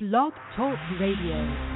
Blog 0.00 0.32
Talk 0.56 0.76
Radio. 0.98 1.73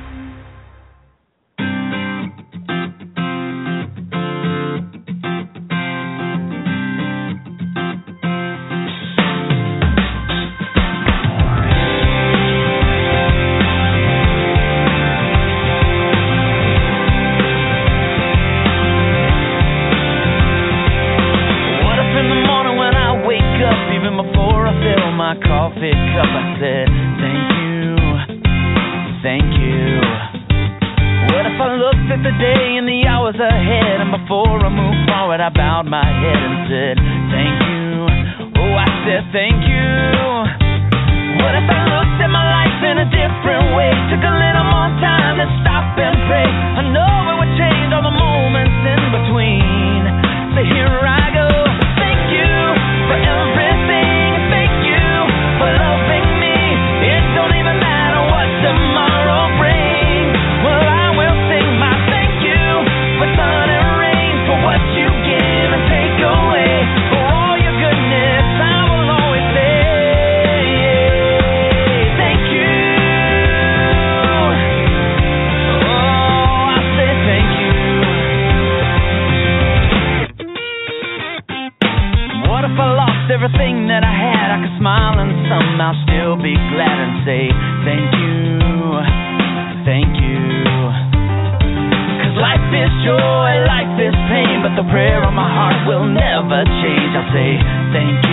Thank 97.92 98.27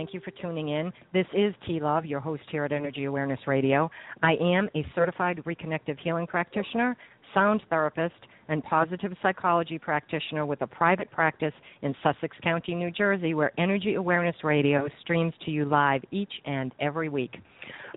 Thank 0.00 0.14
you 0.14 0.20
for 0.20 0.30
tuning 0.30 0.70
in. 0.70 0.90
This 1.12 1.26
is 1.34 1.54
T 1.66 1.78
Love, 1.78 2.06
your 2.06 2.20
host 2.20 2.44
here 2.50 2.64
at 2.64 2.72
Energy 2.72 3.04
Awareness 3.04 3.40
Radio. 3.46 3.90
I 4.22 4.32
am 4.40 4.70
a 4.74 4.82
certified 4.94 5.42
reconnective 5.44 5.98
healing 5.98 6.26
practitioner, 6.26 6.96
sound 7.34 7.60
therapist, 7.68 8.14
and 8.50 8.62
positive 8.64 9.12
psychology 9.22 9.78
practitioner 9.78 10.44
with 10.44 10.60
a 10.60 10.66
private 10.66 11.10
practice 11.10 11.54
in 11.82 11.94
Sussex 12.02 12.36
County, 12.42 12.74
New 12.74 12.90
Jersey, 12.90 13.32
where 13.32 13.52
Energy 13.58 13.94
Awareness 13.94 14.36
Radio 14.44 14.88
streams 15.00 15.32
to 15.44 15.50
you 15.50 15.64
live 15.64 16.02
each 16.10 16.32
and 16.44 16.74
every 16.80 17.08
week. 17.08 17.36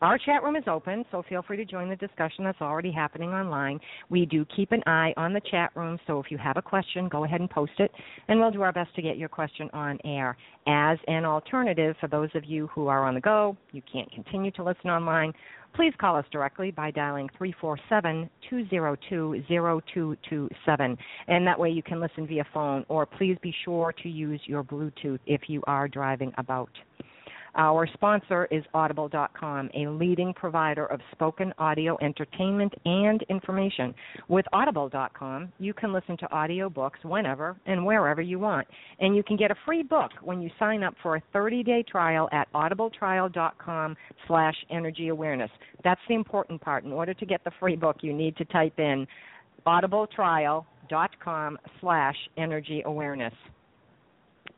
Our 0.01 0.17
chat 0.17 0.43
room 0.43 0.55
is 0.55 0.63
open, 0.67 1.05
so 1.11 1.23
feel 1.27 1.41
free 1.43 1.57
to 1.57 1.65
join 1.65 1.89
the 1.89 1.95
discussion 1.95 2.43
that's 2.43 2.61
already 2.61 2.91
happening 2.91 3.29
online. 3.29 3.79
We 4.09 4.25
do 4.25 4.45
keep 4.55 4.71
an 4.71 4.83
eye 4.85 5.13
on 5.17 5.33
the 5.33 5.41
chat 5.51 5.71
room, 5.75 5.97
so 6.05 6.19
if 6.19 6.29
you 6.29 6.37
have 6.37 6.57
a 6.57 6.61
question, 6.61 7.07
go 7.07 7.23
ahead 7.23 7.41
and 7.41 7.49
post 7.49 7.73
it, 7.79 7.91
and 8.27 8.39
we'll 8.39 8.51
do 8.51 8.61
our 8.61 8.73
best 8.73 8.93
to 8.95 9.01
get 9.01 9.17
your 9.17 9.29
question 9.29 9.69
on 9.73 9.99
air. 10.03 10.35
As 10.67 10.97
an 11.07 11.25
alternative, 11.25 11.95
for 11.99 12.07
those 12.07 12.29
of 12.35 12.45
you 12.45 12.67
who 12.67 12.87
are 12.87 13.05
on 13.05 13.13
the 13.13 13.21
go, 13.21 13.55
you 13.71 13.81
can't 13.91 14.11
continue 14.11 14.51
to 14.51 14.63
listen 14.63 14.89
online, 14.89 15.33
please 15.75 15.93
call 15.99 16.15
us 16.15 16.25
directly 16.31 16.71
by 16.71 16.91
dialing 16.91 17.29
347 17.37 18.29
202 18.49 19.43
0227. 19.47 20.97
And 21.27 21.47
that 21.47 21.59
way 21.59 21.69
you 21.69 21.83
can 21.83 21.99
listen 21.99 22.27
via 22.27 22.45
phone, 22.53 22.85
or 22.87 23.05
please 23.05 23.37
be 23.41 23.53
sure 23.65 23.93
to 24.03 24.09
use 24.09 24.41
your 24.45 24.63
Bluetooth 24.63 25.19
if 25.25 25.41
you 25.47 25.61
are 25.67 25.87
driving 25.87 26.31
about. 26.37 26.69
Our 27.55 27.87
sponsor 27.93 28.47
is 28.49 28.63
Audible.com, 28.73 29.69
a 29.75 29.87
leading 29.87 30.33
provider 30.33 30.87
of 30.87 30.99
spoken 31.11 31.53
audio 31.59 31.97
entertainment 32.01 32.73
and 32.85 33.23
information. 33.29 33.93
With 34.27 34.45
Audible.com, 34.53 35.53
you 35.59 35.73
can 35.73 35.93
listen 35.93 36.17
to 36.17 36.25
audiobooks 36.27 37.03
whenever 37.03 37.55
and 37.67 37.85
wherever 37.85 38.21
you 38.21 38.39
want. 38.39 38.67
And 38.99 39.15
you 39.15 39.21
can 39.21 39.37
get 39.37 39.51
a 39.51 39.55
free 39.65 39.83
book 39.83 40.11
when 40.21 40.41
you 40.41 40.49
sign 40.57 40.83
up 40.83 40.95
for 41.03 41.17
a 41.17 41.21
30-day 41.35 41.83
trial 41.89 42.27
at 42.31 42.51
audibletrial.com 42.53 43.95
slash 44.27 44.55
energy 44.71 45.09
awareness. 45.09 45.51
That's 45.83 46.01
the 46.09 46.15
important 46.15 46.59
part. 46.59 46.85
In 46.85 46.91
order 46.91 47.13
to 47.13 47.25
get 47.25 47.43
the 47.43 47.51
free 47.59 47.75
book, 47.75 47.97
you 48.01 48.13
need 48.13 48.35
to 48.37 48.45
type 48.45 48.79
in 48.79 49.05
audibletrial.com 49.67 51.57
slash 51.79 52.15
energy 52.37 52.81
awareness. 52.85 53.33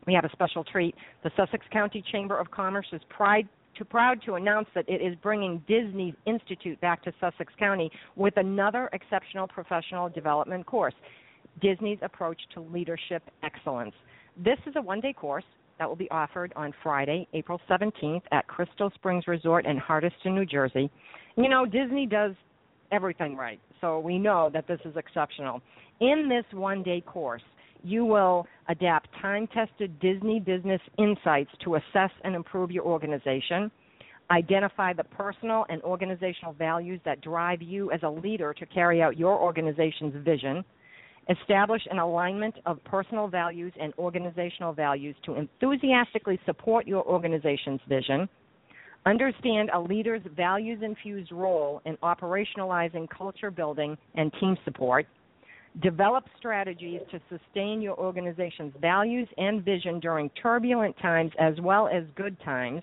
We 0.06 0.13
have 0.13 0.25
a 0.25 0.31
special 0.31 0.63
treat. 0.63 0.96
The 1.24 1.31
Sussex 1.36 1.66
County 1.72 2.04
Chamber 2.12 2.38
of 2.38 2.52
Commerce's 2.52 3.02
Pride 3.10 3.48
to 3.78 3.86
proud 3.86 4.22
to 4.25 4.36
announce 4.36 4.68
that 4.74 4.88
it 4.88 5.02
is 5.02 5.16
bringing 5.22 5.62
Disney 5.68 6.16
Institute 6.25 6.80
back 6.81 7.04
to 7.04 7.13
Sussex 7.19 7.52
County 7.60 7.92
with 8.16 8.38
another 8.38 8.90
exceptional 8.94 9.48
professional 9.48 10.10
development 10.10 10.66
course, 10.66 10.94
Disney's 11.62 12.00
approach 12.02 12.40
to 12.54 12.62
leadership 12.62 13.24
excellence. 13.44 13.94
This 14.38 14.57
is 14.66 14.75
a 14.75 14.81
one-day 14.81 15.13
course 15.13 15.44
that 15.78 15.88
will 15.88 15.96
be 15.96 16.10
offered 16.10 16.54
on 16.56 16.74
Friday, 16.81 17.28
April 17.34 17.60
17th 17.69 18.22
at 18.31 18.48
Crystal 18.48 18.92
Springs 18.96 19.28
Resort 19.28 19.66
in 19.66 19.78
Hardyston, 19.78 20.34
New 20.34 20.46
Jersey. 20.46 20.90
You 21.36 21.50
know, 21.50 21.66
Disney 21.66 22.06
does 22.06 22.31
everything 22.92 23.36
right, 23.36 23.60
so 23.81 24.00
we 24.00 24.18
know 24.18 24.50
that 24.54 24.68
this 24.68 24.80
is 24.86 24.96
exceptional. 24.96 25.62
In 26.00 26.30
this 26.30 26.46
one-day 26.57 27.02
course, 27.02 27.42
you 27.85 28.03
will 28.03 28.47
adapt 28.67 29.09
time 29.21 29.47
tested 29.47 29.99
Disney 29.99 30.39
business 30.39 30.81
insights 30.97 31.51
to 31.63 31.75
assess 31.75 32.11
and 32.23 32.35
improve 32.35 32.71
your 32.71 32.83
organization, 32.83 33.69
identify 34.31 34.91
the 34.93 35.03
personal 35.03 35.65
and 35.69 35.81
organizational 35.83 36.53
values 36.53 36.99
that 37.05 37.21
drive 37.21 37.61
you 37.61 37.91
as 37.91 37.99
a 38.03 38.09
leader 38.09 38.53
to 38.53 38.65
carry 38.65 39.01
out 39.03 39.17
your 39.17 39.39
organization's 39.39 40.15
vision, 40.25 40.65
establish 41.29 41.81
an 41.91 41.99
alignment 41.99 42.55
of 42.65 42.83
personal 42.85 43.27
values 43.27 43.73
and 43.79 43.93
organizational 43.99 44.73
values 44.73 45.15
to 45.23 45.35
enthusiastically 45.35 46.39
support 46.45 46.87
your 46.87 47.03
organization's 47.05 47.81
vision. 47.87 48.27
Understand 49.05 49.69
a 49.71 49.79
leader's 49.79 50.23
values 50.35 50.79
infused 50.81 51.31
role 51.31 51.83
in 51.85 51.95
operationalizing 51.97 53.07
culture 53.15 53.51
building 53.51 53.95
and 54.15 54.33
team 54.39 54.57
support 54.65 55.05
Develop 55.81 56.24
strategies 56.38 57.01
to 57.12 57.19
sustain 57.30 57.81
your 57.81 57.98
organization's 57.98 58.74
values 58.80 59.27
and 59.38 59.63
vision 59.63 60.00
during 60.00 60.30
turbulent 60.42 60.95
times 61.01 61.31
as 61.38 61.54
well 61.62 61.89
as 61.89 62.04
good 62.16 62.38
times, 62.45 62.81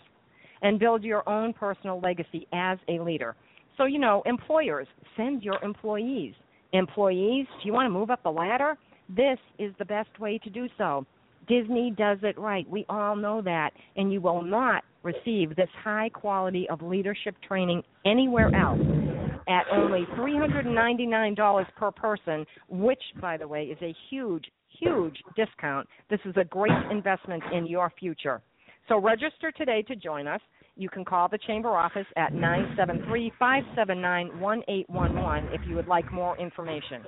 and 0.60 0.78
build 0.78 1.02
your 1.02 1.26
own 1.28 1.52
personal 1.54 2.00
legacy 2.00 2.46
as 2.52 2.78
a 2.88 3.00
leader. 3.00 3.34
So, 3.78 3.86
you 3.86 3.98
know, 3.98 4.22
employers, 4.26 4.86
send 5.16 5.42
your 5.42 5.58
employees. 5.62 6.34
Employees, 6.72 7.46
do 7.62 7.66
you 7.66 7.72
want 7.72 7.86
to 7.86 7.90
move 7.90 8.10
up 8.10 8.22
the 8.22 8.30
ladder? 8.30 8.76
This 9.08 9.38
is 9.58 9.72
the 9.78 9.84
best 9.86 10.20
way 10.20 10.38
to 10.44 10.50
do 10.50 10.68
so. 10.76 11.06
Disney 11.48 11.94
does 11.96 12.18
it 12.22 12.38
right. 12.38 12.68
We 12.68 12.84
all 12.88 13.16
know 13.16 13.42
that. 13.42 13.70
And 13.96 14.12
you 14.12 14.20
will 14.20 14.42
not 14.42 14.84
receive 15.02 15.56
this 15.56 15.68
high 15.82 16.10
quality 16.10 16.68
of 16.70 16.82
leadership 16.82 17.36
training 17.46 17.82
anywhere 18.04 18.54
else 18.54 19.01
at 19.48 19.64
only 19.72 20.06
$399 20.16 21.66
per 21.76 21.90
person, 21.90 22.46
which, 22.68 23.02
by 23.20 23.36
the 23.36 23.46
way, 23.46 23.64
is 23.64 23.78
a 23.82 23.94
huge, 24.10 24.44
huge 24.78 25.16
discount. 25.36 25.88
This 26.10 26.20
is 26.24 26.34
a 26.36 26.44
great 26.44 26.72
investment 26.90 27.42
in 27.52 27.66
your 27.66 27.92
future. 27.98 28.40
So 28.88 29.00
register 29.00 29.52
today 29.52 29.82
to 29.82 29.96
join 29.96 30.26
us. 30.26 30.40
You 30.76 30.88
can 30.88 31.04
call 31.04 31.28
the 31.28 31.38
chamber 31.38 31.70
office 31.70 32.06
at 32.16 32.32
973 32.32 33.32
579 33.38 34.40
1811 34.40 35.50
if 35.52 35.60
you 35.68 35.76
would 35.76 35.86
like 35.86 36.10
more 36.12 36.38
information. 36.38 37.02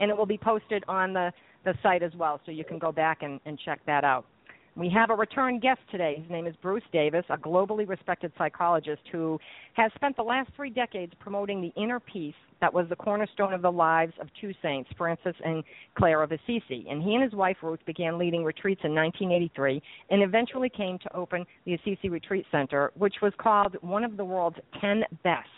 And 0.00 0.10
it 0.10 0.16
will 0.16 0.26
be 0.26 0.38
posted 0.38 0.84
on 0.86 1.12
the, 1.12 1.32
the 1.64 1.74
site 1.82 2.02
as 2.02 2.12
well, 2.16 2.40
so 2.46 2.52
you 2.52 2.64
can 2.64 2.78
go 2.78 2.92
back 2.92 3.22
and, 3.22 3.40
and 3.46 3.58
check 3.64 3.80
that 3.86 4.04
out. 4.04 4.26
We 4.76 4.90
have 4.90 5.08
a 5.08 5.14
return 5.14 5.58
guest 5.58 5.80
today. 5.90 6.16
His 6.20 6.30
name 6.30 6.46
is 6.46 6.54
Bruce 6.60 6.82
Davis, 6.92 7.24
a 7.30 7.38
globally 7.38 7.88
respected 7.88 8.30
psychologist 8.36 9.00
who 9.10 9.40
has 9.72 9.90
spent 9.94 10.16
the 10.16 10.22
last 10.22 10.50
three 10.54 10.68
decades 10.68 11.14
promoting 11.18 11.62
the 11.62 11.72
inner 11.80 11.98
peace 11.98 12.34
that 12.60 12.74
was 12.74 12.86
the 12.90 12.96
cornerstone 12.96 13.54
of 13.54 13.62
the 13.62 13.72
lives 13.72 14.12
of 14.20 14.28
two 14.38 14.52
saints, 14.60 14.90
Francis 14.98 15.34
and 15.42 15.64
Clare 15.96 16.22
of 16.22 16.30
Assisi. 16.30 16.86
And 16.90 17.02
he 17.02 17.14
and 17.14 17.22
his 17.22 17.32
wife 17.32 17.56
Ruth 17.62 17.80
began 17.86 18.18
leading 18.18 18.44
retreats 18.44 18.82
in 18.84 18.94
1983 18.94 19.80
and 20.10 20.22
eventually 20.22 20.68
came 20.68 20.98
to 20.98 21.16
open 21.16 21.46
the 21.64 21.72
Assisi 21.72 22.10
Retreat 22.10 22.44
Center, 22.50 22.92
which 22.96 23.14
was 23.22 23.32
called 23.38 23.76
one 23.80 24.04
of 24.04 24.18
the 24.18 24.24
world's 24.26 24.58
10 24.82 25.04
best 25.24 25.48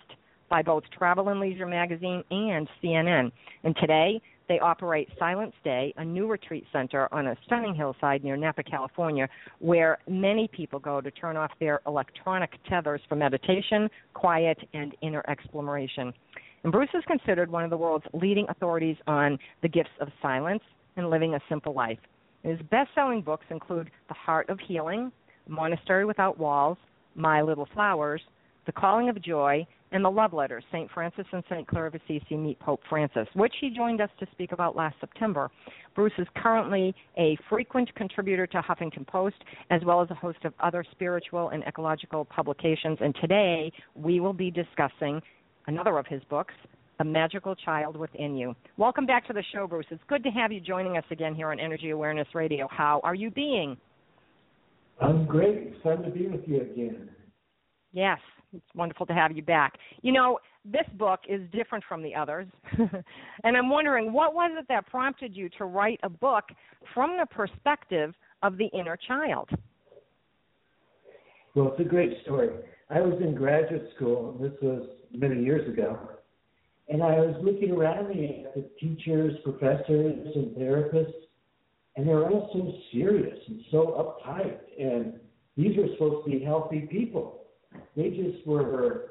by 0.49 0.63
both 0.63 0.85
Travel 0.97 1.29
and 1.29 1.41
Leisure 1.41 1.67
magazine 1.67 2.23
and 2.31 2.69
CNN. 2.83 3.31
And 3.65 3.77
today, 3.77 4.21
they 4.49 4.59
operate 4.61 5.09
Silent 5.19 5.53
Stay, 5.61 5.93
a 5.99 6.05
new 6.05 6.27
retreat 6.27 6.65
center 6.73 7.13
on 7.13 7.27
a 7.27 7.37
stunning 7.45 7.75
hillside 7.75 8.25
near 8.25 8.37
Napa, 8.37 8.63
California, 8.63 9.29
where 9.59 9.99
many 10.09 10.49
people 10.49 10.79
go 10.79 11.01
to 11.01 11.11
turn 11.11 11.37
off 11.37 11.51
their 11.61 11.81
electronic 11.87 12.53
tethers 12.69 13.03
for 13.09 13.15
meditation, 13.15 13.91
quiet, 14.15 14.59
and 14.73 14.97
inner 15.03 15.23
exploration. 15.29 16.15
And 16.65 16.73
Bruce 16.73 16.89
is 16.95 17.05
considered 17.07 17.51
one 17.51 17.63
of 17.63 17.71
the 17.71 17.77
world's 17.77 18.07
leading 18.15 18.47
authorities 18.49 18.97
on 19.07 19.39
the 19.63 19.69
gifts 19.69 19.91
of 20.01 20.09
silence 20.23 20.63
and 20.97 21.11
living 21.11 21.35
a 21.35 21.41
simple 21.49 21.75
life. 21.75 21.99
His 22.43 22.59
best 22.71 22.91
selling 22.95 23.21
books 23.21 23.45
include 23.51 23.91
The 24.09 24.15
Heart 24.15 24.49
of 24.49 24.59
Healing, 24.67 25.13
Monastery 25.47 26.05
Without 26.05 26.39
Walls, 26.39 26.79
My 27.15 27.43
Little 27.43 27.69
Flowers, 27.75 28.23
The 28.67 28.73
Calling 28.73 29.09
of 29.09 29.23
Joy, 29.23 29.67
and 29.93 30.05
the 30.05 30.11
love 30.11 30.33
letters, 30.33 30.65
St. 30.71 30.91
Francis 30.93 31.27
and 31.33 31.43
St. 31.49 31.67
Clare 31.67 31.87
of 31.87 31.95
Assisi 31.95 32.37
Meet 32.37 32.59
Pope 32.61 32.81
Francis, 32.89 33.27
which 33.35 33.55
he 33.61 33.71
joined 33.71 34.01
us 34.01 34.11
to 34.21 34.27
speak 34.33 34.53
about 34.53 34.77
last 34.77 34.97
September. 35.01 35.51
Bruce 35.95 36.13
is 36.19 36.27
currently 36.37 36.95
a 37.17 37.37
frequent 37.49 37.95
contributor 37.95 38.47
to 38.47 38.61
Huffington 38.61 39.07
Post, 39.07 39.37
as 39.71 39.83
well 39.85 40.03
as 40.03 40.11
a 40.11 40.15
host 40.15 40.45
of 40.45 40.53
other 40.61 40.85
spiritual 40.93 41.49
and 41.51 41.63
ecological 41.65 42.25
publications. 42.25 42.99
And 43.01 43.15
today 43.21 43.73
we 43.95 44.21
will 44.21 44.33
be 44.33 44.51
discussing 44.51 45.21
another 45.67 45.99
of 45.99 46.07
his 46.07 46.23
books, 46.31 46.55
A 47.01 47.05
Magical 47.05 47.55
Child 47.55 47.97
Within 47.97 48.37
You. 48.37 48.55
Welcome 48.77 49.07
back 49.07 49.27
to 49.29 49.33
the 49.33 49.43
show, 49.53 49.67
Bruce. 49.67 49.87
It's 49.91 50.03
good 50.09 50.23
to 50.25 50.31
have 50.31 50.53
you 50.53 50.61
joining 50.61 50.97
us 50.97 51.05
again 51.11 51.35
here 51.35 51.51
on 51.51 51.59
Energy 51.59 51.91
Awareness 51.91 52.29
Radio. 52.35 52.69
How 52.71 53.01
are 53.03 53.15
you 53.15 53.31
being? 53.31 53.77
I'm 55.01 55.27
great. 55.27 55.59
It's 55.59 55.83
fun 55.83 56.03
to 56.03 56.11
be 56.11 56.27
with 56.27 56.41
you 56.47 56.61
again. 56.61 57.11
Yes, 57.99 58.21
it's 58.53 58.75
wonderful 58.77 59.07
to 59.07 59.13
have 59.13 59.37
you 59.37 59.43
back. 59.43 59.77
You 60.03 60.13
know, 60.13 60.39
this 60.65 60.87
book 60.95 61.19
is 61.29 61.41
different 61.51 61.83
from 61.89 62.01
the 62.01 62.15
others. 62.15 62.47
and 63.43 63.57
I'm 63.57 63.69
wondering, 63.69 64.13
what 64.13 64.35
was 64.35 64.53
it 64.57 64.67
that 64.69 64.87
prompted 64.87 65.37
you 65.37 65.49
to 65.59 65.65
write 65.65 65.99
a 66.05 66.09
book 66.09 66.45
from 66.95 67.17
the 67.19 67.27
perspective 67.27 68.15
of 68.45 68.57
the 68.57 68.67
inner 68.67 68.97
child? 68.97 69.49
Well, 71.57 71.73
it's 71.73 71.81
a 71.81 71.89
great 71.89 72.23
story. 72.23 72.51
I 72.89 73.01
was 73.01 73.21
in 73.21 73.35
graduate 73.35 73.91
school, 73.97 74.39
this 74.41 74.53
was 74.63 74.89
many 75.13 75.43
years 75.43 75.69
ago, 75.69 75.99
and 76.89 77.03
I 77.03 77.19
was 77.19 77.35
looking 77.43 77.73
around 77.73 78.11
me 78.11 78.45
at 78.47 78.55
the 78.55 78.71
teachers, 78.79 79.35
professors, 79.43 80.29
and 80.37 80.57
therapists, 80.57 81.27
and 81.97 82.09
they 82.09 82.15
were 82.15 82.31
all 82.31 82.49
so 82.53 82.73
serious 82.93 83.37
and 83.49 83.61
so 83.73 84.21
uptight. 84.25 84.57
And 84.79 85.15
these 85.57 85.77
are 85.77 85.93
supposed 85.95 86.25
to 86.27 86.39
be 86.39 86.45
healthy 86.45 86.83
people 86.83 87.39
they 87.99 88.11
just 88.11 88.47
were 88.47 89.11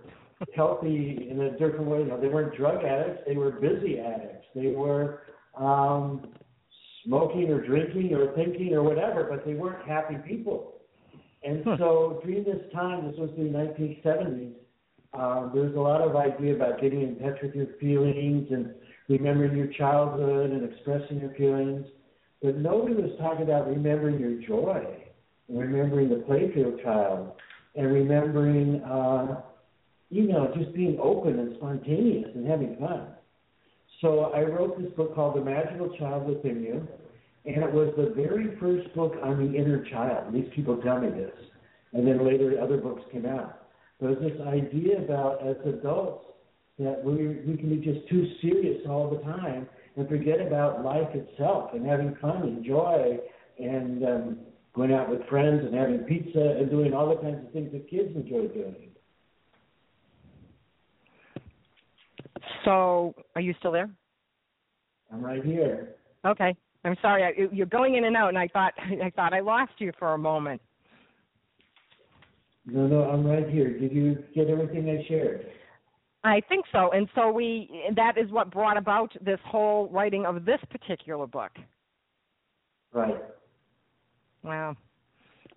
healthy 0.56 1.28
in 1.30 1.42
a 1.42 1.52
different 1.52 1.88
way. 1.88 2.00
You 2.00 2.06
know, 2.06 2.22
they 2.22 2.30
weren't 2.30 2.56
drug 2.56 2.86
addicts; 2.86 3.24
they 3.28 3.36
were 3.36 3.52
busy 3.52 4.00
addicts. 4.00 4.48
They 4.56 4.68
were 4.68 5.24
um, 5.58 6.30
smoking 7.06 7.50
or 7.50 7.66
drinking 7.68 8.14
or 8.14 8.34
thinking 8.34 8.74
or 8.74 8.84
whatever, 8.84 9.28
but 9.30 9.46
they 9.46 9.56
weren't 9.56 9.86
happy 9.86 10.16
people. 10.26 10.76
And 11.44 11.64
huh. 11.66 11.76
so 11.78 12.22
during 12.24 12.46
this 12.46 12.62
time, 12.74 13.08
this 13.08 13.16
was 13.18 13.30
the 13.38 13.44
1970s, 13.44 14.54
um, 15.14 15.52
there 15.54 15.64
was 15.64 15.76
a 15.76 15.80
lot 15.80 16.02
of 16.02 16.16
idea 16.16 16.56
about 16.56 16.82
getting 16.82 17.02
in 17.02 17.20
touch 17.20 17.40
with 17.44 17.56
your 17.56 17.68
feelings 17.80 18.48
and 18.52 18.74
remembering 19.10 19.56
your 19.58 19.72
childhood 19.74 20.52
and 20.52 20.72
expressing 20.72 21.20
your 21.20 21.34
feelings. 21.36 21.86
But 22.42 22.58
nobody 22.58 22.94
was 22.96 23.12
talking 23.20 23.44
about 23.44 23.68
remembering 23.68 24.20
your 24.20 24.42
joy 24.48 25.04
remembering 25.50 26.10
the 26.10 26.16
playfield 26.16 26.84
child 26.84 27.32
and 27.78 27.94
remembering, 27.94 28.82
uh, 28.84 29.42
you 30.10 30.28
know, 30.28 30.52
just 30.58 30.74
being 30.74 31.00
open 31.02 31.40
and 31.40 31.56
spontaneous 31.58 32.30
and 32.34 32.48
having 32.48 32.76
fun. 32.78 33.08
So 34.02 34.32
I 34.36 34.42
wrote 34.42 34.82
this 34.82 34.92
book 34.94 35.16
called 35.16 35.36
The 35.36 35.44
Magical 35.44 35.96
Child 35.98 36.28
Within 36.28 36.62
You, 36.62 36.88
and 37.46 37.64
it 37.64 37.72
was 37.72 37.94
the 37.96 38.14
very 38.16 38.58
first 38.60 38.94
book 38.96 39.14
on 39.24 39.38
the 39.40 39.58
inner 39.58 39.86
child. 39.90 40.34
These 40.34 40.50
people 40.56 40.78
tell 40.78 41.00
me 41.00 41.10
this, 41.10 41.34
and 41.94 42.06
then 42.06 42.26
later 42.26 42.60
other 42.62 42.78
books 42.78 43.04
came 43.12 43.26
out. 43.26 43.68
It 44.00 44.06
was 44.06 44.18
this 44.22 44.40
idea 44.46 45.04
about 45.04 45.46
as 45.48 45.56
adults 45.66 46.26
that 46.78 47.04
we 47.04 47.40
we 47.46 47.58
can 47.58 47.70
be 47.70 47.78
just 47.78 48.08
too 48.08 48.28
serious 48.42 48.82
all 48.88 49.10
the 49.10 49.22
time 49.24 49.68
and 49.96 50.08
forget 50.08 50.40
about 50.40 50.84
life 50.86 51.10
itself 51.14 51.72
and 51.74 51.86
having 51.86 52.16
fun 52.22 52.44
and 52.44 52.64
joy 52.64 53.18
and 53.58 54.06
um, 54.06 54.38
going 54.78 54.94
out 54.94 55.10
with 55.10 55.28
friends 55.28 55.64
and 55.66 55.74
having 55.74 56.00
pizza 56.02 56.56
and 56.60 56.70
doing 56.70 56.94
all 56.94 57.10
the 57.10 57.16
kinds 57.16 57.46
of 57.46 57.52
things 57.52 57.72
that 57.74 57.90
kids 57.90 58.16
enjoy 58.16 58.48
doing. 58.48 58.76
So, 62.64 63.16
are 63.36 63.42
you 63.42 63.56
still 63.60 63.72
there? 63.72 63.90
I'm 65.12 65.26
right 65.26 65.44
here. 65.44 65.96
Okay. 66.26 66.56
I'm 66.86 66.96
sorry. 67.02 67.24
I, 67.24 67.32
you're 67.52 67.66
going 67.66 67.96
in 67.96 68.06
and 68.06 68.16
out, 68.16 68.30
and 68.30 68.38
I 68.38 68.48
thought 68.48 68.74
I 69.04 69.10
thought 69.10 69.34
I 69.34 69.40
lost 69.40 69.72
you 69.80 69.92
for 69.98 70.14
a 70.14 70.18
moment. 70.18 70.62
No, 72.66 72.86
no, 72.86 73.04
I'm 73.04 73.26
right 73.26 73.50
here. 73.50 73.80
Did 73.80 73.92
you 73.92 74.24
get 74.36 74.48
everything 74.48 74.90
I 74.90 75.08
shared? 75.08 75.48
I 76.24 76.42
think 76.50 76.66
so. 76.72 76.92
And 76.92 77.08
so 77.16 77.32
we 77.32 77.70
that 77.96 78.18
is 78.18 78.30
what 78.30 78.52
brought 78.52 78.78
about 78.78 79.12
this 79.22 79.40
whole 79.46 79.90
writing 79.90 80.26
of 80.26 80.46
this 80.46 80.60
particular 80.70 81.26
book. 81.26 81.52
Right. 82.94 83.16
Wow. 84.48 84.78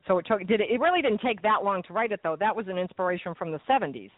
So 0.09 0.19
it 0.19 0.27
took 0.27 0.45
did 0.47 0.61
it, 0.61 0.71
it 0.71 0.81
really 0.81 1.01
didn't 1.01 1.21
take 1.21 1.41
that 1.43 1.63
long 1.63 1.83
to 1.85 1.93
write 1.93 2.11
it 2.11 2.21
though. 2.25 2.37
That 2.39 2.55
was 2.55 2.67
an 2.69 2.77
inspiration 2.77 3.35
from 3.37 3.53
the 3.53 3.61
70s. 3.69 4.11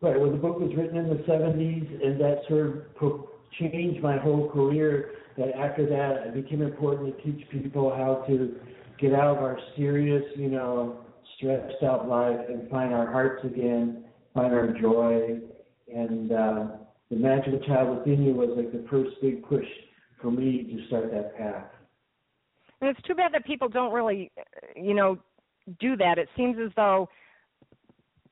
Right. 0.00 0.18
Well, 0.18 0.30
the 0.30 0.38
book 0.38 0.58
was 0.58 0.72
written 0.74 0.96
in 0.96 1.10
the 1.10 1.22
70s, 1.24 2.04
and 2.04 2.18
that 2.18 2.40
sort 2.48 2.66
of 2.68 2.94
pro- 2.94 3.28
changed 3.58 4.02
my 4.02 4.16
whole 4.16 4.48
career. 4.50 5.10
That 5.36 5.54
after 5.54 5.86
that, 5.86 6.28
it 6.28 6.42
became 6.42 6.62
important 6.62 7.16
to 7.16 7.22
teach 7.22 7.46
people 7.50 7.90
how 7.90 8.24
to 8.26 8.56
get 8.98 9.12
out 9.12 9.36
of 9.36 9.42
our 9.42 9.58
serious, 9.76 10.24
you 10.36 10.48
know, 10.48 11.00
stressed 11.36 11.82
out 11.82 12.08
life 12.08 12.38
and 12.48 12.68
find 12.70 12.94
our 12.94 13.10
hearts 13.12 13.44
again, 13.44 14.04
find 14.32 14.54
our 14.54 14.68
joy. 14.80 15.40
And 15.94 16.32
uh, 16.32 16.66
the 17.10 17.16
magical 17.16 17.60
child 17.66 17.98
within 17.98 18.22
you 18.22 18.32
was 18.32 18.50
like 18.56 18.72
the 18.72 18.88
first 18.88 19.10
big 19.20 19.42
push 19.44 19.66
for 20.22 20.30
me 20.30 20.62
to 20.62 20.86
start 20.86 21.10
that 21.12 21.36
path. 21.36 21.66
And 22.80 22.90
it's 22.90 23.00
too 23.06 23.14
bad 23.14 23.32
that 23.34 23.44
people 23.44 23.68
don't 23.68 23.92
really, 23.92 24.30
you 24.74 24.94
know, 24.94 25.18
do 25.78 25.96
that. 25.96 26.18
It 26.18 26.28
seems 26.36 26.56
as 26.64 26.70
though 26.76 27.08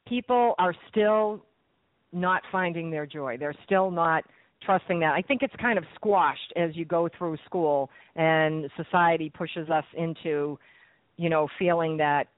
people 0.07 0.55
are 0.59 0.75
still 0.91 1.45
not 2.13 2.43
finding 2.51 2.91
their 2.91 3.07
joy. 3.07 3.37
They're 3.37 3.55
still 3.65 3.91
not 3.91 4.25
trusting 4.65 5.01
that. 5.01 5.13
I 5.13 5.23
think 5.23 5.43
it's 5.43 5.55
kind 5.61 5.79
of 5.79 5.85
squashed 5.95 6.53
as 6.57 6.75
you 6.75 6.85
go 6.85 7.09
through 7.17 7.37
school 7.45 7.91
and 8.17 8.69
society 8.77 9.31
pushes 9.31 9.69
us 9.71 9.85
into, 9.97 10.59
you 11.17 11.29
know, 11.29 11.49
feeling 11.59 11.97
that 11.99 12.29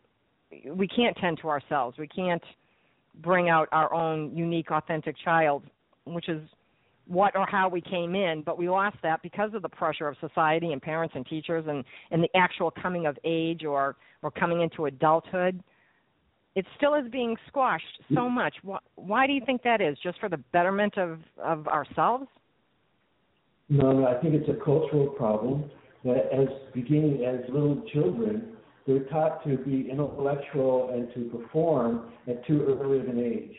we 0.67 0.89
can't 0.89 1.17
tend 1.17 1.39
to 1.43 1.49
ourselves. 1.49 1.97
We 1.97 2.09
can't 2.09 2.43
bring 3.23 3.49
out 3.49 3.69
our 3.73 3.93
own 3.95 4.37
unique, 4.37 4.71
authentic 4.71 5.17
child, 5.25 5.63
which 6.05 6.29
is 6.29 6.43
what 7.07 7.35
or 7.37 7.47
how 7.47 7.69
we 7.69 7.81
came 7.81 8.15
in, 8.15 8.43
but 8.43 8.57
we 8.59 8.69
lost 8.69 8.97
that 9.03 9.23
because 9.23 9.53
of 9.55 9.63
the 9.63 9.69
pressure 9.69 10.07
of 10.07 10.17
society 10.21 10.73
and 10.73 10.81
parents 10.81 11.15
and 11.17 11.27
teachers 11.27 11.65
and, 11.69 11.85
and 12.11 12.23
the 12.23 12.29
actual 12.37 12.71
coming 12.71 13.07
of 13.07 13.19
age 13.25 13.65
or, 13.65 13.97
or 14.23 14.31
coming 14.31 14.61
into 14.61 14.87
adulthood 14.87 15.63
it 16.57 16.67
still 16.77 16.95
is 16.95 17.11
being 17.11 17.37
squashed 17.49 18.03
so 18.09 18.23
mm. 18.23 18.33
much. 18.33 18.55
Why, 18.63 18.79
why 18.97 19.27
do 19.27 19.33
you 19.33 19.41
think 19.45 19.63
that 19.63 19.81
is? 19.81 19.97
Just 20.03 20.19
for 20.19 20.29
the 20.29 20.39
betterment 20.53 20.99
of 20.99 21.21
of 21.43 21.67
ourselves? 21.69 22.27
No, 23.69 23.93
no, 23.93 24.09
I 24.09 24.21
think 24.21 24.35
it's 24.35 24.49
a 24.49 24.65
cultural 24.65 25.09
problem 25.17 25.71
that 26.05 26.29
as 26.33 26.49
beginning 26.75 27.25
as 27.25 27.49
little 27.53 27.83
children, 27.93 28.57
they're 28.87 29.05
taught 29.05 29.45
to 29.45 29.59
be 29.59 29.89
intellectual 29.89 30.91
and 30.93 31.09
to 31.15 31.37
perform 31.37 32.11
at 32.27 32.45
too 32.47 32.67
early 32.67 32.99
of 32.99 33.07
an 33.07 33.21
age. 33.21 33.57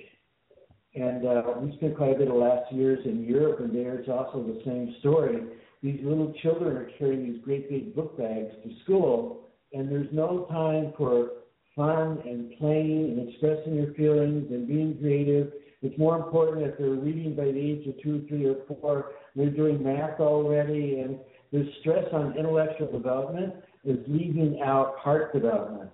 And 0.93 1.25
uh, 1.25 1.43
we 1.59 1.75
spent 1.77 1.95
quite 1.95 2.15
a 2.15 2.19
bit 2.19 2.27
of 2.27 2.35
last 2.35 2.71
years 2.73 2.99
in 3.05 3.23
Europe, 3.23 3.61
and 3.61 3.73
there 3.73 3.95
it's 3.95 4.09
also 4.09 4.43
the 4.43 4.61
same 4.65 4.95
story. 4.99 5.41
These 5.81 5.99
little 6.03 6.33
children 6.41 6.75
are 6.75 6.89
carrying 6.99 7.31
these 7.31 7.41
great 7.43 7.69
big 7.69 7.95
book 7.95 8.17
bags 8.17 8.51
to 8.63 8.83
school, 8.83 9.47
and 9.73 9.89
there's 9.89 10.09
no 10.11 10.45
time 10.51 10.93
for 10.97 11.29
fun 11.75 12.19
and 12.25 12.57
playing 12.57 13.17
and 13.17 13.29
expressing 13.29 13.75
your 13.75 13.93
feelings 13.93 14.51
and 14.51 14.67
being 14.67 14.97
creative. 14.99 15.53
It's 15.81 15.97
more 15.97 16.17
important 16.17 16.67
if 16.67 16.77
they're 16.77 16.89
reading 16.89 17.35
by 17.35 17.45
the 17.45 17.57
age 17.57 17.87
of 17.87 18.01
two, 18.03 18.25
three, 18.27 18.45
or 18.45 18.57
four. 18.67 19.11
They're 19.35 19.49
doing 19.49 19.81
math 19.81 20.19
already, 20.19 20.99
and 20.99 21.17
the 21.51 21.71
stress 21.79 22.05
on 22.11 22.37
intellectual 22.37 22.91
development 22.91 23.53
is 23.85 23.97
leaving 24.07 24.61
out 24.63 24.97
heart 24.99 25.33
development. 25.33 25.89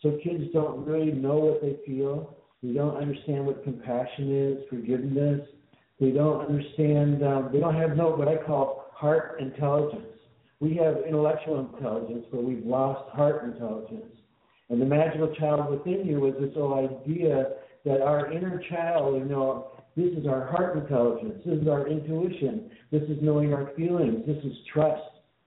So 0.00 0.18
kids 0.24 0.44
don't 0.52 0.86
really 0.86 1.12
know 1.12 1.36
what 1.36 1.60
they 1.60 1.76
feel. 1.86 2.37
They 2.62 2.72
don't 2.72 2.96
understand 2.96 3.46
what 3.46 3.62
compassion 3.62 4.34
is, 4.34 4.68
forgiveness. 4.68 5.40
They 6.00 6.10
don't 6.10 6.46
understand. 6.46 7.22
Um, 7.22 7.50
they 7.52 7.60
don't 7.60 7.74
have 7.74 7.96
no 7.96 8.10
what 8.10 8.28
I 8.28 8.36
call 8.36 8.86
heart 8.92 9.36
intelligence. 9.40 10.04
We 10.60 10.74
have 10.76 10.96
intellectual 11.06 11.60
intelligence, 11.72 12.26
but 12.32 12.42
we've 12.42 12.64
lost 12.66 13.10
heart 13.10 13.44
intelligence. 13.44 14.12
And 14.70 14.82
the 14.82 14.86
magical 14.86 15.32
child 15.36 15.70
within 15.70 16.06
you 16.06 16.20
was 16.20 16.34
this 16.40 16.54
whole 16.54 16.74
idea 16.74 17.52
that 17.84 18.02
our 18.02 18.32
inner 18.32 18.60
child, 18.68 19.16
you 19.18 19.24
know, 19.24 19.70
this 19.96 20.12
is 20.18 20.26
our 20.26 20.46
heart 20.46 20.76
intelligence, 20.76 21.42
this 21.46 21.58
is 21.58 21.68
our 21.68 21.88
intuition, 21.88 22.70
this 22.90 23.02
is 23.02 23.18
knowing 23.22 23.54
our 23.54 23.70
feelings, 23.76 24.26
this 24.26 24.36
is 24.44 24.52
trust, 24.72 25.02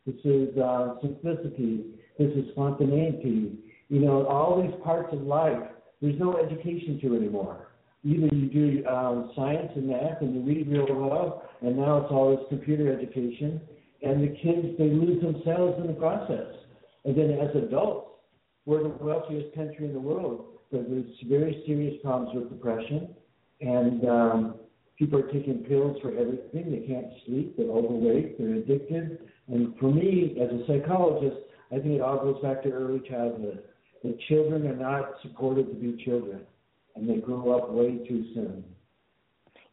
this 0.05 0.15
is 0.23 0.57
uh, 0.57 0.95
simplicity, 1.01 1.85
this 2.17 2.31
is 2.31 2.51
spontaneity. 2.51 3.59
You 3.89 3.99
know, 3.99 4.25
all 4.27 4.61
these 4.61 4.73
parts 4.83 5.09
of 5.13 5.21
life, 5.21 5.61
there's 6.01 6.19
no 6.19 6.37
education 6.37 6.99
to 7.01 7.15
anymore. 7.15 7.67
Either 8.03 8.35
you 8.35 8.47
do 8.47 8.87
um, 8.87 9.31
science 9.35 9.71
and 9.75 9.87
math 9.87 10.21
and 10.21 10.33
you 10.33 10.41
read 10.41 10.67
real 10.67 10.87
well, 10.95 11.43
and 11.61 11.77
now 11.77 11.97
it's 11.97 12.11
all 12.11 12.35
this 12.35 12.45
computer 12.49 12.91
education, 12.91 13.61
and 14.01 14.23
the 14.23 14.35
kids, 14.41 14.75
they 14.79 14.89
lose 14.89 15.21
themselves 15.21 15.79
in 15.79 15.87
the 15.87 15.93
process. 15.93 16.47
And 17.05 17.15
then 17.15 17.37
as 17.39 17.55
adults, 17.55 18.09
we're 18.65 18.83
the 18.83 18.89
wealthiest 18.89 19.55
country 19.55 19.85
in 19.85 19.93
the 19.93 19.99
world, 19.99 20.45
but 20.71 20.89
there's 20.89 21.05
very 21.27 21.63
serious 21.67 21.95
problems 22.03 22.33
with 22.33 22.49
depression, 22.49 23.09
and 23.59 24.09
um, 24.09 24.55
people 24.97 25.19
are 25.19 25.31
taking 25.31 25.63
pills 25.67 25.97
for 26.01 26.09
everything. 26.09 26.71
They 26.71 26.85
can't 26.87 27.07
sleep. 27.25 27.57
They're 27.57 27.67
overweight. 27.67 28.39
They're 28.39 28.55
addicted. 28.55 29.19
And 29.47 29.75
for 29.79 29.91
me, 29.91 30.37
as 30.41 30.49
a 30.49 30.65
psychologist, 30.65 31.37
I 31.71 31.75
think 31.75 31.95
it 31.95 32.01
all 32.01 32.17
goes 32.17 32.41
back 32.41 32.63
to 32.63 32.71
early 32.71 33.01
childhood. 33.07 33.63
The 34.03 34.17
children 34.27 34.65
are 34.67 34.75
not 34.75 35.13
supported 35.21 35.67
to 35.67 35.75
be 35.75 36.03
children, 36.03 36.41
and 36.95 37.07
they 37.07 37.17
grow 37.17 37.57
up 37.57 37.71
way 37.71 37.99
too 38.07 38.25
soon. 38.33 38.63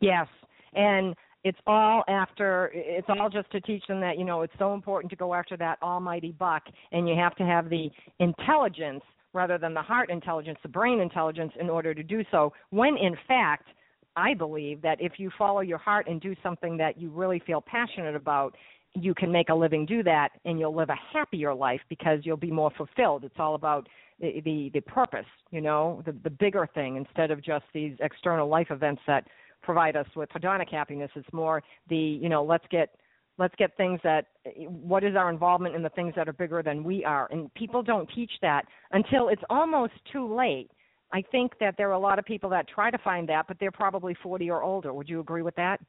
Yes, 0.01 0.27
and 0.75 1.15
it's 1.45 1.59
all 1.67 2.05
after 2.09 2.71
it's 2.75 3.07
all 3.09 3.31
just 3.31 3.51
to 3.53 3.61
teach 3.61 3.83
them 3.87 4.01
that 4.01 4.19
you 4.19 4.25
know 4.25 4.43
it's 4.43 4.53
so 4.59 4.75
important 4.75 5.11
to 5.11 5.17
go 5.17 5.35
after 5.35 5.57
that 5.57 5.81
almighty 5.83 6.33
buck 6.33 6.65
and 6.93 7.09
you 7.09 7.15
have 7.15 7.35
to 7.37 7.45
have 7.45 7.71
the 7.71 7.89
intelligence 8.19 9.03
rather 9.33 9.57
than 9.57 9.73
the 9.73 9.83
heart 9.83 10.11
intelligence 10.11 10.59
the 10.63 10.69
brain 10.69 11.01
intelligence 11.01 11.53
in 11.61 11.71
order 11.71 11.95
to 11.95 12.03
do 12.03 12.23
so 12.31 12.53
when 12.71 12.97
in 12.97 13.17
fact 13.29 13.69
i 14.17 14.35
believe 14.35 14.83
that 14.83 15.01
if 15.01 15.13
you 15.19 15.31
follow 15.39 15.61
your 15.61 15.79
heart 15.79 16.09
and 16.09 16.21
do 16.21 16.35
something 16.43 16.77
that 16.77 17.01
you 17.01 17.09
really 17.09 17.41
feel 17.47 17.61
passionate 17.61 18.17
about 18.17 18.55
you 18.95 19.15
can 19.15 19.31
make 19.31 19.49
a 19.49 19.55
living 19.55 19.87
do 19.87 20.03
that 20.03 20.31
and 20.45 20.59
you'll 20.59 20.75
live 20.75 20.89
a 20.89 20.97
happier 21.13 21.55
life 21.55 21.81
because 21.89 22.21
you'll 22.23 22.37
be 22.37 22.51
more 22.51 22.71
fulfilled. 22.77 23.25
It's 23.25 23.35
all 23.39 23.55
about 23.55 23.89
the 24.21 24.41
the, 24.45 24.71
the 24.75 24.81
purpose 24.81 25.27
you 25.51 25.61
know 25.61 26.03
the 26.05 26.13
the 26.25 26.31
bigger 26.31 26.69
thing 26.75 26.97
instead 26.97 27.31
of 27.31 27.43
just 27.43 27.65
these 27.73 27.95
external 28.01 28.49
life 28.49 28.69
events 28.71 29.03
that 29.07 29.27
provide 29.63 29.97
us 29.97 30.07
with 30.17 30.29
hedonic 30.31 30.71
happiness. 30.71 31.11
It's 31.15 31.33
more 31.33 31.63
the 31.89 31.97
you 31.97 32.29
know 32.29 32.43
let's 32.45 32.65
get 32.71 32.95
let's 33.39 33.55
get 33.57 33.77
things 33.77 34.01
that 34.03 34.27
what 34.67 35.05
is 35.05 35.15
our 35.15 35.31
involvement 35.31 35.75
in 35.75 35.83
the 35.83 35.91
things 35.91 36.13
that 36.17 36.29
are 36.29 36.33
bigger 36.33 36.63
than 36.63 36.83
we 36.83 37.05
are? 37.05 37.29
And 37.31 37.53
people 37.55 37.83
don't 37.83 38.11
teach 38.15 38.33
that 38.43 38.65
until 38.93 39.29
it's 39.29 39.43
almost 39.49 39.93
too 40.13 40.35
late. 40.35 40.71
I 41.13 41.23
think 41.23 41.53
that 41.61 41.77
there 41.79 41.89
are 41.89 41.93
a 41.93 41.99
lot 41.99 42.19
of 42.19 42.25
people 42.25 42.51
that 42.51 42.69
try 42.69 42.91
to 42.91 42.99
find 42.99 43.29
that 43.29 43.47
but 43.47 43.59
they're 43.61 43.71
probably 43.71 44.17
40 44.23 44.51
or 44.51 44.63
older. 44.63 44.93
Would 44.93 45.09
you 45.09 45.21
agree 45.21 45.43
with 45.43 45.55
that 45.57 45.81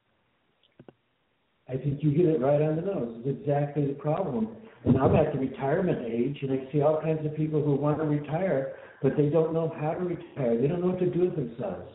i 1.70 1.76
think 1.76 2.02
you 2.02 2.10
hit 2.10 2.26
it 2.26 2.40
right 2.40 2.60
on 2.62 2.76
the 2.76 2.82
nose 2.82 3.22
it's 3.24 3.40
exactly 3.40 3.86
the 3.86 3.94
problem 3.94 4.48
and 4.84 4.96
i'm 4.98 5.14
at 5.16 5.32
the 5.32 5.38
retirement 5.38 5.98
age 6.06 6.38
and 6.42 6.52
i 6.52 6.72
see 6.72 6.82
all 6.82 7.00
kinds 7.00 7.24
of 7.24 7.34
people 7.36 7.62
who 7.62 7.74
want 7.74 7.98
to 7.98 8.04
retire 8.04 8.74
but 9.02 9.16
they 9.16 9.28
don't 9.28 9.54
know 9.54 9.72
how 9.80 9.92
to 9.92 10.04
retire 10.04 10.60
they 10.60 10.66
don't 10.66 10.80
know 10.80 10.88
what 10.88 10.98
to 10.98 11.10
do 11.10 11.20
with 11.20 11.36
themselves 11.36 11.90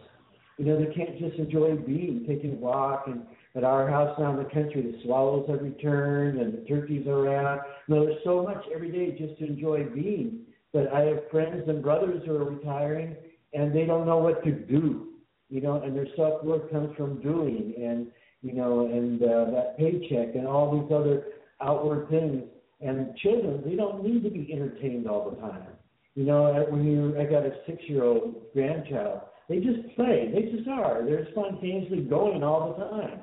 you 0.58 0.66
know, 0.66 0.80
they 0.80 0.94
can't 0.94 1.20
just 1.20 1.36
enjoy 1.36 1.76
being, 1.76 2.24
taking 2.28 2.52
a 2.52 2.56
walk, 2.56 3.08
and 3.08 3.24
at 3.56 3.64
our 3.66 3.90
house 3.90 4.18
down 4.18 4.38
the 4.38 4.46
country, 4.46 4.82
the 4.82 4.98
swallows 5.04 5.50
have 5.50 5.62
returned 5.62 6.40
and 6.40 6.54
the 6.54 6.68
turkeys 6.68 7.08
are 7.08 7.34
out. 7.36 7.62
You 7.88 7.96
know, 7.96 8.06
there's 8.06 8.24
so 8.24 8.44
much 8.44 8.64
every 8.74 8.92
day 8.92 9.18
just 9.18 9.38
to 9.40 9.46
enjoy 9.46 9.84
being. 9.94 10.42
But 10.72 10.94
I 10.94 11.02
have 11.02 11.30
friends 11.30 11.64
and 11.68 11.84
brothers 11.84 12.22
who 12.26 12.36
are 12.36 12.50
retiring, 12.50 13.16
and 13.54 13.76
they 13.76 13.86
don't 13.86 14.06
know 14.06 14.18
what 14.18 14.44
to 14.46 14.52
do. 14.52 15.10
You 15.50 15.62
know, 15.62 15.82
and 15.82 15.96
their 15.96 16.08
self 16.16 16.44
worth 16.44 16.72
comes 16.72 16.96
from 16.96 17.22
doing, 17.22 17.74
and 17.78 18.08
you 18.46 18.54
know, 18.54 18.86
and 18.86 19.22
uh, 19.24 19.52
that 19.52 19.78
paycheck 19.78 20.36
and 20.36 20.48
all 20.48 20.80
these 20.80 20.92
other 20.94 21.26
outward 21.62 22.10
things. 22.10 22.44
And 22.82 23.16
children, 23.18 23.64
they 23.66 23.76
don't 23.76 24.04
need 24.04 24.24
to 24.24 24.30
be 24.30 24.54
entertained 24.54 25.08
all 25.08 25.32
the 25.32 25.38
time. 25.38 25.68
You 26.14 26.26
know, 26.26 26.66
when 26.70 26.86
you, 26.86 27.20
I 27.20 27.24
got 27.24 27.46
a 27.46 27.52
six-year-old 27.66 28.54
grandchild 28.54 29.22
they 29.48 29.60
just 29.60 29.96
play. 29.96 30.32
They 30.34 30.52
just 30.56 30.68
are. 30.68 31.04
They're 31.06 31.28
spontaneously 31.32 32.02
going 32.02 32.44
all 32.44 32.74
the 32.74 32.86
time. 32.86 33.20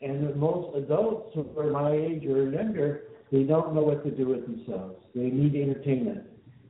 And 0.00 0.36
most 0.36 0.76
adults 0.76 1.34
who 1.34 1.58
are 1.58 1.70
my 1.70 1.92
age 1.92 2.24
or 2.26 2.50
younger, 2.50 3.02
they 3.32 3.42
don't 3.42 3.74
know 3.74 3.82
what 3.82 4.04
to 4.04 4.10
do 4.10 4.28
with 4.28 4.42
themselves. 4.42 5.02
They 5.14 5.30
need 5.30 5.54
entertainment. 5.56 6.26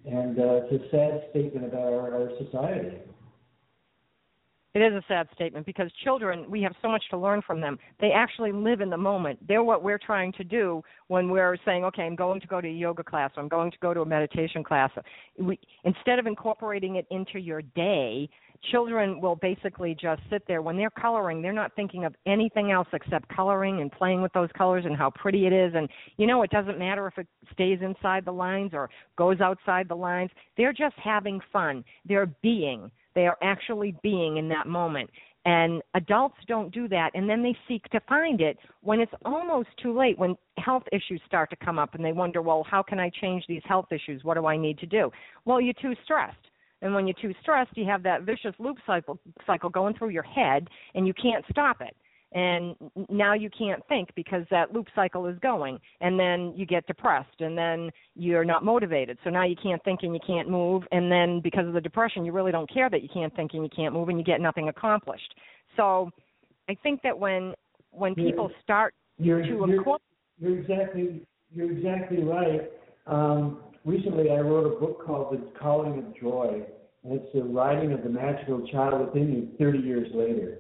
And 0.07 0.39
uh, 0.39 0.61
it's 0.71 0.85
a 0.85 0.91
sad 0.91 1.25
statement 1.31 1.67
about 1.67 1.93
our, 1.93 2.15
our 2.15 2.31
society. 2.39 2.99
It 4.75 4.81
is 4.81 4.93
a 4.93 5.05
sad 5.07 5.29
statement 5.33 5.67
because 5.67 5.89
children, 6.03 6.51
we 6.51 6.61
have 6.63 6.75
so 6.83 6.89
much 6.89 7.05
to 7.11 7.17
learn 7.17 7.43
from 7.47 7.61
them. 7.61 7.79
They 8.01 8.11
actually 8.11 8.51
live 8.51 8.81
in 8.81 8.91
the 8.91 8.97
moment. 8.97 9.39
They're 9.47 9.63
what 9.63 9.85
we're 9.85 10.01
trying 10.05 10.33
to 10.33 10.43
do 10.43 10.83
when 11.07 11.31
we're 11.31 11.57
saying, 11.65 11.85
okay, 11.85 12.03
I'm 12.03 12.17
going 12.17 12.41
to 12.41 12.47
go 12.49 12.61
to 12.61 12.67
a 12.67 12.73
yoga 12.73 13.05
class, 13.05 13.31
or 13.37 13.43
I'm 13.45 13.49
going 13.49 13.71
to 13.71 13.79
go 13.81 13.95
to 13.95 14.01
a 14.01 14.07
meditation 14.07 14.65
class. 14.65 14.91
We, 15.39 15.61
instead 15.85 16.19
of 16.19 16.27
incorporating 16.27 16.97
it 16.97 17.07
into 17.13 17.39
your 17.39 17.63
day, 17.63 18.29
children 18.73 19.21
will 19.21 19.37
basically 19.37 19.95
just 19.95 20.23
sit 20.29 20.43
there. 20.49 20.61
When 20.61 20.77
they're 20.77 20.91
coloring, 20.91 21.41
they're 21.41 21.53
not 21.53 21.77
thinking 21.77 22.05
of 22.05 22.17
anything 22.27 22.73
else 22.73 22.89
except 22.93 23.29
coloring 23.29 23.81
and 23.81 23.93
playing 23.93 24.23
with 24.23 24.33
those 24.33 24.49
colors 24.59 24.87
and 24.87 24.97
how 24.97 25.11
pretty 25.11 25.47
it 25.47 25.53
is. 25.53 25.73
And, 25.77 25.89
you 26.17 26.27
know, 26.27 26.43
it 26.43 26.51
doesn't 26.51 26.81
matter 26.81 27.07
if 27.07 27.17
it 27.17 27.29
stays 27.53 27.79
inside 27.81 28.25
the 28.25 28.33
lines 28.33 28.71
or 28.73 28.91
goes 29.17 29.41
outside 29.41 29.89
the 29.89 29.95
lines. 29.95 30.31
They're 30.57 30.73
just 30.73 30.97
having 30.97 31.41
fun. 31.53 31.85
They're 32.07 32.35
being 32.43 32.91
they 33.15 33.27
are 33.27 33.39
actually 33.43 33.95
being 34.03 34.37
in 34.37 34.49
that 34.49 34.67
moment. 34.67 35.11
And 35.47 35.83
adults 35.93 36.37
don't 36.49 36.73
do 36.73 36.89
that, 36.89 37.11
and 37.15 37.29
then 37.29 37.43
they 37.43 37.55
seek 37.69 37.85
to 37.91 38.01
find 38.09 38.41
it 38.41 38.57
when 38.81 38.99
it's 38.99 39.13
almost 39.27 39.69
too 39.83 39.97
late, 39.97 40.19
when 40.19 40.37
health 40.57 40.85
issues 40.91 41.21
start 41.27 41.51
to 41.51 41.57
come 41.57 41.79
up, 41.79 41.95
and 41.95 42.03
they 42.03 42.13
wonder, 42.13 42.41
well, 42.41 42.65
how 42.69 42.83
can 42.83 42.99
I 42.99 43.11
change 43.21 43.45
these 43.47 43.61
health 43.67 43.93
issues? 43.93 44.25
What 44.25 44.35
do 44.35 44.47
I 44.47 44.57
need 44.57 44.79
to 44.79 44.87
do? 44.87 45.11
Well, 45.45 45.61
you're 45.61 45.75
too 45.75 45.95
stressed. 46.03 46.37
And 46.81 46.95
when 46.95 47.07
you're 47.07 47.17
too 47.21 47.35
stressed, 47.43 47.77
you 47.77 47.85
have 47.85 48.03
that 48.05 48.23
vicious 48.23 48.55
loop 48.59 48.79
cycle 48.87 49.19
cycle 49.47 49.69
going 49.69 49.95
through 49.95 50.11
your 50.11 50.23
head, 50.23 50.69
and 50.95 51.07
you 51.07 51.13
can't 51.13 51.45
stop 51.51 51.83
it 51.83 51.95
and 52.35 52.75
now 53.09 53.33
you 53.33 53.49
can't 53.57 53.83
think 53.89 54.11
because 54.17 54.45
that 54.51 54.73
loop 54.75 54.89
cycle 54.95 55.27
is 55.27 55.39
going 55.39 55.79
and 56.01 56.19
then 56.19 56.53
you 56.57 56.67
get 56.67 56.87
depressed 56.87 57.41
and 57.41 57.57
then 57.57 57.91
you're 58.17 58.45
not 58.45 58.65
motivated. 58.65 59.19
So 59.23 59.31
now 59.31 59.45
you 59.45 59.57
can't 59.61 59.83
think 59.85 60.01
and 60.03 60.13
you 60.13 60.21
can't 60.27 60.51
move 60.51 60.83
and 60.91 61.11
then 61.11 61.41
because 61.41 61.67
of 61.67 61.75
the 61.75 61.81
depression 61.81 62.25
you 62.25 62.33
really 62.33 62.53
don't 62.53 62.73
care 62.73 62.91
that 62.91 63.03
you 63.03 63.09
can't 63.13 63.35
think 63.37 63.53
and 63.55 63.63
you 63.63 63.71
can't 63.75 63.95
move 63.95 64.09
and 64.09 64.19
you 64.19 64.25
get 64.25 64.41
nothing 64.41 64.69
accomplished. 64.69 65.35
So 65.77 66.11
i 66.69 66.75
think 66.83 67.03
that 67.03 67.19
when 67.19 67.55
when 67.91 68.15
people 68.15 68.49
you're, 68.49 68.63
start 68.63 68.95
you're, 69.19 69.43
to 69.43 69.49
you're, 69.49 69.75
incorporate 69.75 70.03
you're 70.39 70.59
exactly 70.59 71.27
you're 71.51 71.71
exactly 71.71 72.23
right. 72.23 72.71
Um, 73.07 73.61
recently 73.85 74.31
i 74.31 74.39
wrote 74.39 74.67
a 74.67 74.81
book 74.81 75.05
called 75.05 75.35
the 75.35 75.59
calling 75.59 75.99
of 75.99 76.17
joy 76.19 76.63
and 77.05 77.21
it's 77.21 77.29
the 77.35 77.43
writing 77.43 77.93
of 77.93 78.03
the 78.03 78.09
magical 78.09 78.67
child 78.69 79.07
within 79.07 79.33
you 79.33 79.49
30 79.59 79.79
years 79.79 80.09
later 80.15 80.59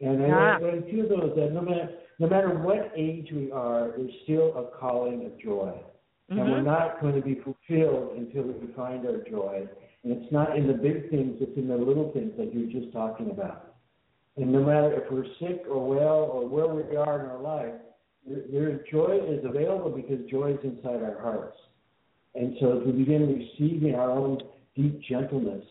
and 0.00 0.22
I, 0.22 0.30
ah. 0.30 0.56
I 0.56 0.90
feel 0.90 1.08
those 1.08 1.32
that 1.36 1.52
no 1.52 1.62
matter 1.62 1.88
no 2.18 2.28
matter 2.28 2.48
what 2.48 2.92
age 2.96 3.28
we 3.32 3.52
are, 3.52 3.92
there's 3.96 4.10
still 4.24 4.56
a 4.56 4.78
calling 4.78 5.26
of 5.26 5.38
joy. 5.38 5.72
Mm-hmm. 6.30 6.38
And 6.38 6.50
we're 6.50 6.56
mm-hmm. 6.56 6.66
not 6.66 7.00
going 7.00 7.14
to 7.14 7.20
be 7.20 7.34
fulfilled 7.34 8.16
until 8.16 8.44
we 8.44 8.72
find 8.74 9.06
our 9.06 9.18
joy. 9.28 9.68
And 10.02 10.12
it's 10.12 10.32
not 10.32 10.56
in 10.56 10.66
the 10.66 10.72
big 10.72 11.10
things, 11.10 11.36
it's 11.40 11.56
in 11.56 11.68
the 11.68 11.76
little 11.76 12.12
things 12.12 12.32
that 12.38 12.54
you're 12.54 12.70
just 12.70 12.92
talking 12.92 13.30
about. 13.30 13.74
And 14.36 14.52
no 14.52 14.62
matter 14.62 14.92
if 14.92 15.10
we're 15.10 15.26
sick 15.40 15.64
or 15.70 15.86
well 15.86 16.30
or 16.32 16.46
where 16.46 16.68
we 16.68 16.96
are 16.96 17.20
in 17.20 17.26
our 17.26 17.40
life, 17.40 17.74
there, 18.26 18.42
there 18.50 18.84
joy 18.90 19.20
is 19.26 19.44
available 19.44 19.90
because 19.90 20.18
joy 20.30 20.52
is 20.52 20.58
inside 20.62 21.02
our 21.02 21.20
hearts. 21.20 21.56
And 22.34 22.56
so 22.60 22.78
as 22.78 22.86
we 22.86 22.92
begin 22.92 23.48
receiving 23.58 23.94
our 23.94 24.10
own 24.10 24.38
deep 24.74 25.00
gentleness 25.08 25.64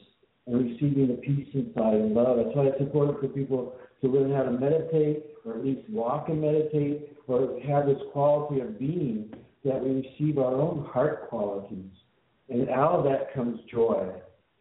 and 0.48 0.72
receiving 0.72 1.08
the 1.08 1.15
peace 1.15 1.48
inside 1.53 1.96
and 1.96 2.13
love, 2.13 2.38
that's 2.38 2.55
why 2.55 2.65
it's 2.65 2.82
important 2.82 3.20
for 3.20 3.27
people 3.27 3.75
to 4.02 4.08
learn 4.08 4.32
how 4.32 4.44
to 4.44 4.52
meditate, 4.52 5.25
or 5.46 5.54
at 5.54 5.66
least 5.66 5.90
walk 5.90 6.30
and 6.30 6.42
meditate, 6.42 7.18
or 7.28 7.60
have 7.68 7.86
this 7.86 8.02
quality 8.12 8.62
of 8.62 8.80
being 8.80 9.34
that 9.64 9.84
we 9.84 10.08
receive 10.08 10.38
our 10.38 10.56
own 10.56 10.86
heart 10.92 11.28
qualities. 11.30 11.90
And 12.50 12.70
out 12.70 13.00
of 13.00 13.04
that 13.06 13.34
comes 13.34 13.60
joy. 13.72 14.10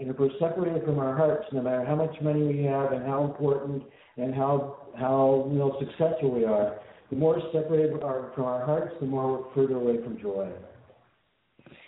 And 0.01 0.11
if 0.11 0.19
we're 0.19 0.31
separated 0.41 0.85
from 0.85 0.99
our 0.99 1.17
hearts, 1.17 1.47
no 1.53 1.63
matter 1.63 1.85
how 1.85 1.95
much 1.95 2.15
money 2.21 2.43
we 2.43 2.65
have 2.65 2.93
and 2.93 3.05
how 3.07 3.25
important 3.25 3.83
and 4.17 4.35
how 4.35 4.79
how 4.99 5.49
you 5.53 5.59
know 5.59 5.77
successful 5.79 6.31
we 6.31 6.45
are, 6.45 6.79
the 7.11 7.17
more 7.17 7.41
separated 7.53 7.95
we 7.95 8.01
are 8.01 8.33
from 8.35 8.45
our 8.45 8.65
hearts, 8.65 8.95
the 9.01 9.07
more 9.07 9.39
we're 9.39 9.55
further 9.55 9.77
away 9.77 10.03
from 10.03 10.19
joy. 10.21 10.49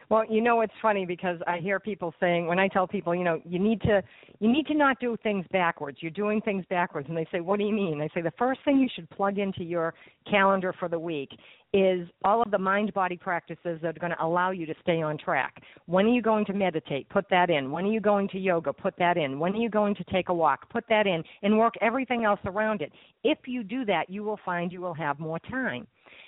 Well, 0.09 0.25
you 0.31 0.41
know 0.41 0.61
it's 0.61 0.73
funny 0.81 1.05
because 1.05 1.39
I 1.49 1.59
hear 1.59 1.81
people 1.81 2.15
saying 2.21 2.47
when 2.47 2.61
I 2.61 2.69
tell 2.69 2.87
people, 2.87 3.13
you 3.13 3.25
know, 3.25 3.41
you 3.45 3.59
need 3.59 3.81
to 3.83 4.03
you 4.39 4.53
need 4.53 4.67
to 4.69 4.75
not 4.75 5.01
do 5.01 5.17
things 5.23 5.45
backwards. 5.51 5.99
You're 6.01 6.13
doing 6.13 6.41
things 6.43 6.65
backwards 6.71 7.09
and 7.09 7.17
they 7.17 7.27
say, 7.33 7.41
"What 7.41 7.59
do 7.59 7.65
you 7.65 7.73
mean?" 7.73 8.01
I 8.01 8.09
say 8.15 8.21
the 8.21 8.33
first 8.39 8.61
thing 8.65 8.79
you 8.79 8.89
should 8.95 9.11
plug 9.11 9.39
into 9.39 9.65
your 9.65 9.95
calendar 10.31 10.73
for 10.79 10.89
the 10.89 10.99
week 10.99 11.31
is 11.73 12.09
all 12.25 12.41
of 12.41 12.51
the 12.53 12.59
mind 12.59 12.95
body 12.95 13.17
practices 13.17 13.81
that 13.83 13.97
are 13.97 14.01
going 14.01 14.13
to 14.13 14.25
allow 14.25 14.51
you 14.51 14.65
to 14.67 14.75
stay 14.81 15.03
on 15.03 15.19
track. 15.19 15.61
When 15.87 16.07
are 16.07 16.13
you 16.13 16.23
going 16.23 16.45
to 16.47 16.53
meditate? 16.53 17.09
Put 17.09 17.29
that 17.31 17.51
in. 17.51 17.73
When 17.73 17.85
are 17.85 17.91
you 17.91 18.01
going 18.01 18.29
to 18.29 18.39
yoga? 18.39 18.73
Put 18.73 18.95
that 18.99 19.17
in. 19.17 19.41
When 19.41 19.55
are 19.55 19.61
you 19.61 19.69
going 19.69 19.97
to 19.97 20.05
take 20.05 20.29
a 20.29 20.35
walk? 20.35 20.71
Put 20.71 20.85
that 20.89 21.09
in 21.09 21.25
and 21.43 21.59
work 21.59 21.75
everything 21.81 22.25
else 22.25 22.41
around 22.45 22.80
it. 22.80 22.93
If 23.25 23.39
you 23.47 23.65
do 23.65 23.85
that, 23.87 24.09
you 24.09 24.23
will 24.23 24.39
find 24.45 24.71
you 24.71 24.80
will 24.80 24.95
have 24.95 25.19
more 25.19 25.41
time. 25.41 25.87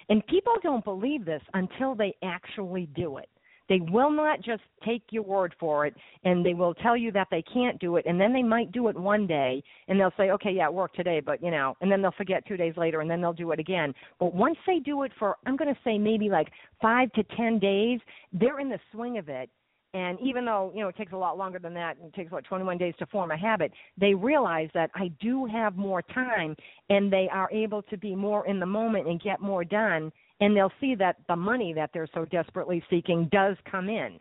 And 0.09 0.26
people 0.26 0.55
don't 0.62 0.85
believe 0.85 1.24
this 1.24 1.42
until 1.55 1.94
they 1.94 2.14
actually 2.22 2.87
do 2.96 3.18
it. 3.18 3.29
They 3.68 3.81
will 3.81 4.11
not 4.11 4.40
just 4.40 4.62
take 4.85 5.02
your 5.11 5.22
word 5.22 5.54
for 5.59 5.87
it 5.87 5.94
and 6.24 6.44
they 6.44 6.54
will 6.54 6.74
tell 6.74 6.96
you 6.96 7.12
that 7.12 7.28
they 7.31 7.42
can't 7.42 7.78
do 7.78 7.96
it 7.96 8.07
and 8.07 8.20
then 8.20 8.33
they 8.33 8.42
might 8.42 8.72
do 8.72 8.88
it 8.88 8.98
one 8.98 9.26
day 9.26 9.62
and 9.88 9.98
they'll 9.98 10.12
say, 10.16 10.31
Okay, 10.31 10.52
yeah, 10.52 10.66
it 10.66 10.74
worked 10.74 10.96
today, 10.96 11.20
but 11.20 11.42
you 11.42 11.50
know, 11.50 11.76
and 11.81 11.90
then 11.90 12.02
they'll 12.02 12.12
forget 12.12 12.46
two 12.46 12.57
days 12.57 12.74
later 12.76 13.00
and 13.00 13.11
then 13.11 13.20
they'll 13.20 13.33
do 13.33 13.52
it 13.52 13.61
again. 13.61 13.94
But 14.18 14.35
once 14.35 14.57
they 14.66 14.78
do 14.78 15.02
it 15.02 15.12
for 15.18 15.37
I'm 15.46 15.57
gonna 15.57 15.76
say 15.85 15.98
maybe 15.98 16.28
like 16.28 16.48
five 16.81 17.12
to 17.12 17.22
ten 17.37 17.59
days, 17.59 18.00
they're 18.33 18.61
in 18.61 18.68
the 18.68 18.81
swing 18.92 19.18
of 19.18 19.28
it 19.28 19.50
and 19.94 20.18
even 20.20 20.44
though 20.44 20.70
you 20.74 20.83
know 20.83 20.88
it 20.88 20.96
takes 20.96 21.12
a 21.12 21.16
lot 21.16 21.38
longer 21.38 21.59
than 21.59 21.72
that, 21.74 21.96
it 22.04 22.14
takes 22.14 22.28
about 22.28 22.44
21 22.44 22.76
days 22.76 22.94
to 22.98 23.07
form 23.07 23.31
a 23.31 23.37
habit. 23.37 23.72
They 23.98 24.12
realize 24.14 24.68
that 24.74 24.90
I 24.94 25.09
do 25.20 25.46
have 25.46 25.76
more 25.76 26.02
time, 26.02 26.54
and 26.90 27.11
they 27.11 27.28
are 27.33 27.50
able 27.50 27.83
to 27.83 27.96
be 27.96 28.14
more 28.14 28.46
in 28.46 28.61
the 28.61 28.66
moment 28.66 29.09
and 29.09 29.20
get 29.20 29.40
more 29.40 29.64
done 29.64 30.12
and 30.40 30.57
they'll 30.57 30.72
see 30.81 30.94
that 30.94 31.16
the 31.29 31.37
money 31.37 31.72
that 31.74 31.90
they're 31.92 32.09
so 32.14 32.24
desperately 32.24 32.83
seeking 32.88 33.29
does 33.33 33.57
come 33.70 33.88
in. 33.88 34.18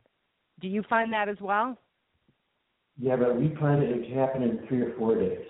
Do 0.62 0.68
you 0.68 0.84
find 0.90 1.14
that 1.14 1.30
as 1.30 1.38
well? 1.40 1.78
Yeah, 3.00 3.16
but 3.16 3.40
we 3.40 3.56
find 3.60 3.84
it 3.84 4.10
to 4.10 4.16
happen 4.16 4.42
in 4.42 4.66
three 4.68 4.82
or 4.82 4.94
four 4.98 5.16
days. 5.16 5.46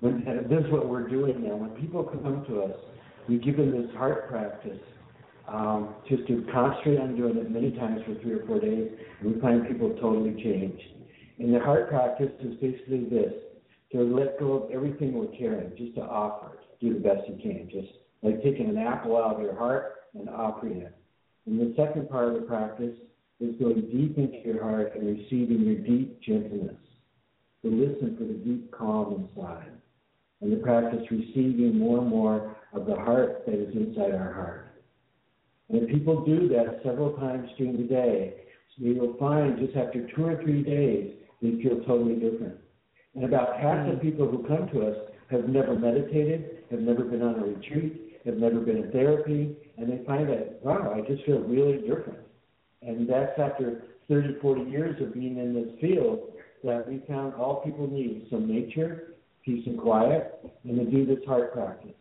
When, 0.00 0.24
this 0.48 0.64
is 0.64 0.72
what 0.72 0.88
we're 0.88 1.08
doing 1.08 1.44
now. 1.44 1.54
When 1.54 1.70
people 1.70 2.02
come 2.02 2.44
to 2.48 2.62
us, 2.62 2.76
we 3.28 3.38
give 3.38 3.56
them 3.56 3.70
this 3.70 3.94
heart 3.96 4.28
practice 4.28 4.80
um, 5.46 5.94
just 6.08 6.26
to 6.26 6.44
concentrate 6.52 6.98
on 6.98 7.16
doing 7.16 7.36
it 7.36 7.50
many 7.50 7.70
times 7.72 8.00
for 8.06 8.14
three 8.22 8.32
or 8.32 8.46
four 8.46 8.58
days, 8.58 8.90
and 9.20 9.34
we 9.34 9.40
find 9.40 9.68
people 9.68 9.90
totally 10.00 10.42
change. 10.42 10.80
And 11.38 11.54
the 11.54 11.60
heart 11.60 11.88
practice 11.88 12.32
is 12.40 12.54
basically 12.60 13.04
this 13.08 13.32
to 13.92 14.02
let 14.02 14.38
go 14.38 14.52
of 14.54 14.70
everything 14.70 15.12
we're 15.12 15.36
carrying, 15.36 15.70
just 15.76 15.94
to 15.96 16.02
offer 16.02 16.54
it, 16.54 16.80
do 16.80 16.94
the 16.94 17.00
best 17.00 17.28
you 17.28 17.38
can, 17.42 17.68
just 17.70 17.92
like 18.22 18.42
taking 18.42 18.68
an 18.68 18.78
apple 18.78 19.16
out 19.16 19.36
of 19.36 19.42
your 19.42 19.56
heart 19.56 19.99
and 20.14 20.28
it. 20.28 20.96
And 21.46 21.60
the 21.60 21.74
second 21.76 22.08
part 22.10 22.28
of 22.28 22.34
the 22.34 22.46
practice 22.46 22.96
is 23.40 23.56
going 23.56 23.80
deep 23.90 24.18
into 24.18 24.38
your 24.44 24.62
heart 24.62 24.92
and 24.94 25.06
receiving 25.06 25.60
your 25.60 25.76
deep 25.76 26.20
gentleness. 26.20 26.76
To 27.62 27.68
listen 27.68 28.16
for 28.16 28.24
the 28.24 28.34
deep 28.34 28.70
calm 28.72 29.28
inside. 29.28 29.70
And 30.40 30.52
the 30.52 30.56
practice 30.56 31.06
receiving 31.10 31.78
more 31.78 31.98
and 31.98 32.08
more 32.08 32.56
of 32.72 32.86
the 32.86 32.94
heart 32.94 33.44
that 33.46 33.54
is 33.54 33.74
inside 33.74 34.14
our 34.14 34.32
heart. 34.32 34.66
And 35.68 35.82
if 35.82 35.90
people 35.90 36.24
do 36.24 36.48
that 36.48 36.80
several 36.82 37.12
times 37.16 37.48
during 37.58 37.76
the 37.76 37.84
day, 37.84 38.34
you 38.76 38.94
will 38.94 39.16
find 39.18 39.58
just 39.58 39.76
after 39.76 40.08
two 40.14 40.24
or 40.24 40.42
three 40.42 40.62
days, 40.62 41.12
they 41.42 41.62
feel 41.62 41.80
totally 41.84 42.14
different. 42.14 42.56
And 43.14 43.24
about 43.24 43.60
half 43.60 43.86
the 43.86 43.92
mm. 43.92 44.02
people 44.02 44.28
who 44.28 44.46
come 44.46 44.68
to 44.72 44.86
us 44.86 44.96
have 45.30 45.48
never 45.48 45.78
meditated, 45.78 46.64
have 46.70 46.80
never 46.80 47.04
been 47.04 47.22
on 47.22 47.40
a 47.40 47.44
retreat, 47.44 48.09
have 48.24 48.36
never 48.36 48.60
been 48.60 48.76
in 48.76 48.90
therapy, 48.90 49.56
and 49.76 49.90
they 49.90 50.04
find 50.04 50.28
that, 50.28 50.60
wow, 50.62 50.92
I 50.94 51.00
just 51.00 51.24
feel 51.24 51.40
really 51.40 51.78
different. 51.78 52.18
And 52.82 53.08
that's 53.08 53.38
after 53.38 53.82
30, 54.08 54.40
40 54.40 54.70
years 54.70 55.00
of 55.00 55.14
being 55.14 55.38
in 55.38 55.54
this 55.54 55.68
field 55.80 56.32
that 56.64 56.86
we 56.88 57.02
found 57.08 57.34
all 57.34 57.62
people 57.64 57.86
need 57.86 58.26
some 58.30 58.46
nature, 58.46 59.14
peace 59.44 59.66
and 59.66 59.78
quiet, 59.78 60.38
and 60.64 60.76
to 60.76 60.84
do 60.84 61.06
this 61.06 61.24
heart 61.26 61.52
practice. 61.52 61.92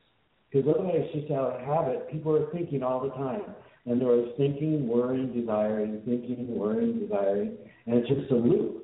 Because 0.51 0.67
otherwise, 0.73 0.95
it's 0.97 1.21
just 1.21 1.31
out 1.31 1.53
of 1.53 1.61
habit, 1.61 2.11
people 2.11 2.35
are 2.35 2.51
thinking 2.51 2.83
all 2.83 3.01
the 3.01 3.11
time. 3.11 3.43
And 3.85 4.01
they're 4.01 4.09
always 4.09 4.33
thinking, 4.37 4.87
worrying, 4.87 5.31
desiring, 5.33 6.01
thinking, 6.05 6.47
worrying, 6.47 6.99
desiring, 6.99 7.57
and 7.85 7.95
it's 7.95 8.09
just 8.09 8.31
a 8.31 8.35
loop. 8.35 8.83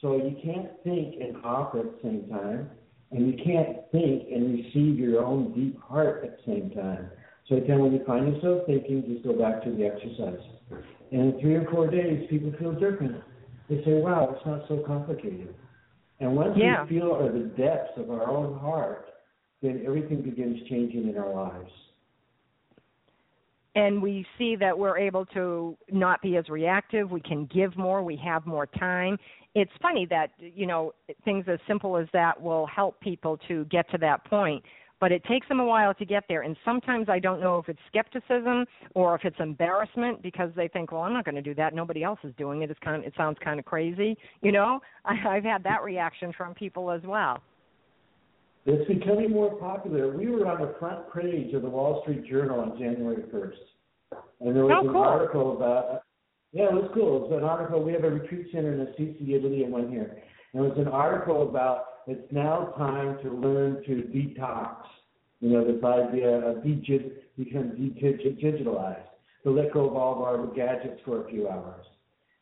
So 0.00 0.16
you 0.16 0.36
can't 0.44 0.70
think 0.84 1.16
and 1.20 1.42
offer 1.44 1.80
at 1.80 1.84
the 1.84 1.98
same 2.02 2.28
time 2.28 2.70
and 3.10 3.26
you 3.26 3.44
can't 3.44 3.78
think 3.90 4.28
and 4.30 4.52
receive 4.52 4.98
your 4.98 5.24
own 5.24 5.52
deep 5.54 5.80
heart 5.80 6.24
at 6.24 6.36
the 6.36 6.52
same 6.52 6.70
time. 6.70 7.10
So 7.48 7.56
again, 7.56 7.80
when 7.80 7.92
you 7.92 8.04
find 8.04 8.34
yourself 8.34 8.66
thinking, 8.66 9.04
just 9.08 9.24
go 9.24 9.32
back 9.32 9.64
to 9.64 9.70
the 9.70 9.86
exercise. 9.86 10.44
And 11.10 11.34
in 11.34 11.40
three 11.40 11.54
or 11.54 11.66
four 11.70 11.90
days, 11.90 12.26
people 12.28 12.52
feel 12.58 12.72
different. 12.72 13.22
They 13.70 13.82
say, 13.84 13.94
wow, 13.94 14.34
it's 14.34 14.44
not 14.46 14.62
so 14.68 14.82
complicated. 14.86 15.54
And 16.20 16.36
once 16.36 16.54
yeah. 16.56 16.82
we 16.84 16.98
feel 16.98 17.14
are 17.14 17.32
the 17.32 17.50
depths 17.56 17.92
of 17.96 18.10
our 18.10 18.28
own 18.28 18.58
heart, 18.58 19.06
then 19.62 19.82
everything 19.86 20.22
begins 20.22 20.58
changing 20.68 21.08
in 21.08 21.16
our 21.16 21.32
lives. 21.32 21.70
And 23.78 24.02
we 24.02 24.26
see 24.36 24.56
that 24.56 24.76
we're 24.76 24.98
able 24.98 25.24
to 25.26 25.78
not 25.92 26.20
be 26.20 26.36
as 26.36 26.48
reactive. 26.48 27.12
We 27.12 27.20
can 27.20 27.46
give 27.46 27.76
more. 27.76 28.02
We 28.02 28.16
have 28.16 28.44
more 28.44 28.66
time. 28.66 29.16
It's 29.54 29.70
funny 29.80 30.04
that 30.10 30.32
you 30.40 30.66
know 30.66 30.92
things 31.24 31.44
as 31.46 31.60
simple 31.68 31.96
as 31.96 32.08
that 32.12 32.40
will 32.40 32.66
help 32.66 33.00
people 33.00 33.38
to 33.46 33.64
get 33.66 33.88
to 33.92 33.98
that 33.98 34.24
point 34.24 34.64
but 35.00 35.12
it 35.12 35.22
takes 35.26 35.46
them 35.46 35.60
a 35.60 35.64
while 35.64 35.94
to 35.94 36.04
get 36.04 36.24
there 36.28 36.42
and 36.42 36.56
sometimes 36.64 37.08
i 37.08 37.18
don't 37.18 37.40
know 37.40 37.58
if 37.58 37.68
it's 37.68 37.78
skepticism 37.88 38.64
or 38.94 39.14
if 39.14 39.24
it's 39.24 39.36
embarrassment 39.38 40.20
because 40.22 40.50
they 40.56 40.68
think 40.68 40.92
well 40.92 41.02
i'm 41.02 41.12
not 41.12 41.24
going 41.24 41.34
to 41.34 41.42
do 41.42 41.54
that 41.54 41.74
nobody 41.74 42.02
else 42.02 42.18
is 42.24 42.32
doing 42.36 42.62
it 42.62 42.70
it's 42.70 42.80
kind 42.80 42.96
of 42.96 43.04
it 43.04 43.14
sounds 43.16 43.36
kind 43.42 43.58
of 43.58 43.64
crazy 43.64 44.16
you 44.42 44.52
know 44.52 44.80
I, 45.04 45.14
i've 45.28 45.44
had 45.44 45.62
that 45.64 45.82
reaction 45.82 46.32
from 46.36 46.52
people 46.54 46.90
as 46.90 47.02
well 47.04 47.40
it's 48.68 48.86
becoming 48.86 49.30
more 49.30 49.54
popular. 49.56 50.14
We 50.14 50.28
were 50.28 50.46
on 50.46 50.60
the 50.60 50.74
front 50.78 51.10
page 51.14 51.54
of 51.54 51.62
the 51.62 51.70
Wall 51.70 52.02
Street 52.02 52.28
Journal 52.28 52.60
on 52.60 52.78
January 52.78 53.22
1st. 53.32 54.18
And 54.40 54.54
there 54.54 54.66
was 54.66 54.80
oh, 54.82 54.86
an 54.86 54.92
cool. 54.92 55.02
article 55.02 55.56
about, 55.56 56.02
yeah, 56.52 56.64
it 56.64 56.74
was 56.74 56.90
cool. 56.92 57.16
It 57.16 57.30
was 57.30 57.38
an 57.38 57.44
article. 57.44 57.82
We 57.82 57.94
have 57.94 58.04
a 58.04 58.10
retreat 58.10 58.48
center 58.52 58.74
in 58.74 58.80
Assisi, 58.80 59.34
Italy, 59.34 59.64
and 59.64 59.72
one 59.72 59.90
here. 59.90 60.22
And 60.52 60.64
it 60.64 60.68
was 60.68 60.78
an 60.78 60.88
article 60.88 61.48
about 61.48 61.84
it's 62.06 62.30
now 62.30 62.74
time 62.76 63.18
to 63.22 63.30
learn 63.30 63.82
to 63.84 63.90
detox. 64.14 64.76
You 65.40 65.50
know, 65.50 65.64
this 65.64 65.82
idea 65.82 66.28
of 66.28 66.62
digit, 66.62 67.36
become 67.38 67.70
digitalized, 67.72 69.08
to 69.44 69.50
let 69.50 69.72
go 69.72 69.88
of 69.88 69.96
all 69.96 70.16
of 70.16 70.22
our 70.22 70.46
gadgets 70.54 71.00
for 71.06 71.24
a 71.24 71.30
few 71.30 71.48
hours. 71.48 71.86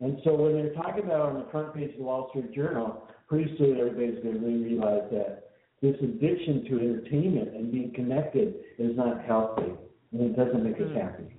And 0.01 0.19
so 0.25 0.35
when 0.35 0.55
they're 0.55 0.75
talking 0.75 1.05
about 1.05 1.21
on 1.21 1.35
the 1.35 1.47
front 1.53 1.73
page 1.73 1.93
of 1.93 1.99
the 1.99 2.03
Wall 2.03 2.31
Street 2.31 2.53
Journal, 2.53 3.07
pretty 3.29 3.55
soon 3.59 3.79
everybody's 3.79 4.23
going 4.25 4.41
to 4.41 4.47
realize 4.47 5.09
that 5.13 5.46
this 5.83 5.97
addiction 6.03 6.65
to 6.69 6.79
entertainment 6.79 7.55
and 7.55 7.71
being 7.71 7.93
connected 7.95 8.55
is 8.79 8.97
not 8.97 9.25
healthy 9.25 9.73
and 10.13 10.23
it 10.23 10.37
doesn't 10.37 10.63
make 10.63 10.77
us 10.77 10.89
hmm. 10.89 10.97
happy. 10.97 11.37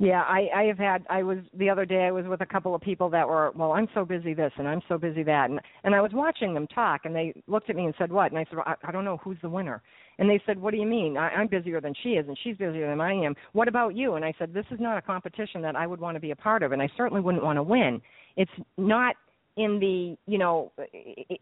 Yeah, 0.00 0.22
I 0.22 0.48
I 0.54 0.62
have 0.64 0.78
had 0.78 1.04
I 1.10 1.24
was 1.24 1.38
the 1.54 1.68
other 1.68 1.84
day 1.84 2.04
I 2.06 2.12
was 2.12 2.24
with 2.26 2.40
a 2.40 2.46
couple 2.46 2.72
of 2.72 2.80
people 2.80 3.10
that 3.10 3.28
were 3.28 3.50
well 3.56 3.72
I'm 3.72 3.88
so 3.94 4.04
busy 4.04 4.32
this 4.32 4.52
and 4.56 4.68
I'm 4.68 4.80
so 4.88 4.96
busy 4.96 5.24
that 5.24 5.50
and 5.50 5.60
and 5.82 5.92
I 5.92 6.00
was 6.00 6.12
watching 6.14 6.54
them 6.54 6.68
talk 6.68 7.00
and 7.04 7.14
they 7.14 7.34
looked 7.48 7.68
at 7.68 7.74
me 7.74 7.84
and 7.84 7.94
said 7.98 8.12
what? 8.12 8.30
And 8.30 8.38
I 8.38 8.44
said 8.48 8.60
I, 8.64 8.74
I 8.84 8.92
don't 8.92 9.04
know 9.04 9.16
who's 9.16 9.38
the 9.42 9.48
winner. 9.48 9.82
And 10.20 10.30
they 10.30 10.40
said 10.46 10.56
what 10.56 10.70
do 10.70 10.76
you 10.76 10.86
mean? 10.86 11.16
I, 11.16 11.30
I'm 11.30 11.48
busier 11.48 11.80
than 11.80 11.94
she 12.00 12.10
is 12.10 12.28
and 12.28 12.38
she's 12.44 12.56
busier 12.56 12.88
than 12.88 13.00
I 13.00 13.12
am. 13.12 13.34
What 13.54 13.66
about 13.66 13.96
you? 13.96 14.14
And 14.14 14.24
I 14.24 14.32
said 14.38 14.54
this 14.54 14.66
is 14.70 14.78
not 14.78 14.98
a 14.98 15.02
competition 15.02 15.62
that 15.62 15.74
I 15.74 15.88
would 15.88 16.00
want 16.00 16.14
to 16.14 16.20
be 16.20 16.30
a 16.30 16.36
part 16.36 16.62
of 16.62 16.70
and 16.70 16.80
I 16.80 16.88
certainly 16.96 17.20
wouldn't 17.20 17.42
want 17.42 17.56
to 17.56 17.64
win. 17.64 18.00
It's 18.36 18.52
not 18.76 19.16
in 19.58 19.80
the 19.80 20.16
you 20.30 20.38
know 20.38 20.70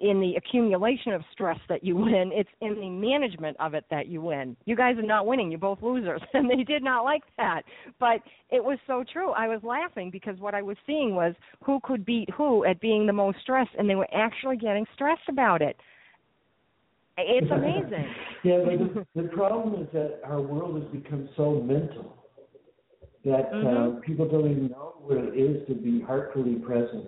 in 0.01 0.21
the 0.21 0.35
accumulation 0.37 1.13
of 1.13 1.23
stress 1.33 1.59
that 1.69 1.85
you 1.85 1.95
win 1.97 2.31
it's 2.33 2.49
in 2.63 2.75
the 2.75 2.89
management 2.89 3.57
of 3.61 3.75
it 3.75 3.85
that 3.91 4.09
you 4.09 4.23
win. 4.23 4.57
You 4.65 4.75
guys 4.75 4.97
are 4.97 5.03
not 5.03 5.27
winning. 5.27 5.51
You're 5.51 5.61
both 5.61 5.83
losers. 5.83 6.23
And 6.35 6.51
they 6.51 6.65
did 6.65 6.83
not 6.83 7.05
like 7.05 7.23
that. 7.39 7.63
But 7.99 8.21
it 8.51 8.63
was 8.63 8.79
so 8.87 9.05
true. 9.11 9.31
I 9.31 9.49
was 9.49 9.61
laughing 9.63 10.11
because 10.11 10.39
what 10.39 10.55
i 10.55 10.61
was 10.61 10.77
seeing 10.87 11.15
was 11.15 11.35
who 11.65 11.79
could 11.83 12.05
beat 12.05 12.29
who 12.31 12.65
at 12.65 12.81
being 12.81 13.07
the 13.07 13.13
most 13.13 13.39
stressed 13.41 13.71
and 13.79 13.89
they 13.89 13.95
were 13.95 14.09
actually 14.13 14.57
getting 14.57 14.87
stressed 14.95 15.29
about 15.29 15.63
it. 15.63 15.77
It's 17.19 17.51
amazing. 17.51 18.07
Yeah 18.45 18.59
but 18.65 19.07
the, 19.15 19.23
the 19.23 19.29
problem 19.29 19.83
is 19.83 19.89
that 19.93 20.21
our 20.25 20.41
world 20.41 20.83
has 20.83 20.91
become 20.93 21.29
so 21.37 21.61
mental 21.61 22.17
that 23.25 23.49
uh, 23.51 23.55
mm-hmm. 23.55 23.99
uh, 23.99 24.01
people 24.01 24.29
don't 24.29 24.51
even 24.51 24.69
know 24.69 24.95
what 25.01 25.19
it 25.19 25.37
is 25.37 25.67
to 25.69 25.75
be 25.75 26.01
heartfully 26.01 26.55
present 26.57 27.07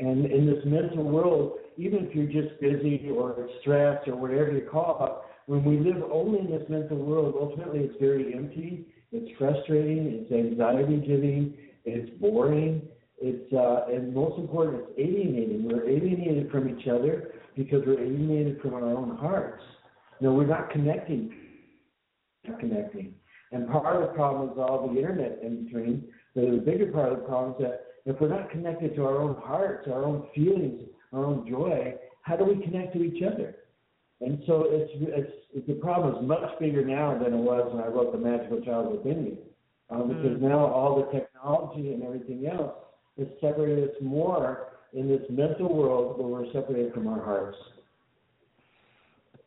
and 0.00 0.24
in 0.24 0.46
this 0.46 0.64
mental 0.64 1.04
world, 1.04 1.58
even 1.76 2.06
if 2.06 2.14
you're 2.14 2.42
just 2.42 2.58
busy 2.60 3.10
or 3.10 3.48
stressed 3.60 4.08
or 4.08 4.16
whatever 4.16 4.50
you 4.50 4.66
call 4.70 5.04
it, 5.04 5.12
when 5.50 5.62
we 5.62 5.78
live 5.78 6.02
only 6.10 6.40
in 6.40 6.50
this 6.50 6.62
mental 6.68 6.96
world, 6.96 7.34
ultimately 7.38 7.80
it's 7.80 8.00
very 8.00 8.34
empty, 8.34 8.86
it's 9.12 9.30
frustrating, 9.38 10.06
it's 10.08 10.32
anxiety 10.32 10.96
giving, 11.06 11.54
it's 11.84 12.10
boring, 12.18 12.82
it's 13.18 13.52
uh, 13.52 13.92
and 13.92 14.14
most 14.14 14.38
important, 14.38 14.84
it's 14.84 14.98
alienating. 14.98 15.68
We're 15.68 15.88
alienated 15.88 16.50
from 16.50 16.68
each 16.68 16.88
other 16.88 17.32
because 17.56 17.82
we're 17.86 18.00
alienated 18.00 18.60
from 18.62 18.74
our 18.74 18.84
own 18.84 19.16
hearts. 19.16 19.62
No, 20.22 20.32
we're 20.32 20.46
not 20.46 20.70
connecting. 20.70 21.34
We're 22.44 22.52
Not 22.52 22.60
connecting. 22.60 23.14
And 23.52 23.68
part 23.68 23.96
of 23.96 24.02
the 24.02 24.14
problem 24.14 24.50
is 24.50 24.58
all 24.58 24.88
the 24.88 24.96
internet 24.96 25.40
in 25.42 25.64
between. 25.64 26.04
But 26.34 26.50
the 26.50 26.56
bigger 26.58 26.90
part 26.92 27.12
of 27.12 27.18
the 27.18 27.24
problem 27.24 27.54
is 27.58 27.68
that 27.68 27.89
if 28.06 28.20
we're 28.20 28.28
not 28.28 28.50
connected 28.50 28.94
to 28.96 29.04
our 29.04 29.18
own 29.18 29.36
hearts, 29.42 29.88
our 29.88 30.04
own 30.04 30.26
feelings, 30.34 30.82
our 31.12 31.24
own 31.24 31.48
joy, 31.48 31.94
how 32.22 32.36
do 32.36 32.44
we 32.44 32.62
connect 32.62 32.94
to 32.94 33.02
each 33.02 33.22
other? 33.22 33.56
And 34.20 34.42
so 34.46 34.66
it's, 34.68 34.90
it's, 34.94 35.32
it's 35.54 35.66
the 35.66 35.74
problem 35.74 36.14
is 36.16 36.28
much 36.28 36.58
bigger 36.58 36.84
now 36.84 37.18
than 37.18 37.32
it 37.32 37.36
was 37.36 37.72
when 37.72 37.82
I 37.82 37.88
wrote 37.88 38.12
The 38.12 38.18
Magical 38.18 38.60
Child 38.60 38.92
Within 38.92 39.24
You. 39.24 39.38
Um, 39.90 40.08
because 40.08 40.38
mm. 40.38 40.42
now 40.42 40.66
all 40.66 40.96
the 40.96 41.18
technology 41.18 41.92
and 41.92 42.02
everything 42.02 42.46
else 42.46 42.74
has 43.18 43.26
separated 43.40 43.90
us 43.90 43.96
more 44.00 44.68
in 44.92 45.08
this 45.08 45.22
mental 45.30 45.74
world 45.74 46.18
where 46.18 46.28
we're 46.28 46.52
separated 46.52 46.92
from 46.94 47.08
our 47.08 47.22
hearts. 47.22 47.56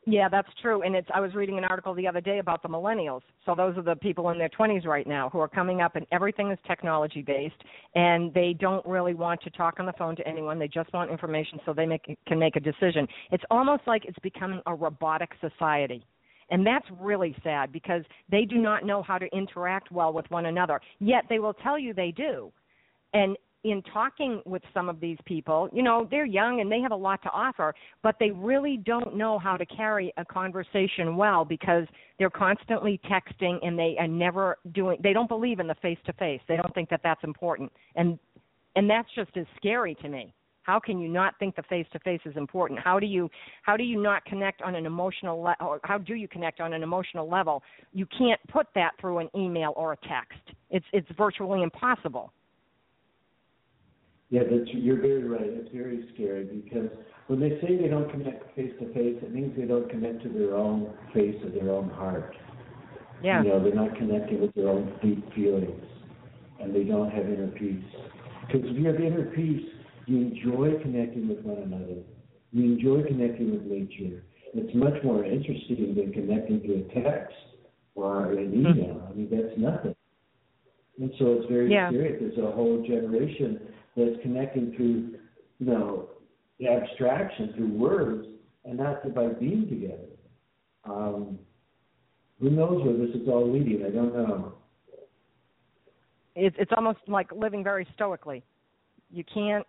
Yeah, 0.05 0.27
that's 0.27 0.49
true. 0.61 0.81
And 0.81 0.95
it's 0.95 1.07
I 1.13 1.21
was 1.21 1.33
reading 1.33 1.57
an 1.57 1.63
article 1.63 1.93
the 1.93 2.07
other 2.07 2.19
day 2.19 2.39
about 2.39 2.61
the 2.61 2.67
millennials. 2.67 3.21
So 3.45 3.55
those 3.55 3.77
are 3.77 3.81
the 3.81 3.95
people 3.95 4.29
in 4.31 4.37
their 4.37 4.49
20s 4.49 4.85
right 4.85 5.07
now 5.07 5.29
who 5.29 5.39
are 5.39 5.47
coming 5.47 5.81
up 5.81 5.95
and 5.95 6.05
everything 6.11 6.51
is 6.51 6.59
technology 6.67 7.21
based 7.21 7.55
and 7.95 8.33
they 8.33 8.53
don't 8.59 8.85
really 8.85 9.13
want 9.13 9.41
to 9.43 9.49
talk 9.49 9.79
on 9.79 9.85
the 9.85 9.93
phone 9.93 10.15
to 10.17 10.27
anyone. 10.27 10.59
They 10.59 10.67
just 10.67 10.91
want 10.93 11.09
information 11.09 11.59
so 11.65 11.73
they 11.73 11.85
make 11.85 12.17
can 12.27 12.37
make 12.37 12.57
a 12.57 12.59
decision. 12.59 13.07
It's 13.31 13.45
almost 13.49 13.83
like 13.87 14.03
it's 14.03 14.19
becoming 14.19 14.61
a 14.65 14.75
robotic 14.75 15.29
society. 15.39 16.05
And 16.49 16.67
that's 16.67 16.85
really 16.99 17.33
sad 17.41 17.71
because 17.71 18.03
they 18.29 18.43
do 18.43 18.57
not 18.57 18.85
know 18.85 19.01
how 19.01 19.17
to 19.17 19.27
interact 19.33 19.89
well 19.91 20.11
with 20.11 20.29
one 20.29 20.47
another. 20.47 20.81
Yet 20.99 21.23
they 21.29 21.39
will 21.39 21.53
tell 21.53 21.79
you 21.79 21.93
they 21.93 22.11
do. 22.11 22.51
And 23.13 23.37
in 23.63 23.81
talking 23.93 24.41
with 24.45 24.61
some 24.73 24.89
of 24.89 24.99
these 24.99 25.17
people, 25.25 25.69
you 25.71 25.83
know, 25.83 26.07
they're 26.11 26.25
young 26.25 26.59
and 26.59 26.71
they 26.71 26.81
have 26.81 26.91
a 26.91 26.95
lot 26.95 27.21
to 27.23 27.29
offer, 27.29 27.73
but 28.01 28.15
they 28.19 28.31
really 28.31 28.77
don't 28.77 29.15
know 29.15 29.39
how 29.39 29.55
to 29.55 29.65
carry 29.65 30.13
a 30.17 30.25
conversation 30.25 31.15
well 31.15 31.45
because 31.45 31.85
they're 32.19 32.29
constantly 32.29 32.99
texting 33.09 33.65
and 33.65 33.79
they 33.79 33.95
are 33.99 34.07
never 34.07 34.57
doing 34.73 34.97
they 35.01 35.13
don't 35.13 35.29
believe 35.29 35.59
in 35.59 35.67
the 35.67 35.75
face 35.75 35.97
to 36.05 36.13
face. 36.13 36.41
They 36.47 36.57
don't 36.57 36.73
think 36.75 36.89
that 36.89 37.01
that's 37.03 37.23
important. 37.23 37.71
And 37.95 38.19
and 38.75 38.89
that's 38.89 39.09
just 39.15 39.35
as 39.37 39.45
scary 39.57 39.95
to 39.95 40.09
me. 40.09 40.33
How 40.63 40.79
can 40.79 40.97
you 40.97 41.09
not 41.09 41.37
think 41.39 41.55
the 41.55 41.63
face 41.63 41.85
to 41.91 41.99
face 41.99 42.21
is 42.25 42.35
important? 42.37 42.79
How 42.79 42.99
do 42.99 43.05
you 43.05 43.29
how 43.61 43.77
do 43.77 43.83
you 43.83 44.01
not 44.01 44.25
connect 44.25 44.61
on 44.61 44.75
an 44.75 44.85
emotional 44.85 45.41
le- 45.41 45.57
or 45.59 45.79
how 45.83 45.97
do 45.97 46.15
you 46.15 46.27
connect 46.27 46.59
on 46.59 46.73
an 46.73 46.83
emotional 46.83 47.29
level? 47.29 47.63
You 47.93 48.05
can't 48.17 48.39
put 48.49 48.67
that 48.75 48.91
through 48.99 49.19
an 49.19 49.29
email 49.35 49.73
or 49.75 49.93
a 49.93 49.97
text. 49.97 50.55
It's 50.69 50.85
it's 50.91 51.07
virtually 51.17 51.63
impossible. 51.63 52.33
Yeah, 54.33 54.41
that's, 54.49 54.67
you're 54.73 54.99
very 54.99 55.25
right. 55.25 55.45
It's 55.45 55.69
very 55.71 56.09
scary 56.15 56.45
because 56.45 56.89
when 57.27 57.39
they 57.39 57.51
say 57.61 57.77
they 57.77 57.87
don't 57.87 58.09
connect 58.09 58.55
face 58.55 58.73
to 58.79 58.91
face, 58.91 59.21
it 59.21 59.31
means 59.31 59.55
they 59.55 59.65
don't 59.65 59.87
connect 59.87 60.23
to 60.23 60.29
their 60.29 60.55
own 60.55 60.91
face 61.13 61.35
or 61.43 61.51
their 61.51 61.69
own 61.69 61.91
heart. 61.91 62.35
Yeah. 63.21 63.43
You 63.43 63.49
know, 63.49 63.63
they're 63.63 63.75
not 63.75 63.95
connecting 63.95 64.41
with 64.41 64.51
their 64.55 64.69
own 64.69 64.91
deep 65.03 65.23
feelings, 65.35 65.85
and 66.59 66.73
they 66.73 66.83
don't 66.83 67.11
have 67.11 67.27
inner 67.27 67.49
peace. 67.49 67.85
Because 68.47 68.61
if 68.65 68.75
you 68.75 68.87
have 68.87 68.95
inner 68.95 69.29
peace, 69.35 69.69
you 70.07 70.17
enjoy 70.17 70.81
connecting 70.81 71.27
with 71.27 71.41
one 71.41 71.59
another. 71.59 72.01
You 72.53 72.73
enjoy 72.73 73.07
connecting 73.07 73.51
with 73.51 73.61
nature. 73.61 74.23
It's 74.55 74.73
much 74.73 74.97
more 75.03 75.23
interesting 75.23 75.93
than 75.93 76.11
connecting 76.11 76.59
to 76.63 76.73
a 76.73 77.03
text 77.03 77.35
or 77.93 78.31
an 78.31 78.49
hmm. 78.49 78.65
email. 78.65 79.07
I 79.07 79.13
mean, 79.13 79.29
that's 79.29 79.53
nothing. 79.59 79.95
And 80.99 81.11
so 81.19 81.37
it's 81.37 81.51
very 81.51 81.71
yeah. 81.71 81.91
serious. 81.91 82.17
There's 82.19 82.47
a 82.47 82.51
whole 82.51 82.83
generation 82.87 83.59
that's 83.95 84.21
connecting 84.21 84.73
through, 84.75 85.15
you 85.59 85.65
know, 85.65 86.09
the 86.59 86.67
abstraction 86.67 87.53
through 87.55 87.73
words 87.73 88.27
and 88.65 88.77
not 88.77 89.13
by 89.13 89.27
being 89.27 89.67
together. 89.69 90.09
Um, 90.85 91.39
who 92.39 92.49
knows 92.49 92.83
where 92.83 92.97
this 92.97 93.15
is 93.15 93.27
all 93.27 93.51
leading? 93.51 93.85
I 93.85 93.89
don't 93.89 94.13
know. 94.13 94.53
It's 96.35 96.55
it's 96.59 96.71
almost 96.75 96.99
like 97.07 97.31
living 97.31 97.63
very 97.63 97.87
stoically. 97.93 98.43
You 99.11 99.23
can't 99.33 99.65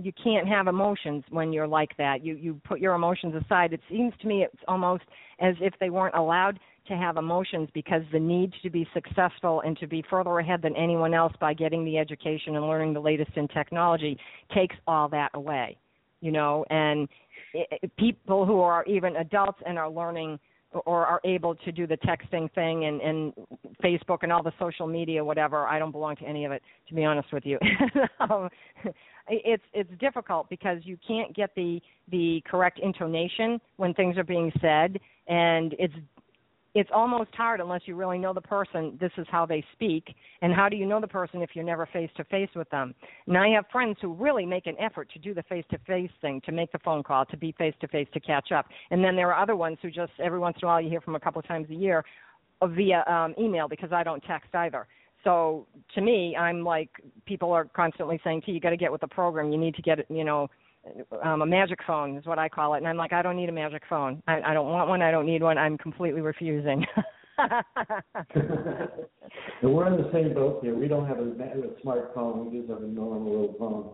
you 0.00 0.12
can't 0.22 0.46
have 0.46 0.66
emotions 0.66 1.24
when 1.30 1.52
you're 1.52 1.66
like 1.66 1.96
that. 1.98 2.24
You 2.24 2.34
you 2.34 2.60
put 2.64 2.80
your 2.80 2.94
emotions 2.94 3.34
aside. 3.44 3.72
It 3.72 3.80
seems 3.88 4.12
to 4.20 4.26
me 4.26 4.42
it's 4.42 4.62
almost 4.68 5.04
as 5.40 5.54
if 5.60 5.72
they 5.80 5.90
weren't 5.90 6.14
allowed 6.14 6.58
to 6.86 6.96
have 6.96 7.16
emotions 7.16 7.68
because 7.74 8.02
the 8.12 8.18
need 8.18 8.52
to 8.62 8.70
be 8.70 8.86
successful 8.92 9.62
and 9.62 9.76
to 9.78 9.86
be 9.86 10.04
further 10.08 10.38
ahead 10.38 10.62
than 10.62 10.76
anyone 10.76 11.14
else 11.14 11.32
by 11.40 11.54
getting 11.54 11.84
the 11.84 11.98
education 11.98 12.56
and 12.56 12.66
learning 12.66 12.92
the 12.92 13.00
latest 13.00 13.30
in 13.36 13.48
technology 13.48 14.18
takes 14.54 14.76
all 14.86 15.08
that 15.08 15.30
away 15.34 15.76
you 16.20 16.30
know 16.30 16.64
and 16.70 17.08
it, 17.52 17.90
people 17.96 18.44
who 18.44 18.60
are 18.60 18.84
even 18.84 19.16
adults 19.16 19.58
and 19.66 19.78
are 19.78 19.90
learning 19.90 20.38
or 20.86 21.06
are 21.06 21.20
able 21.24 21.54
to 21.54 21.72
do 21.72 21.86
the 21.86 21.96
texting 21.98 22.52
thing 22.54 22.84
and, 22.84 23.00
and 23.00 23.32
Facebook 23.82 24.18
and 24.22 24.32
all 24.32 24.42
the 24.42 24.52
social 24.58 24.86
media, 24.86 25.24
whatever. 25.24 25.66
I 25.66 25.78
don't 25.78 25.92
belong 25.92 26.16
to 26.16 26.24
any 26.24 26.44
of 26.44 26.52
it, 26.52 26.62
to 26.88 26.94
be 26.94 27.04
honest 27.04 27.32
with 27.32 27.44
you. 27.46 27.58
um, 28.20 28.48
it's 29.28 29.62
it's 29.72 29.90
difficult 30.00 30.48
because 30.50 30.78
you 30.82 30.98
can't 31.06 31.34
get 31.34 31.54
the 31.54 31.80
the 32.10 32.42
correct 32.46 32.80
intonation 32.82 33.60
when 33.76 33.94
things 33.94 34.18
are 34.18 34.24
being 34.24 34.52
said, 34.60 34.98
and 35.28 35.74
it's 35.78 35.94
it's 36.74 36.90
almost 36.92 37.30
hard 37.34 37.60
unless 37.60 37.82
you 37.86 37.94
really 37.94 38.18
know 38.18 38.32
the 38.32 38.40
person. 38.40 38.98
This 39.00 39.12
is 39.16 39.26
how 39.30 39.46
they 39.46 39.64
speak, 39.72 40.14
and 40.42 40.52
how 40.52 40.68
do 40.68 40.76
you 40.76 40.86
know 40.86 41.00
the 41.00 41.06
person 41.06 41.40
if 41.40 41.50
you're 41.54 41.64
never 41.64 41.86
face 41.86 42.10
to 42.16 42.24
face 42.24 42.48
with 42.56 42.68
them? 42.70 42.94
And 43.28 43.38
I 43.38 43.48
have 43.50 43.66
friends 43.70 43.96
who 44.00 44.12
really 44.12 44.44
make 44.44 44.66
an 44.66 44.76
effort 44.80 45.08
to 45.12 45.18
do 45.20 45.34
the 45.34 45.44
face 45.44 45.64
to 45.70 45.78
face 45.86 46.10
thing, 46.20 46.40
to 46.46 46.52
make 46.52 46.72
the 46.72 46.80
phone 46.80 47.02
call, 47.02 47.26
to 47.26 47.36
be 47.36 47.52
face 47.52 47.74
to 47.80 47.88
face, 47.88 48.08
to 48.12 48.20
catch 48.20 48.50
up. 48.50 48.66
And 48.90 49.04
then 49.04 49.14
there 49.14 49.32
are 49.32 49.40
other 49.40 49.54
ones 49.54 49.78
who 49.82 49.90
just 49.90 50.12
every 50.22 50.40
once 50.40 50.56
in 50.60 50.66
a 50.66 50.68
while 50.68 50.80
you 50.80 50.90
hear 50.90 51.00
from 51.00 51.14
a 51.14 51.20
couple 51.20 51.38
of 51.38 51.46
times 51.46 51.70
a 51.70 51.74
year 51.74 52.04
uh, 52.60 52.66
via 52.66 53.04
um, 53.06 53.34
email 53.38 53.68
because 53.68 53.92
I 53.92 54.02
don't 54.02 54.22
text 54.22 54.54
either. 54.54 54.86
So 55.22 55.66
to 55.94 56.00
me, 56.00 56.36
I'm 56.36 56.64
like 56.64 56.90
people 57.24 57.52
are 57.52 57.64
constantly 57.64 58.20
saying, 58.22 58.42
"T, 58.42 58.52
you 58.52 58.60
got 58.60 58.70
to 58.70 58.76
get 58.76 58.92
with 58.92 59.00
the 59.00 59.08
program. 59.08 59.50
You 59.52 59.58
need 59.58 59.74
to 59.76 59.82
get, 59.82 59.98
you 60.10 60.24
know, 60.24 60.50
um, 61.22 61.42
a 61.42 61.46
magic 61.46 61.78
phone 61.86 62.16
is 62.16 62.26
what 62.26 62.38
I 62.38 62.48
call 62.48 62.74
it." 62.74 62.78
And 62.78 62.88
I'm 62.88 62.96
like, 62.96 63.12
I 63.12 63.22
don't 63.22 63.36
need 63.36 63.48
a 63.48 63.52
magic 63.52 63.82
phone. 63.88 64.22
I, 64.26 64.40
I 64.42 64.54
don't 64.54 64.68
want 64.68 64.88
one. 64.88 65.02
I 65.02 65.10
don't 65.10 65.26
need 65.26 65.42
one. 65.42 65.58
I'm 65.58 65.78
completely 65.78 66.20
refusing. 66.20 66.84
and 67.38 67.50
we're 69.62 69.86
in 69.88 69.96
the 70.02 70.10
same 70.12 70.34
boat 70.34 70.60
here. 70.62 70.74
We 70.74 70.88
don't 70.88 71.06
have 71.06 71.18
a, 71.18 71.22
a 71.22 71.84
smartphone. 71.84 72.50
We 72.50 72.58
just 72.58 72.70
have 72.70 72.82
a 72.82 72.86
normal 72.86 73.30
little 73.30 73.56
phone. 73.58 73.90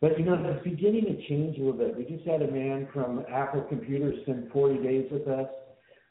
But 0.00 0.18
you 0.18 0.24
know, 0.26 0.34
it's 0.34 0.64
beginning 0.64 1.04
to 1.04 1.28
change 1.28 1.56
a 1.58 1.60
little 1.60 1.72
bit. 1.78 1.96
We 1.96 2.04
just 2.04 2.26
had 2.26 2.42
a 2.42 2.50
man 2.50 2.88
from 2.92 3.24
Apple 3.32 3.62
Computers 3.62 4.20
spend 4.22 4.50
40 4.52 4.82
days 4.82 5.08
with 5.10 5.26
us. 5.28 5.48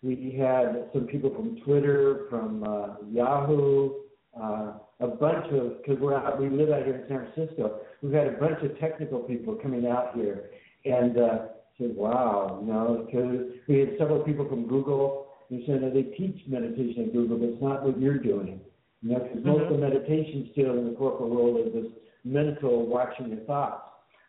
We 0.02 0.36
had 0.38 0.90
some 0.94 1.06
people 1.06 1.34
from 1.34 1.62
Twitter, 1.64 2.26
from 2.30 2.64
uh, 2.64 2.96
Yahoo, 3.10 3.92
uh, 4.40 4.74
a 5.04 5.08
bunch 5.08 5.46
of 5.52 5.82
because 5.82 6.00
we're 6.00 6.16
out, 6.16 6.40
we 6.40 6.50
live 6.50 6.70
out 6.70 6.86
here 6.86 6.96
in 6.96 7.06
San 7.08 7.28
Francisco. 7.34 7.82
We've 8.02 8.14
had 8.14 8.28
a 8.28 8.32
bunch 8.32 8.64
of 8.64 8.80
technical 8.80 9.20
people 9.20 9.56
coming 9.56 9.86
out 9.86 10.16
here 10.16 10.50
and 10.86 11.18
uh, 11.18 11.38
said, 11.78 11.96
"Wow, 11.96 12.60
you 12.62 12.72
know," 12.72 13.06
because 13.06 13.52
we 13.68 13.80
had 13.80 13.90
several 14.00 14.24
people 14.24 14.48
from 14.48 14.68
Google. 14.68 15.28
Who 15.50 15.62
said 15.68 15.84
that 15.84 15.94
they 15.94 16.04
teach 16.04 16.40
meditation 16.48 17.04
at 17.04 17.14
Google, 17.14 17.38
but 17.38 17.50
it's 17.50 17.62
not 17.62 17.84
what 17.84 18.00
you're 18.00 18.18
doing. 18.18 18.62
You 19.02 19.12
know, 19.12 19.20
because 19.20 19.38
mm-hmm. 19.40 19.50
most 19.50 19.72
of 19.72 19.80
meditation 19.80 20.50
still 20.54 20.80
in 20.80 20.90
the 20.90 20.96
corporate 20.96 21.30
world 21.30 21.68
is 21.68 21.74
this 21.74 21.92
mental 22.24 22.88
watching 22.88 23.28
your 23.28 23.42
thoughts, 23.42 23.84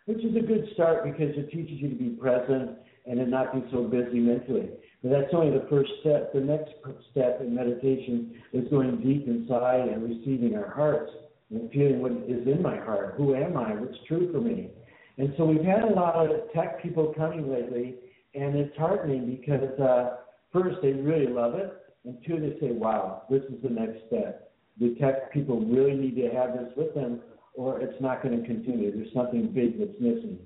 which 0.06 0.18
is 0.18 0.36
a 0.36 0.40
good 0.40 0.68
start 0.74 1.04
because 1.04 1.34
it 1.36 1.50
teaches 1.50 1.80
you 1.80 1.88
to 1.88 1.94
be 1.94 2.10
present 2.10 2.72
and 3.06 3.18
to 3.20 3.26
not 3.26 3.54
be 3.54 3.62
so 3.70 3.84
busy 3.84 4.18
mentally. 4.18 4.70
But 5.04 5.10
that's 5.10 5.34
only 5.34 5.50
the 5.50 5.66
first 5.68 5.90
step. 6.00 6.32
The 6.32 6.40
next 6.40 6.72
step 7.10 7.42
in 7.42 7.54
meditation 7.54 8.40
is 8.54 8.66
going 8.70 9.02
deep 9.02 9.28
inside 9.28 9.86
and 9.88 10.02
receiving 10.02 10.56
our 10.56 10.70
hearts 10.70 11.12
and 11.50 11.70
feeling 11.70 12.00
what 12.00 12.12
is 12.26 12.46
in 12.46 12.62
my 12.62 12.78
heart. 12.78 13.12
Who 13.18 13.34
am 13.34 13.54
I? 13.58 13.74
What's 13.74 13.98
true 14.08 14.32
for 14.32 14.40
me? 14.40 14.70
And 15.18 15.34
so 15.36 15.44
we've 15.44 15.62
had 15.62 15.82
a 15.82 15.92
lot 15.92 16.16
of 16.16 16.50
tech 16.54 16.82
people 16.82 17.12
coming 17.14 17.52
lately, 17.52 17.96
and 18.34 18.56
it's 18.56 18.74
heartening 18.78 19.26
because 19.26 19.78
uh, 19.78 20.16
first 20.50 20.78
they 20.80 20.94
really 20.94 21.30
love 21.30 21.54
it, 21.54 21.70
and 22.06 22.16
two 22.26 22.40
they 22.40 22.58
say, 22.58 22.72
"Wow, 22.72 23.24
this 23.28 23.42
is 23.42 23.62
the 23.62 23.68
next 23.68 24.06
step." 24.06 24.54
The 24.80 24.96
tech 24.98 25.30
people 25.34 25.60
really 25.60 25.94
need 25.94 26.16
to 26.16 26.30
have 26.30 26.54
this 26.54 26.72
with 26.78 26.94
them, 26.94 27.20
or 27.52 27.78
it's 27.78 28.00
not 28.00 28.22
going 28.22 28.40
to 28.40 28.46
continue. 28.46 28.90
There's 28.90 29.12
something 29.12 29.48
big 29.48 29.78
that's 29.78 30.00
missing. 30.00 30.38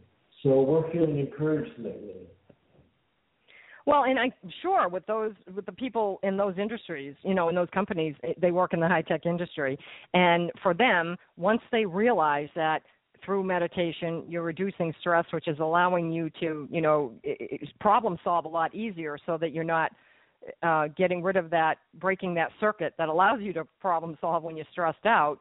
So 0.42 0.62
we're 0.62 0.90
feeling 0.90 1.20
encouraged 1.20 1.78
lately. 1.78 2.26
Well, 3.88 4.04
and 4.04 4.18
I 4.18 4.30
sure 4.60 4.86
with 4.90 5.06
those 5.06 5.32
with 5.54 5.64
the 5.64 5.72
people 5.72 6.20
in 6.22 6.36
those 6.36 6.58
industries, 6.58 7.14
you 7.22 7.34
know, 7.34 7.48
in 7.48 7.54
those 7.54 7.70
companies, 7.72 8.14
eh, 8.22 8.34
they 8.38 8.50
work 8.50 8.74
in 8.74 8.80
the 8.80 8.86
high 8.86 9.00
tech 9.00 9.24
industry, 9.24 9.78
and 10.12 10.52
for 10.62 10.74
them, 10.74 11.16
once 11.38 11.62
they 11.72 11.86
realize 11.86 12.50
that 12.54 12.82
through 13.24 13.44
meditation 13.44 14.24
you're 14.28 14.42
reducing 14.42 14.92
stress, 15.00 15.24
which 15.30 15.48
is 15.48 15.58
allowing 15.58 16.12
you 16.12 16.28
to, 16.38 16.68
you 16.70 16.82
know, 16.82 17.14
problem 17.80 18.18
solve 18.22 18.44
a 18.44 18.48
lot 18.48 18.74
easier, 18.74 19.16
so 19.24 19.38
that 19.38 19.52
you're 19.52 19.64
not 19.64 19.90
uh, 20.62 20.88
getting 20.88 21.22
rid 21.22 21.36
of 21.36 21.48
that, 21.48 21.76
breaking 21.94 22.34
that 22.34 22.50
circuit 22.60 22.92
that 22.98 23.08
allows 23.08 23.40
you 23.40 23.54
to 23.54 23.64
problem 23.80 24.18
solve 24.20 24.42
when 24.42 24.54
you're 24.54 24.66
stressed 24.70 25.06
out 25.06 25.38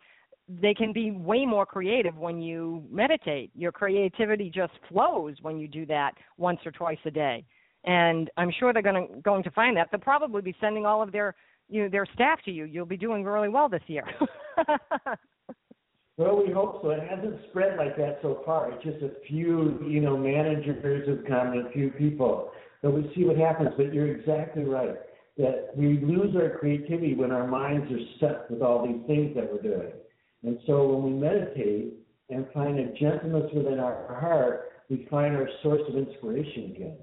they 0.61 0.73
can 0.73 0.93
be 0.93 1.11
way 1.11 1.45
more 1.45 1.65
creative 1.65 2.15
when 2.15 2.41
you 2.41 2.81
meditate. 2.89 3.51
Your 3.53 3.73
creativity 3.73 4.49
just 4.49 4.71
flows 4.87 5.35
when 5.41 5.59
you 5.59 5.67
do 5.67 5.85
that 5.87 6.13
once 6.37 6.59
or 6.65 6.71
twice 6.71 6.97
a 7.03 7.11
day 7.11 7.43
and 7.87 8.29
I'm 8.37 8.51
sure 8.59 8.73
they're 8.73 8.83
going 8.83 9.07
to 9.07 9.21
going 9.21 9.43
to 9.43 9.51
find 9.51 9.75
that. 9.77 9.87
They'll 9.91 9.99
probably 9.99 10.41
be 10.41 10.55
sending 10.61 10.85
all 10.85 11.01
of 11.01 11.11
their 11.11 11.35
you 11.69 11.83
know, 11.83 11.89
their 11.89 12.05
staff 12.13 12.39
to 12.45 12.51
you. 12.51 12.65
You'll 12.65 12.85
be 12.85 12.97
doing 12.97 13.23
really 13.23 13.49
well 13.49 13.69
this 13.69 13.81
year. 13.87 14.05
well, 16.17 16.41
we 16.45 16.51
hope 16.51 16.81
so. 16.81 16.89
It 16.91 17.07
hasn't 17.09 17.39
spread 17.49 17.77
like 17.77 17.97
that 17.97 18.19
so 18.21 18.41
far. 18.45 18.71
It's 18.71 18.83
just 18.83 19.03
a 19.03 19.11
few, 19.27 19.83
you 19.87 19.99
know, 19.99 20.17
managers 20.17 21.07
have 21.07 21.25
come 21.27 21.53
and 21.53 21.67
a 21.67 21.71
few 21.71 21.89
people. 21.91 22.51
But 22.81 22.93
we 22.93 23.11
see 23.15 23.25
what 23.25 23.37
happens. 23.37 23.69
But 23.75 23.93
you're 23.93 24.15
exactly 24.15 24.63
right 24.63 24.95
that 25.37 25.69
we 25.75 25.99
lose 25.99 26.35
our 26.35 26.57
creativity 26.57 27.13
when 27.13 27.31
our 27.31 27.47
minds 27.47 27.91
are 27.91 27.99
stuck 28.17 28.49
with 28.49 28.61
all 28.61 28.87
these 28.87 29.05
things 29.05 29.35
that 29.35 29.51
we're 29.51 29.61
doing. 29.61 29.91
And 30.43 30.57
so 30.65 30.87
when 30.87 31.13
we 31.13 31.19
meditate 31.19 31.93
and 32.29 32.47
find 32.53 32.79
a 32.79 32.91
gentleness 32.93 33.51
within 33.53 33.79
our 33.79 34.17
heart, 34.19 34.71
we 34.89 35.07
find 35.11 35.35
our 35.35 35.49
source 35.61 35.81
of 35.89 35.95
inspiration 35.95 36.73
again. 36.75 36.97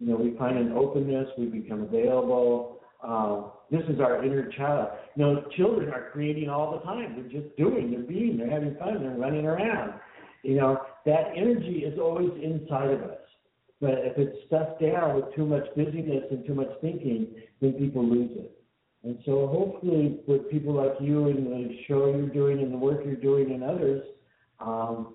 You 0.00 0.08
know, 0.08 0.16
we 0.16 0.36
find 0.36 0.56
an 0.56 0.72
openness, 0.72 1.28
we 1.36 1.46
become 1.46 1.82
available. 1.82 2.80
Um, 3.02 3.52
this 3.70 3.82
is 3.88 4.00
our 4.00 4.24
inner 4.24 4.50
child. 4.52 4.90
You 5.16 5.24
know, 5.24 5.44
children 5.56 5.90
are 5.90 6.10
creating 6.12 6.48
all 6.48 6.72
the 6.72 6.84
time. 6.84 7.14
They're 7.16 7.42
just 7.42 7.56
doing, 7.56 7.90
they're 7.90 8.00
being, 8.00 8.38
they're 8.38 8.50
having 8.50 8.76
fun, 8.76 9.02
they're 9.02 9.10
running 9.10 9.44
around. 9.44 9.94
You 10.42 10.56
know, 10.56 10.78
that 11.04 11.32
energy 11.36 11.82
is 11.84 11.98
always 11.98 12.30
inside 12.42 12.90
of 12.90 13.02
us. 13.02 13.18
But 13.80 13.94
if 13.98 14.18
it's 14.18 14.36
stuffed 14.46 14.80
down 14.80 15.16
with 15.16 15.34
too 15.34 15.46
much 15.46 15.64
busyness 15.76 16.24
and 16.30 16.46
too 16.46 16.54
much 16.54 16.70
thinking, 16.80 17.28
then 17.60 17.72
people 17.74 18.04
lose 18.04 18.30
it. 18.34 18.52
And 19.04 19.18
so 19.24 19.46
hopefully 19.46 20.20
with 20.26 20.50
people 20.50 20.74
like 20.74 20.94
you 21.00 21.28
and 21.28 21.46
the 21.46 21.78
show 21.86 22.06
you're 22.06 22.28
doing 22.28 22.60
and 22.60 22.72
the 22.72 22.78
work 22.78 23.00
you're 23.04 23.14
doing 23.14 23.52
and 23.52 23.62
others, 23.62 24.02
um, 24.58 25.14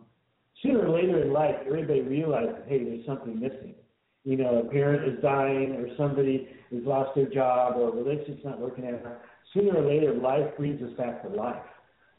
sooner 0.62 0.88
or 0.88 0.90
later 0.90 1.22
in 1.24 1.34
life, 1.34 1.56
everybody 1.66 2.02
realizes, 2.02 2.56
hey, 2.68 2.84
there's 2.84 3.06
something 3.06 3.40
missing 3.40 3.76
you 4.24 4.38
know, 4.38 4.60
a 4.60 4.72
parent 4.72 5.08
is 5.14 5.22
dying 5.22 5.76
or 5.76 5.88
somebody 5.98 6.48
has 6.72 6.82
lost 6.84 7.16
their 7.16 7.30
job 7.30 7.76
or 7.78 7.90
a 7.90 7.92
relationship's 7.92 8.46
not 8.46 8.60
working 8.60 8.88
out, 8.88 9.22
sooner 9.54 9.78
or 9.78 9.86
later 9.86 10.14
life 10.14 10.56
brings 10.58 10.82
us 10.82 10.96
back 10.98 11.22
to 11.24 11.30
life. 11.30 11.62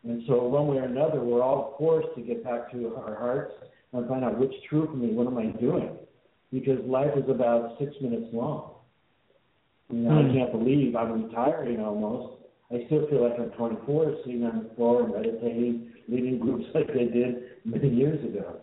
And 0.04 0.22
so 0.26 0.44
one 0.44 0.68
way 0.68 0.76
or 0.76 0.84
another, 0.84 1.20
we're 1.20 1.42
all 1.42 1.74
forced 1.78 2.08
to 2.16 2.20
get 2.20 2.44
back 2.44 2.70
to 2.72 2.94
our 2.96 3.14
hearts 3.14 3.54
and 3.92 4.06
find 4.06 4.24
out 4.24 4.38
what's 4.38 4.54
true 4.68 4.86
for 4.86 4.96
me. 4.96 5.12
What 5.12 5.26
am 5.26 5.38
I 5.38 5.46
doing? 5.58 5.96
Because 6.52 6.78
life 6.84 7.10
is 7.16 7.28
about 7.28 7.76
six 7.78 7.92
minutes 8.02 8.26
long. 8.32 8.72
You 9.90 9.98
know, 9.98 10.10
mm. 10.10 10.30
I 10.30 10.34
can't 10.34 10.52
believe 10.52 10.94
I'm 10.94 11.24
retiring 11.24 11.80
almost. 11.80 12.42
I 12.70 12.84
still 12.86 13.06
feel 13.08 13.28
like 13.28 13.38
I'm 13.38 13.50
24, 13.50 14.16
sitting 14.24 14.44
on 14.44 14.64
the 14.64 14.74
floor, 14.74 15.08
meditating, 15.08 15.92
leading 16.08 16.38
groups 16.38 16.66
like 16.74 16.90
I 16.90 17.04
did 17.04 17.36
many 17.64 17.88
years 17.88 18.22
ago. 18.24 18.60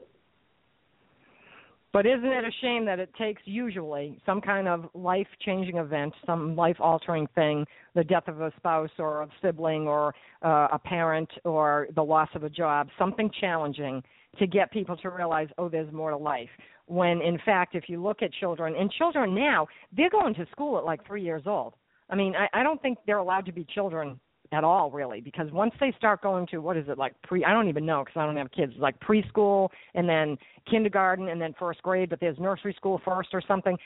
But 1.93 2.06
isn't 2.06 2.25
it 2.25 2.45
a 2.45 2.51
shame 2.62 2.86
that 2.86 2.99
it 2.99 3.13
takes 3.15 3.41
usually 3.45 4.21
some 4.25 4.39
kind 4.39 4.67
of 4.67 4.89
life 4.93 5.27
changing 5.45 5.75
event, 5.75 6.13
some 6.25 6.56
life 6.56 6.77
altering 6.80 7.27
thing, 7.36 7.65
the 7.95 8.04
death 8.04 8.27
of 8.27 8.39
a 8.39 8.51
spouse 8.56 8.91
or 8.97 9.23
a 9.23 9.27
sibling 9.41 9.88
or 9.88 10.15
uh, 10.41 10.69
a 10.71 10.80
parent 10.80 11.30
or 11.43 11.88
the 11.95 12.04
loss 12.04 12.30
of 12.34 12.43
a 12.43 12.49
job, 12.49 12.88
something 12.97 13.30
challenging 13.41 14.01
to 14.39 14.47
get 14.47 14.71
people 14.71 14.95
to 14.97 15.10
realize, 15.10 15.49
oh, 15.58 15.67
there's 15.67 15.91
more 15.91 16.12
to 16.12 16.17
life. 16.17 16.49
When 16.86 17.21
in 17.21 17.38
fact, 17.45 17.75
if 17.75 17.89
you 17.89 18.01
look 18.01 18.21
at 18.21 18.32
children, 18.34 18.73
and 18.77 18.89
children 18.91 19.36
now, 19.36 19.67
they're 19.95 20.10
going 20.10 20.34
to 20.36 20.45
school 20.51 20.77
at 20.77 20.86
like 20.86 21.06
three 21.06 21.23
years 21.23 21.43
old. 21.45 21.73
I 22.10 22.15
mean, 22.15 22.36
I, 22.36 22.47
I 22.60 22.63
don't 22.63 22.82
think 22.82 22.99
they're 23.06 23.17
allowed 23.17 23.45
to 23.47 23.51
be 23.51 23.65
children 23.65 24.17
at 24.51 24.63
all 24.63 24.91
really 24.91 25.21
because 25.21 25.49
once 25.51 25.73
they 25.79 25.93
start 25.97 26.21
going 26.21 26.45
to 26.47 26.57
what 26.59 26.75
is 26.75 26.85
it 26.89 26.97
like 26.97 27.13
pre 27.23 27.43
I 27.45 27.53
don't 27.53 27.69
even 27.69 27.85
know 27.85 28.03
because 28.03 28.19
I 28.19 28.25
don't 28.25 28.37
have 28.37 28.51
kids 28.51 28.73
like 28.77 28.99
preschool 28.99 29.69
and 29.95 30.07
then 30.07 30.37
kindergarten 30.69 31.29
and 31.29 31.41
then 31.41 31.53
first 31.57 31.81
grade 31.81 32.09
but 32.09 32.19
there's 32.19 32.37
nursery 32.37 32.73
school 32.73 33.01
first 33.05 33.29
or 33.33 33.41
something 33.47 33.77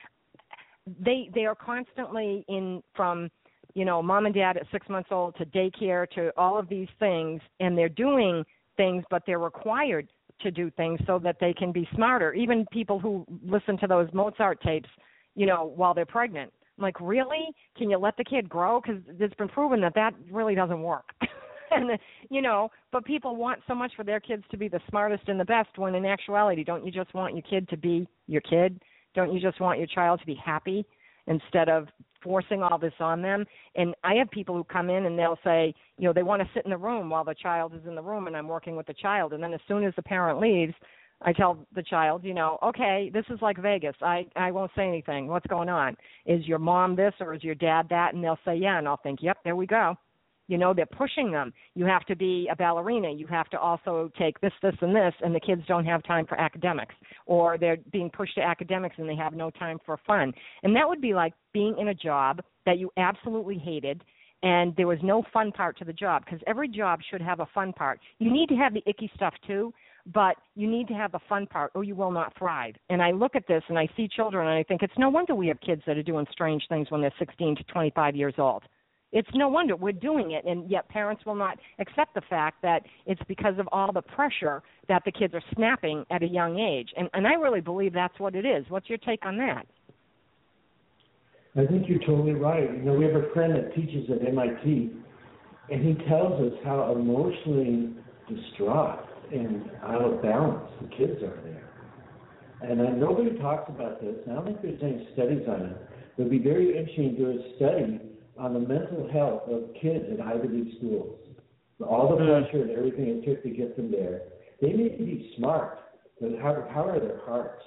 they 0.99 1.29
they 1.33 1.45
are 1.45 1.55
constantly 1.55 2.43
in 2.47 2.81
from 2.95 3.29
you 3.75 3.85
know 3.85 4.01
mom 4.01 4.25
and 4.25 4.33
dad 4.33 4.57
at 4.57 4.63
6 4.71 4.89
months 4.89 5.09
old 5.11 5.35
to 5.37 5.45
daycare 5.45 6.09
to 6.11 6.31
all 6.35 6.57
of 6.57 6.67
these 6.67 6.89
things 6.99 7.41
and 7.59 7.77
they're 7.77 7.89
doing 7.89 8.43
things 8.75 9.03
but 9.09 9.23
they're 9.27 9.39
required 9.39 10.07
to 10.41 10.51
do 10.51 10.69
things 10.71 10.99
so 11.07 11.17
that 11.17 11.37
they 11.39 11.53
can 11.53 11.71
be 11.71 11.87
smarter. 11.95 12.33
Even 12.33 12.65
people 12.69 12.99
who 12.99 13.25
listen 13.41 13.77
to 13.77 13.87
those 13.87 14.09
Mozart 14.13 14.61
tapes 14.61 14.89
you 15.35 15.45
know 15.45 15.73
while 15.75 15.93
they're 15.93 16.05
pregnant 16.05 16.51
I'm 16.77 16.83
like, 16.83 16.99
really? 16.99 17.47
Can 17.77 17.89
you 17.89 17.97
let 17.97 18.17
the 18.17 18.23
kid 18.23 18.49
grow? 18.49 18.81
Because 18.81 19.01
it's 19.19 19.35
been 19.35 19.47
proven 19.47 19.81
that 19.81 19.95
that 19.95 20.13
really 20.31 20.55
doesn't 20.55 20.81
work. 20.81 21.05
and 21.71 21.97
you 22.29 22.41
know, 22.41 22.69
but 22.91 23.05
people 23.05 23.35
want 23.35 23.59
so 23.67 23.75
much 23.75 23.91
for 23.95 24.03
their 24.03 24.19
kids 24.19 24.43
to 24.51 24.57
be 24.57 24.67
the 24.67 24.79
smartest 24.89 25.27
and 25.27 25.39
the 25.39 25.45
best. 25.45 25.69
When 25.77 25.95
in 25.95 26.05
actuality, 26.05 26.63
don't 26.63 26.85
you 26.85 26.91
just 26.91 27.13
want 27.13 27.33
your 27.33 27.43
kid 27.43 27.69
to 27.69 27.77
be 27.77 28.07
your 28.27 28.41
kid? 28.41 28.81
Don't 29.13 29.33
you 29.33 29.39
just 29.39 29.61
want 29.61 29.79
your 29.79 29.87
child 29.87 30.19
to 30.19 30.25
be 30.25 30.35
happy 30.35 30.85
instead 31.27 31.69
of 31.69 31.87
forcing 32.21 32.61
all 32.61 32.77
this 32.77 32.93
on 32.99 33.21
them? 33.21 33.45
And 33.75 33.95
I 34.03 34.15
have 34.15 34.29
people 34.29 34.55
who 34.55 34.63
come 34.65 34.89
in 34.89 35.05
and 35.05 35.17
they'll 35.17 35.39
say, 35.43 35.73
you 35.97 36.05
know, 36.05 36.13
they 36.13 36.23
want 36.23 36.41
to 36.41 36.49
sit 36.53 36.65
in 36.65 36.71
the 36.71 36.77
room 36.77 37.09
while 37.09 37.23
the 37.23 37.35
child 37.35 37.73
is 37.73 37.87
in 37.87 37.95
the 37.95 38.01
room, 38.01 38.27
and 38.27 38.35
I'm 38.35 38.47
working 38.47 38.75
with 38.75 38.87
the 38.87 38.93
child. 38.93 39.33
And 39.33 39.41
then 39.41 39.53
as 39.53 39.61
soon 39.67 39.85
as 39.85 39.93
the 39.95 40.03
parent 40.03 40.39
leaves, 40.39 40.73
I 41.25 41.33
tell 41.33 41.65
the 41.73 41.81
child, 41.81 42.23
you 42.23 42.35
know, 42.35 42.59
okay, 42.63 43.09
this 43.11 43.25
is 43.31 43.41
like 43.41 43.57
Vegas. 43.57 43.95
I 44.01 44.27
I 44.35 44.51
won't 44.51 44.71
say 44.75 44.87
anything. 44.87 45.27
What's 45.27 45.47
going 45.47 45.69
on? 45.69 45.97
Is 46.27 46.45
your 46.45 46.59
mom 46.59 46.95
this 46.95 47.13
or 47.19 47.33
is 47.33 47.43
your 47.43 47.55
dad 47.55 47.87
that? 47.89 48.13
And 48.13 48.23
they'll 48.23 48.39
say 48.45 48.55
yeah, 48.55 48.77
and 48.77 48.87
I'll 48.87 49.01
think, 49.01 49.19
yep, 49.23 49.37
there 49.43 49.55
we 49.55 49.65
go. 49.65 49.95
You 50.47 50.59
know, 50.59 50.75
they're 50.75 50.85
pushing 50.85 51.31
them. 51.31 51.51
You 51.73 51.85
have 51.85 52.05
to 52.05 52.15
be 52.15 52.47
a 52.51 52.55
ballerina. 52.55 53.09
You 53.09 53.25
have 53.25 53.49
to 53.49 53.59
also 53.59 54.11
take 54.15 54.39
this, 54.41 54.53
this, 54.61 54.75
and 54.81 54.95
this, 54.95 55.13
and 55.23 55.33
the 55.33 55.39
kids 55.39 55.63
don't 55.67 55.85
have 55.85 56.03
time 56.03 56.27
for 56.27 56.39
academics. 56.39 56.93
Or 57.25 57.57
they're 57.57 57.77
being 57.91 58.11
pushed 58.11 58.35
to 58.35 58.41
academics 58.41 58.97
and 58.99 59.09
they 59.09 59.15
have 59.15 59.33
no 59.33 59.49
time 59.49 59.79
for 59.83 59.97
fun. 60.05 60.31
And 60.61 60.75
that 60.75 60.87
would 60.87 61.01
be 61.01 61.15
like 61.15 61.33
being 61.51 61.75
in 61.79 61.87
a 61.87 61.95
job 61.95 62.43
that 62.67 62.77
you 62.77 62.91
absolutely 62.95 63.57
hated 63.57 64.03
and 64.43 64.75
there 64.75 64.85
was 64.85 64.99
no 65.01 65.23
fun 65.33 65.51
part 65.51 65.75
to 65.79 65.85
the 65.85 65.93
job 65.93 66.23
because 66.23 66.39
every 66.45 66.67
job 66.67 66.99
should 67.09 67.21
have 67.21 67.39
a 67.39 67.47
fun 67.53 67.73
part. 67.73 67.99
You 68.19 68.31
need 68.31 68.47
to 68.49 68.55
have 68.55 68.73
the 68.75 68.83
icky 68.85 69.09
stuff 69.15 69.33
too, 69.47 69.73
but 70.13 70.35
you 70.55 70.69
need 70.69 70.87
to 70.87 70.93
have 70.93 71.11
the 71.11 71.19
fun 71.27 71.47
part 71.47 71.71
or 71.73 71.83
you 71.83 71.95
will 71.95 72.11
not 72.11 72.33
thrive. 72.37 72.75
And 72.89 73.01
I 73.01 73.11
look 73.11 73.35
at 73.35 73.47
this 73.47 73.63
and 73.69 73.79
I 73.79 73.87
see 73.97 74.07
children 74.07 74.47
and 74.47 74.57
I 74.57 74.63
think 74.63 74.83
it's 74.83 74.93
no 74.97 75.09
wonder 75.09 75.33
we 75.33 75.47
have 75.47 75.59
kids 75.61 75.81
that 75.87 75.97
are 75.97 76.03
doing 76.03 76.25
strange 76.31 76.63
things 76.69 76.91
when 76.91 77.01
they're 77.01 77.13
16 77.17 77.55
to 77.55 77.63
25 77.63 78.15
years 78.15 78.35
old. 78.37 78.63
It's 79.11 79.29
no 79.33 79.47
wonder 79.47 79.77
we're 79.77 79.93
doing 79.93 80.31
it, 80.31 80.43
and 80.43 80.69
yet 80.69 80.89
parents 80.89 81.25
will 81.25 81.35
not 81.35 81.57
accept 81.79 82.15
the 82.15 82.21
fact 82.29 82.61
that 82.63 82.81
it's 83.05 83.21
because 83.29 83.57
of 83.59 83.69
all 83.71 83.93
the 83.93 84.01
pressure 84.01 84.61
that 84.89 85.03
the 85.05 85.11
kids 85.11 85.33
are 85.33 85.43
snapping 85.55 86.05
at 86.11 86.21
a 86.21 86.27
young 86.27 86.59
age. 86.59 86.89
And, 86.97 87.09
and 87.13 87.25
I 87.25 87.35
really 87.35 87.61
believe 87.61 87.93
that's 87.93 88.19
what 88.19 88.35
it 88.35 88.45
is. 88.45 88.65
What's 88.67 88.89
your 88.89 88.97
take 88.97 89.25
on 89.25 89.37
that? 89.37 89.65
I 91.55 91.65
think 91.65 91.87
you're 91.87 91.99
totally 91.99 92.33
right. 92.33 92.69
You 92.69 92.83
know, 92.83 92.93
we 92.93 93.05
have 93.05 93.15
a 93.15 93.31
friend 93.33 93.55
that 93.55 93.73
teaches 93.73 94.09
at 94.09 94.27
MIT, 94.27 94.91
and 95.71 95.85
he 95.85 95.93
tells 96.09 96.41
us 96.41 96.59
how 96.65 96.91
emotionally 96.91 97.93
distraught 98.27 99.07
and 99.31 99.69
out 99.83 100.01
of 100.01 100.21
balance 100.21 100.69
the 100.81 100.87
kids 100.89 101.21
are 101.23 101.39
there. 101.43 101.69
And 102.61 102.81
uh, 102.81 102.89
nobody 102.91 103.37
talks 103.39 103.69
about 103.69 104.01
this. 104.01 104.15
And 104.25 104.33
I 104.33 104.35
don't 104.35 104.45
think 104.45 104.61
there's 104.61 104.83
any 104.83 105.07
studies 105.13 105.43
on 105.47 105.61
it. 105.61 105.89
It 106.17 106.21
would 106.21 106.31
be 106.31 106.39
very 106.39 106.77
interesting 106.77 107.15
to 107.15 107.17
do 107.17 107.39
a 107.39 107.55
study 107.57 107.99
on 108.37 108.53
the 108.53 108.59
mental 108.59 109.09
health 109.11 109.43
of 109.49 109.73
kids 109.81 110.05
at 110.11 110.25
Ivy 110.25 110.47
League 110.47 110.77
schools. 110.77 111.19
All 111.85 112.15
the 112.15 112.23
hmm. 112.23 112.29
pressure 112.29 112.63
and 112.63 112.71
everything 112.71 113.07
it 113.07 113.25
took 113.25 113.43
to 113.43 113.49
get 113.49 113.75
them 113.75 113.91
there. 113.91 114.21
They 114.61 114.71
need 114.71 114.97
to 114.97 115.03
be 115.03 115.33
smart, 115.37 115.79
but 116.21 116.31
how, 116.41 116.65
how 116.73 116.87
are 116.87 116.99
their 116.99 117.19
hearts? 117.25 117.61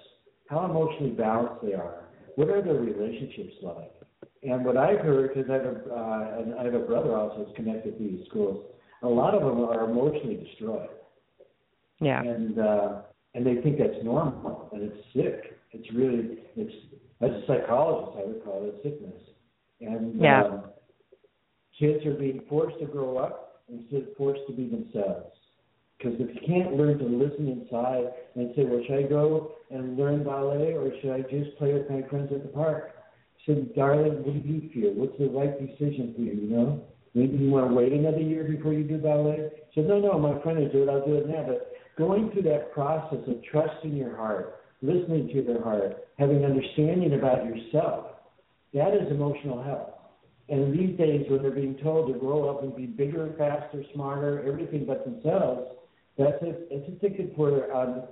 How 0.48 0.64
emotionally 0.64 1.10
balanced 1.10 1.62
they 1.62 1.74
are? 1.74 2.08
What 2.36 2.48
are 2.48 2.62
their 2.62 2.80
relationships 2.80 3.54
like? 3.62 3.92
And 4.42 4.64
what 4.64 4.76
I've 4.76 5.00
heard, 5.00 5.34
because 5.34 5.50
I 5.50 5.54
have 5.54 5.64
a, 5.64 5.94
uh, 5.94 6.60
I 6.60 6.64
have 6.64 6.74
a 6.74 6.78
brother 6.78 7.14
also 7.16 7.44
who's 7.44 7.56
connected 7.56 7.98
to 7.98 8.04
these 8.04 8.26
schools, 8.28 8.64
a 9.02 9.08
lot 9.08 9.34
of 9.34 9.42
them 9.42 9.64
are 9.64 9.90
emotionally 9.90 10.36
destroyed. 10.36 10.88
Yeah. 12.00 12.22
And 12.22 12.58
uh, 12.58 13.02
and 13.34 13.46
they 13.46 13.60
think 13.62 13.78
that's 13.78 14.02
normal, 14.04 14.68
and 14.72 14.82
it's 14.82 14.96
sick. 15.14 15.58
It's 15.72 15.92
really, 15.92 16.38
it's 16.56 16.72
as 17.20 17.30
a 17.30 17.42
psychologist, 17.46 18.18
I 18.18 18.26
would 18.26 18.44
call 18.44 18.64
it 18.64 18.80
sickness. 18.82 19.20
And 19.80 20.20
yeah. 20.20 20.44
um, 20.44 20.64
kids 21.78 22.04
are 22.06 22.14
being 22.14 22.42
forced 22.48 22.78
to 22.80 22.86
grow 22.86 23.18
up 23.18 23.62
instead 23.68 24.02
of 24.02 24.16
forced 24.16 24.40
to 24.48 24.52
be 24.52 24.68
themselves. 24.68 25.32
Because 25.98 26.14
if 26.20 26.34
you 26.34 26.40
can't 26.46 26.74
learn 26.74 26.98
to 26.98 27.04
listen 27.04 27.48
inside 27.48 28.06
and 28.36 28.52
say, 28.54 28.64
well, 28.64 28.82
should 28.86 29.04
I 29.04 29.08
go 29.08 29.52
and 29.70 29.96
learn 29.96 30.22
ballet 30.22 30.74
or 30.74 30.92
should 31.00 31.10
I 31.10 31.22
just 31.22 31.56
play 31.58 31.72
with 31.74 31.90
my 31.90 32.02
friends 32.08 32.30
at 32.32 32.42
the 32.42 32.48
park? 32.48 32.92
Said, 33.46 33.74
darling, 33.74 34.22
what 34.22 34.42
do 34.42 34.48
you 34.48 34.70
feel? 34.72 34.92
What's 34.94 35.18
the 35.18 35.28
right 35.28 35.58
decision 35.58 36.14
for 36.14 36.22
you, 36.22 36.34
you 36.34 36.56
know? 36.56 36.84
Maybe 37.14 37.36
you 37.38 37.50
want 37.50 37.68
to 37.68 37.74
wait 37.74 37.92
another 37.92 38.20
year 38.20 38.44
before 38.44 38.74
you 38.74 38.84
do 38.84 38.98
ballet? 38.98 39.50
Said, 39.74 39.88
no, 39.88 39.98
no, 39.98 40.18
my 40.18 40.40
friend 40.42 40.58
will 40.58 40.68
do 40.68 40.82
it. 40.84 40.88
I'll 40.88 41.04
do 41.04 41.16
it 41.16 41.28
now. 41.28 41.44
But 41.48 41.72
going 41.98 42.30
through 42.30 42.42
that 42.42 42.72
process 42.72 43.18
of 43.26 43.42
trusting 43.50 43.94
your 43.94 44.16
heart, 44.16 44.60
listening 44.80 45.28
to 45.34 45.42
their 45.42 45.62
heart, 45.62 46.06
having 46.18 46.44
understanding 46.44 47.14
about 47.14 47.44
yourself, 47.44 48.06
that 48.72 48.94
is 48.94 49.10
emotional 49.10 49.62
health. 49.62 49.90
And 50.48 50.72
these 50.72 50.96
days, 50.96 51.26
when 51.28 51.42
they're 51.42 51.50
being 51.50 51.76
told 51.82 52.10
to 52.12 52.18
grow 52.18 52.48
up 52.48 52.62
and 52.62 52.74
be 52.74 52.86
bigger, 52.86 53.34
faster, 53.36 53.82
smarter, 53.92 54.44
everything 54.46 54.86
but 54.86 55.04
themselves, 55.04 55.74
that's 56.16 56.40
a, 56.42 56.54
it's 56.70 56.88
a 56.88 57.06
ticket 57.06 57.34
for 57.36 57.70
um, 57.74 58.04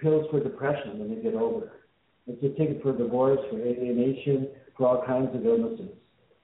pills 0.00 0.26
for 0.30 0.42
depression 0.42 0.98
when 0.98 1.14
they 1.14 1.22
get 1.22 1.34
older. 1.34 1.72
It's 2.26 2.42
a 2.42 2.48
ticket 2.58 2.82
for 2.82 2.96
divorce, 2.96 3.38
for 3.50 3.58
alienation, 3.60 4.48
for 4.76 4.88
all 4.88 5.06
kinds 5.06 5.34
of 5.34 5.46
illnesses. 5.46 5.90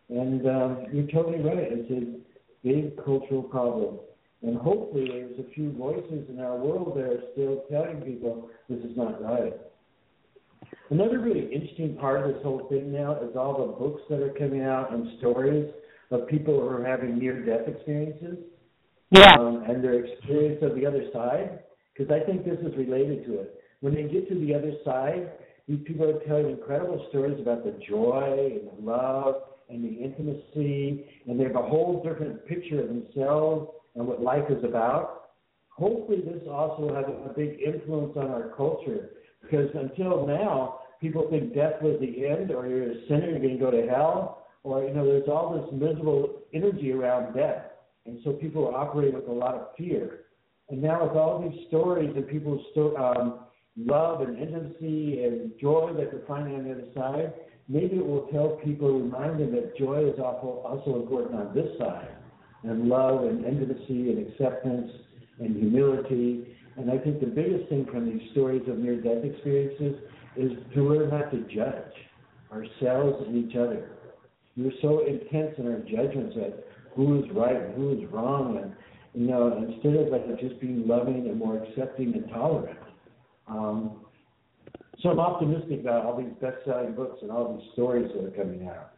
And 0.09 0.47
um, 0.47 0.87
you're 0.93 1.09
totally 1.09 1.43
right. 1.43 1.69
It's 1.71 1.91
a 1.91 2.67
big 2.67 2.97
cultural 3.05 3.43
problem. 3.43 3.99
And 4.43 4.57
hopefully, 4.57 5.07
there's 5.09 5.39
a 5.39 5.51
few 5.55 5.73
voices 5.73 6.29
in 6.29 6.41
our 6.41 6.57
world 6.57 6.97
that 6.97 7.05
are 7.05 7.23
still 7.33 7.65
telling 7.71 8.01
people 8.01 8.51
this 8.69 8.79
is 8.81 8.97
not 8.97 9.23
right. 9.23 9.55
Another 10.91 11.21
really 11.21 11.53
interesting 11.53 11.97
part 11.97 12.25
of 12.27 12.35
this 12.35 12.43
whole 12.43 12.67
thing 12.69 12.93
now 12.93 13.19
is 13.21 13.37
all 13.37 13.67
the 13.67 13.73
books 13.73 14.03
that 14.11 14.21
are 14.21 14.33
coming 14.33 14.63
out 14.63 14.93
and 14.93 15.19
stories 15.19 15.71
of 16.11 16.27
people 16.27 16.61
who 16.61 16.67
are 16.69 16.85
having 16.85 17.19
near-death 17.19 17.69
experiences. 17.69 18.39
Yeah. 19.11 19.33
Um, 19.39 19.65
and 19.69 19.85
their 19.85 20.05
experience 20.05 20.63
of 20.63 20.75
the 20.75 20.87
other 20.87 21.05
side, 21.13 21.61
because 21.95 22.13
I 22.13 22.25
think 22.25 22.45
this 22.45 22.59
is 22.61 22.77
related 22.77 23.25
to 23.27 23.41
it. 23.41 23.61
When 23.81 23.95
they 23.95 24.05
get 24.05 24.29
to 24.29 24.35
the 24.35 24.55
other 24.55 24.73
side, 24.85 25.33
these 25.69 25.81
people 25.87 26.09
are 26.09 26.19
telling 26.27 26.51
incredible 26.51 27.07
stories 27.11 27.39
about 27.41 27.65
the 27.65 27.79
joy 27.89 28.59
and 28.61 28.69
the 28.69 28.91
love 28.91 29.35
and 29.69 29.85
the 29.85 30.03
intimacy, 30.03 31.07
and 31.29 31.39
they 31.39 31.45
have 31.45 31.57
a 31.57 31.63
whole 31.63 32.03
different 32.03 32.45
picture 32.47 32.81
of 32.81 32.89
themselves 32.89 33.71
and 33.95 34.07
what 34.07 34.23
life 34.23 34.45
is 34.51 34.63
about. 34.65 35.31
Hopefully, 35.69 36.21
this 36.21 36.43
also 36.49 36.95
has 36.95 37.05
a 37.07 37.33
big 37.35 37.61
influence 37.61 38.13
on 38.17 38.31
our 38.31 38.53
culture 38.57 39.11
because 39.43 39.69
until 39.75 40.27
now, 40.27 40.81
people 41.01 41.27
think 41.31 41.55
death 41.55 41.83
was 41.83 41.99
the 42.01 42.27
end, 42.27 42.51
or 42.51 42.67
you're 42.67 42.93
a 42.93 43.07
sinner, 43.09 43.31
you're 43.31 43.41
going 43.41 43.59
to 43.59 43.65
go 43.65 43.71
to 43.71 43.87
hell, 43.89 44.47
or 44.63 44.85
you 44.85 44.95
know, 44.95 45.05
there's 45.05 45.29
all 45.29 45.53
this 45.53 45.73
miserable 45.73 46.43
energy 46.55 46.93
around 46.93 47.35
death, 47.35 47.65
and 48.07 48.19
so 48.23 48.33
people 48.35 48.73
operate 48.75 49.13
with 49.13 49.27
a 49.29 49.33
lot 49.33 49.55
of 49.55 49.69
fear. 49.77 50.21
And 50.71 50.81
now 50.81 51.07
with 51.07 51.17
all 51.17 51.43
these 51.43 51.67
stories 51.69 52.13
and 52.15 52.27
people's 52.29 52.65
sto- 52.71 52.97
um, 52.97 53.41
love 53.77 54.21
and 54.21 54.39
intimacy 54.39 55.25
and 55.25 55.53
joy 55.61 55.93
that 55.97 56.13
they're 56.13 56.27
finding 56.27 56.55
on 56.55 56.65
the 56.65 56.73
other 56.73 56.89
side, 56.95 57.33
maybe 57.69 57.97
it 57.97 58.07
will 58.07 58.29
tell 58.33 58.61
people, 58.65 59.01
remind 59.01 59.41
them 59.41 59.53
that 59.53 59.77
joy 59.77 60.09
is 60.09 60.19
also, 60.19 60.63
also 60.65 61.01
important 61.01 61.35
on 61.35 61.55
this 61.55 61.77
side, 61.79 62.09
and 62.65 62.89
love 62.89 63.25
and 63.25 63.45
intimacy 63.45 64.11
and 64.11 64.29
acceptance 64.29 64.91
and 65.41 65.57
humility 65.57 66.53
and 66.77 66.91
I 66.91 66.99
think 66.99 67.21
the 67.21 67.27
biggest 67.27 67.69
thing 67.69 67.87
from 67.91 68.07
these 68.07 68.31
stories 68.33 68.63
of 68.69 68.79
near 68.79 68.97
death 68.97 69.25
experiences 69.25 70.01
is 70.37 70.53
to 70.75 70.83
learn 70.83 71.11
not 71.11 71.31
to 71.31 71.41
judge 71.55 71.93
ourselves 72.51 73.25
and 73.27 73.37
each 73.37 73.57
other. 73.57 73.91
We're 74.57 74.73
so 74.81 75.05
intense 75.07 75.55
in 75.59 75.67
our 75.67 75.81
judgments 75.81 76.37
at 76.37 76.65
who 76.95 77.23
is 77.23 77.31
right 77.33 77.57
and 77.57 77.75
who 77.75 77.93
is 77.93 78.11
wrong, 78.11 78.59
and 78.63 78.73
you 79.15 79.29
know, 79.29 79.65
instead 79.69 79.97
of 79.97 80.09
like 80.09 80.27
just 80.41 80.61
being 80.61 80.87
loving 80.87 81.29
and 81.29 81.39
more 81.39 81.63
accepting 81.63 82.15
and 82.15 82.29
tolerant. 82.31 82.79
Um, 83.47 84.01
so 85.03 85.11
I'm 85.11 85.21
optimistic 85.21 85.81
about 85.81 86.07
all 86.07 86.17
these 86.17 86.33
best-selling 86.41 86.95
books 86.95 87.19
and 87.23 87.31
all 87.31 87.57
these 87.57 87.73
stories 87.73 88.11
that 88.15 88.25
are 88.25 88.31
coming 88.31 88.69
out. 88.69 88.92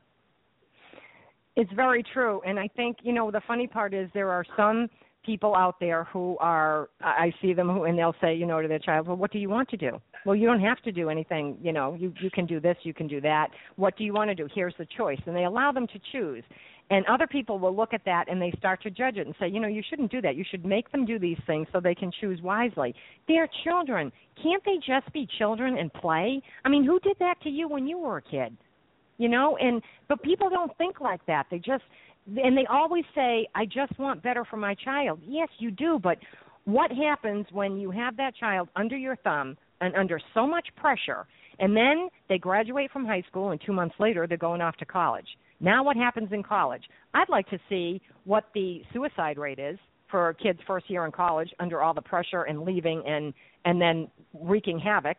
It's 1.56 1.72
very 1.72 2.02
true, 2.02 2.40
and 2.44 2.58
I 2.58 2.68
think 2.68 2.98
you 3.02 3.12
know 3.12 3.30
the 3.30 3.42
funny 3.46 3.66
part 3.66 3.94
is 3.94 4.10
there 4.12 4.30
are 4.30 4.44
some 4.56 4.88
people 5.24 5.54
out 5.54 5.76
there 5.80 6.04
who 6.04 6.36
are 6.38 6.90
I 7.00 7.32
see 7.40 7.54
them 7.54 7.68
who 7.68 7.84
and 7.84 7.98
they'll 7.98 8.14
say, 8.20 8.34
you 8.34 8.46
know, 8.46 8.60
to 8.60 8.68
their 8.68 8.78
child, 8.78 9.06
Well, 9.06 9.16
what 9.16 9.32
do 9.32 9.38
you 9.38 9.48
want 9.48 9.68
to 9.70 9.76
do? 9.76 10.00
Well, 10.26 10.36
you 10.36 10.46
don't 10.46 10.60
have 10.60 10.80
to 10.82 10.92
do 10.92 11.10
anything, 11.10 11.58
you 11.62 11.72
know, 11.72 11.94
you 11.94 12.12
you 12.20 12.30
can 12.30 12.46
do 12.46 12.60
this, 12.60 12.76
you 12.82 12.94
can 12.94 13.06
do 13.06 13.20
that. 13.22 13.48
What 13.76 13.96
do 13.96 14.04
you 14.04 14.12
want 14.12 14.30
to 14.30 14.34
do? 14.34 14.48
Here's 14.54 14.74
the 14.78 14.86
choice. 14.96 15.20
And 15.26 15.34
they 15.34 15.44
allow 15.44 15.72
them 15.72 15.86
to 15.88 16.00
choose. 16.12 16.44
And 16.90 17.06
other 17.06 17.26
people 17.26 17.58
will 17.58 17.74
look 17.74 17.94
at 17.94 18.04
that 18.04 18.26
and 18.28 18.40
they 18.40 18.52
start 18.58 18.82
to 18.82 18.90
judge 18.90 19.16
it 19.16 19.26
and 19.26 19.34
say, 19.40 19.48
you 19.48 19.58
know, 19.58 19.68
you 19.68 19.82
shouldn't 19.88 20.10
do 20.10 20.20
that. 20.20 20.36
You 20.36 20.44
should 20.50 20.66
make 20.66 20.92
them 20.92 21.06
do 21.06 21.18
these 21.18 21.38
things 21.46 21.66
so 21.72 21.80
they 21.80 21.94
can 21.94 22.12
choose 22.20 22.42
wisely. 22.42 22.94
They're 23.26 23.48
children. 23.64 24.12
Can't 24.42 24.62
they 24.64 24.76
just 24.86 25.10
be 25.12 25.26
children 25.38 25.78
and 25.78 25.92
play? 25.94 26.42
I 26.64 26.68
mean, 26.68 26.84
who 26.84 27.00
did 27.00 27.16
that 27.20 27.40
to 27.42 27.48
you 27.48 27.68
when 27.68 27.86
you 27.86 27.98
were 27.98 28.18
a 28.18 28.22
kid? 28.22 28.56
You 29.18 29.28
know, 29.28 29.56
and 29.56 29.82
but 30.08 30.22
people 30.22 30.50
don't 30.50 30.76
think 30.76 31.00
like 31.00 31.24
that. 31.26 31.46
They 31.50 31.58
just 31.58 31.84
and 32.26 32.56
they 32.56 32.66
always 32.70 33.04
say, 33.14 33.46
I 33.54 33.66
just 33.66 33.98
want 33.98 34.22
better 34.22 34.44
for 34.44 34.56
my 34.56 34.74
child. 34.74 35.20
Yes, 35.26 35.48
you 35.58 35.70
do, 35.70 35.98
but 36.02 36.18
what 36.64 36.90
happens 36.90 37.46
when 37.52 37.76
you 37.76 37.90
have 37.90 38.16
that 38.16 38.34
child 38.34 38.68
under 38.76 38.96
your 38.96 39.16
thumb 39.16 39.56
and 39.80 39.94
under 39.94 40.18
so 40.32 40.46
much 40.46 40.66
pressure, 40.76 41.26
and 41.58 41.76
then 41.76 42.08
they 42.28 42.38
graduate 42.38 42.90
from 42.90 43.04
high 43.04 43.22
school, 43.28 43.50
and 43.50 43.60
two 43.64 43.72
months 43.72 43.94
later 43.98 44.26
they're 44.26 44.38
going 44.38 44.62
off 44.62 44.76
to 44.78 44.86
college? 44.86 45.26
Now, 45.60 45.84
what 45.84 45.96
happens 45.96 46.30
in 46.32 46.42
college? 46.42 46.82
I'd 47.12 47.28
like 47.28 47.48
to 47.50 47.58
see 47.68 48.00
what 48.24 48.44
the 48.54 48.82
suicide 48.92 49.38
rate 49.38 49.58
is 49.58 49.78
for 50.10 50.34
kids 50.34 50.58
first 50.66 50.88
year 50.90 51.04
in 51.06 51.12
college 51.12 51.50
under 51.60 51.82
all 51.82 51.94
the 51.94 52.02
pressure 52.02 52.42
and 52.42 52.62
leaving 52.62 53.02
and 53.06 53.34
and 53.64 53.80
then 53.80 54.08
wreaking 54.32 54.78
havoc. 54.78 55.16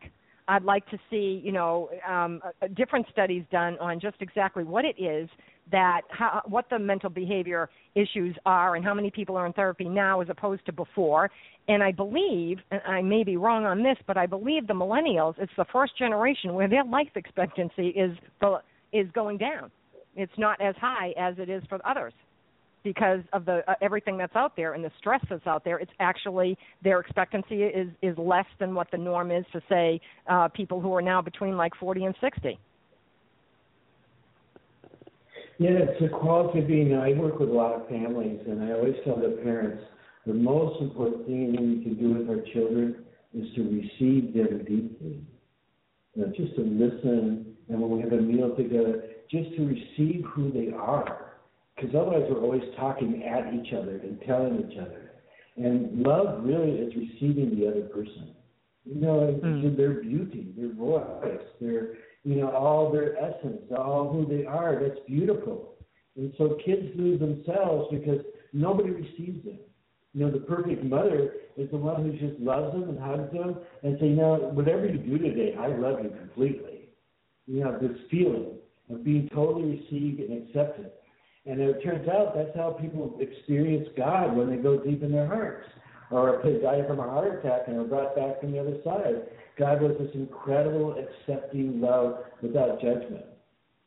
I'd 0.48 0.64
like 0.64 0.88
to 0.90 0.98
see, 1.10 1.40
you 1.44 1.52
know, 1.52 1.90
um, 2.08 2.40
different 2.74 3.06
studies 3.10 3.44
done 3.50 3.76
on 3.78 3.98
just 4.00 4.16
exactly 4.20 4.64
what 4.64 4.84
it 4.84 5.00
is 5.00 5.28
that 5.72 6.02
how, 6.10 6.42
what 6.46 6.66
the 6.70 6.78
mental 6.78 7.10
behavior 7.10 7.68
issues 7.96 8.36
are 8.46 8.76
and 8.76 8.84
how 8.84 8.94
many 8.94 9.10
people 9.10 9.36
are 9.36 9.46
in 9.46 9.52
therapy 9.52 9.88
now 9.88 10.20
as 10.20 10.28
opposed 10.28 10.64
to 10.66 10.72
before. 10.72 11.30
And 11.66 11.82
I 11.82 11.90
believe, 11.90 12.58
and 12.70 12.80
I 12.86 13.02
may 13.02 13.24
be 13.24 13.36
wrong 13.36 13.64
on 13.64 13.82
this, 13.82 13.96
but 14.06 14.16
I 14.16 14.26
believe 14.26 14.68
the 14.68 14.74
millennials, 14.74 15.34
it's 15.38 15.52
the 15.56 15.66
first 15.72 15.98
generation 15.98 16.54
where 16.54 16.68
their 16.68 16.84
life 16.84 17.08
expectancy 17.16 17.88
is 17.88 18.16
is 18.92 19.10
going 19.12 19.38
down. 19.38 19.70
It's 20.14 20.32
not 20.38 20.60
as 20.60 20.76
high 20.80 21.12
as 21.18 21.34
it 21.38 21.50
is 21.50 21.62
for 21.68 21.80
others 21.84 22.12
because 22.86 23.18
of 23.32 23.44
the 23.44 23.68
uh, 23.68 23.74
everything 23.82 24.16
that's 24.16 24.36
out 24.36 24.54
there 24.54 24.74
and 24.74 24.84
the 24.84 24.92
stress 24.96 25.20
that's 25.28 25.44
out 25.48 25.64
there. 25.64 25.76
It's 25.78 25.90
actually 25.98 26.56
their 26.84 27.00
expectancy 27.00 27.64
is 27.64 27.88
is 28.00 28.16
less 28.16 28.46
than 28.60 28.76
what 28.76 28.88
the 28.92 28.96
norm 28.96 29.32
is 29.32 29.44
for 29.50 29.60
say 29.68 30.00
uh, 30.28 30.46
people 30.46 30.80
who 30.80 30.94
are 30.94 31.02
now 31.02 31.20
between 31.20 31.56
like 31.56 31.72
40 31.80 32.04
and 32.04 32.14
60. 32.20 32.56
Yeah, 35.58 35.70
it's 35.70 36.00
the 36.00 36.08
quality 36.08 36.60
of 36.60 36.68
being. 36.68 36.94
I 36.94 37.12
work 37.14 37.40
with 37.40 37.48
a 37.48 37.52
lot 37.52 37.74
of 37.74 37.88
families, 37.88 38.38
and 38.46 38.62
I 38.62 38.72
always 38.72 38.94
tell 39.04 39.16
the 39.16 39.40
parents 39.42 39.82
the 40.24 40.34
most 40.34 40.80
important 40.80 41.26
thing 41.26 41.50
we 41.50 41.82
can 41.82 41.96
do 41.98 42.14
with 42.14 42.28
our 42.30 42.44
children 42.52 43.04
is 43.34 43.52
to 43.56 43.62
receive 43.62 44.32
them 44.32 44.58
deeply. 44.58 45.24
You 46.14 46.26
just 46.36 46.54
to 46.54 46.62
listen, 46.62 47.56
and 47.68 47.80
when 47.80 47.90
we 47.90 48.00
have 48.02 48.12
a 48.12 48.22
meal 48.22 48.54
together, 48.54 49.02
just 49.28 49.56
to 49.56 49.66
receive 49.66 50.24
who 50.34 50.52
they 50.52 50.72
are. 50.72 51.25
Because 51.76 51.94
otherwise, 51.94 52.24
we're 52.30 52.40
always 52.40 52.62
talking 52.76 53.22
at 53.24 53.52
each 53.52 53.72
other 53.74 53.98
and 53.98 54.20
telling 54.26 54.66
each 54.68 54.78
other. 54.78 55.10
And 55.56 56.02
love 56.02 56.42
really 56.42 56.72
is 56.72 56.94
receiving 56.96 57.58
the 57.58 57.68
other 57.68 57.82
person. 57.82 58.34
You 58.84 59.00
know, 59.00 59.40
mm. 59.42 59.76
their 59.76 60.00
beauty, 60.00 60.52
their 60.56 60.72
voice, 60.72 61.40
their 61.60 61.96
you 62.26 62.34
know, 62.34 62.50
all 62.50 62.90
their 62.90 63.16
essence, 63.18 63.62
all 63.78 64.12
who 64.12 64.26
they 64.26 64.44
are. 64.44 64.80
That's 64.82 64.98
beautiful. 65.06 65.76
And 66.16 66.32
so 66.36 66.58
kids 66.64 66.88
lose 66.96 67.20
themselves 67.20 67.86
because 67.92 68.18
nobody 68.52 68.90
receives 68.90 69.44
them. 69.44 69.60
You 70.12 70.24
know, 70.24 70.32
the 70.32 70.40
perfect 70.40 70.82
mother 70.82 71.34
is 71.56 71.70
the 71.70 71.76
one 71.76 72.02
who 72.02 72.12
just 72.18 72.40
loves 72.40 72.72
them 72.72 72.88
and 72.88 72.98
hugs 72.98 73.32
them 73.32 73.58
and 73.84 73.96
say, 74.00 74.08
you 74.08 74.16
know, 74.16 74.50
whatever 74.54 74.86
you 74.86 74.98
do 74.98 75.18
today, 75.18 75.54
I 75.56 75.68
love 75.68 76.02
you 76.02 76.10
completely. 76.18 76.88
You 77.46 77.60
know, 77.60 77.78
this 77.80 77.96
feeling 78.10 78.54
of 78.90 79.04
being 79.04 79.28
totally 79.32 79.78
received 79.78 80.18
and 80.18 80.48
accepted. 80.48 80.90
And 81.46 81.60
it 81.60 81.82
turns 81.82 82.08
out 82.08 82.34
that's 82.34 82.56
how 82.56 82.70
people 82.70 83.16
experience 83.20 83.88
God 83.96 84.36
when 84.36 84.50
they 84.50 84.56
go 84.56 84.78
deep 84.78 85.02
in 85.02 85.12
their 85.12 85.26
hearts. 85.26 85.68
Or 86.10 86.36
if 86.36 86.42
they 86.42 86.60
die 86.60 86.86
from 86.86 87.00
a 87.00 87.02
heart 87.02 87.38
attack 87.38 87.62
and 87.68 87.78
are 87.78 87.84
brought 87.84 88.14
back 88.16 88.40
from 88.40 88.52
the 88.52 88.60
other 88.60 88.78
side. 88.84 89.22
God 89.58 89.80
was 89.80 89.96
this 89.98 90.10
incredible, 90.14 90.94
accepting 90.98 91.80
love 91.80 92.18
without 92.42 92.80
judgment. 92.80 93.24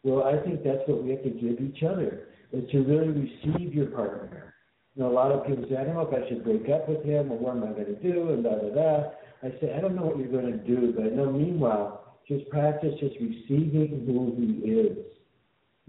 Well, 0.04 0.24
I 0.24 0.44
think 0.44 0.64
that's 0.64 0.88
what 0.88 1.04
we 1.04 1.12
have 1.12 1.24
to 1.24 1.30
give 1.30 1.60
each 1.60 1.84
other, 1.84 2.30
is 2.52 2.70
to 2.72 2.80
really 2.80 3.10
receive 3.10 3.74
your 3.74 3.88
partner. 3.88 4.54
You 4.96 5.04
know, 5.04 5.12
a 5.12 5.14
lot 5.14 5.32
of 5.32 5.46
people 5.46 5.66
say, 5.70 5.78
I 5.78 5.84
don't 5.84 5.94
know 5.94 6.10
if 6.10 6.14
I 6.14 6.28
should 6.28 6.44
break 6.44 6.68
up 6.70 6.90
with 6.90 7.04
him 7.04 7.32
or 7.32 7.38
what 7.38 7.58
am 7.58 7.64
I 7.64 7.72
going 7.72 7.96
to 7.96 8.02
do 8.02 8.32
and 8.32 8.44
da 8.44 8.56
da 8.56 8.70
da. 8.74 9.10
I 9.44 9.52
say, 9.62 9.74
I 9.76 9.80
don't 9.80 9.96
know 9.96 10.04
what 10.04 10.18
you're 10.18 10.28
going 10.28 10.52
to 10.52 10.58
do, 10.58 10.94
but 10.96 11.06
I 11.06 11.10
know 11.10 11.32
meanwhile, 11.32 12.16
just 12.28 12.50
practice 12.50 12.94
just 13.00 13.16
receiving 13.16 14.04
who 14.06 14.36
he 14.38 14.72
is. 14.72 14.98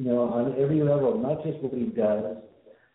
You 0.01 0.07
know, 0.07 0.32
on 0.32 0.55
every 0.59 0.82
level, 0.82 1.18
not 1.18 1.44
just 1.44 1.59
what 1.62 1.74
he 1.74 1.84
does, 1.84 2.38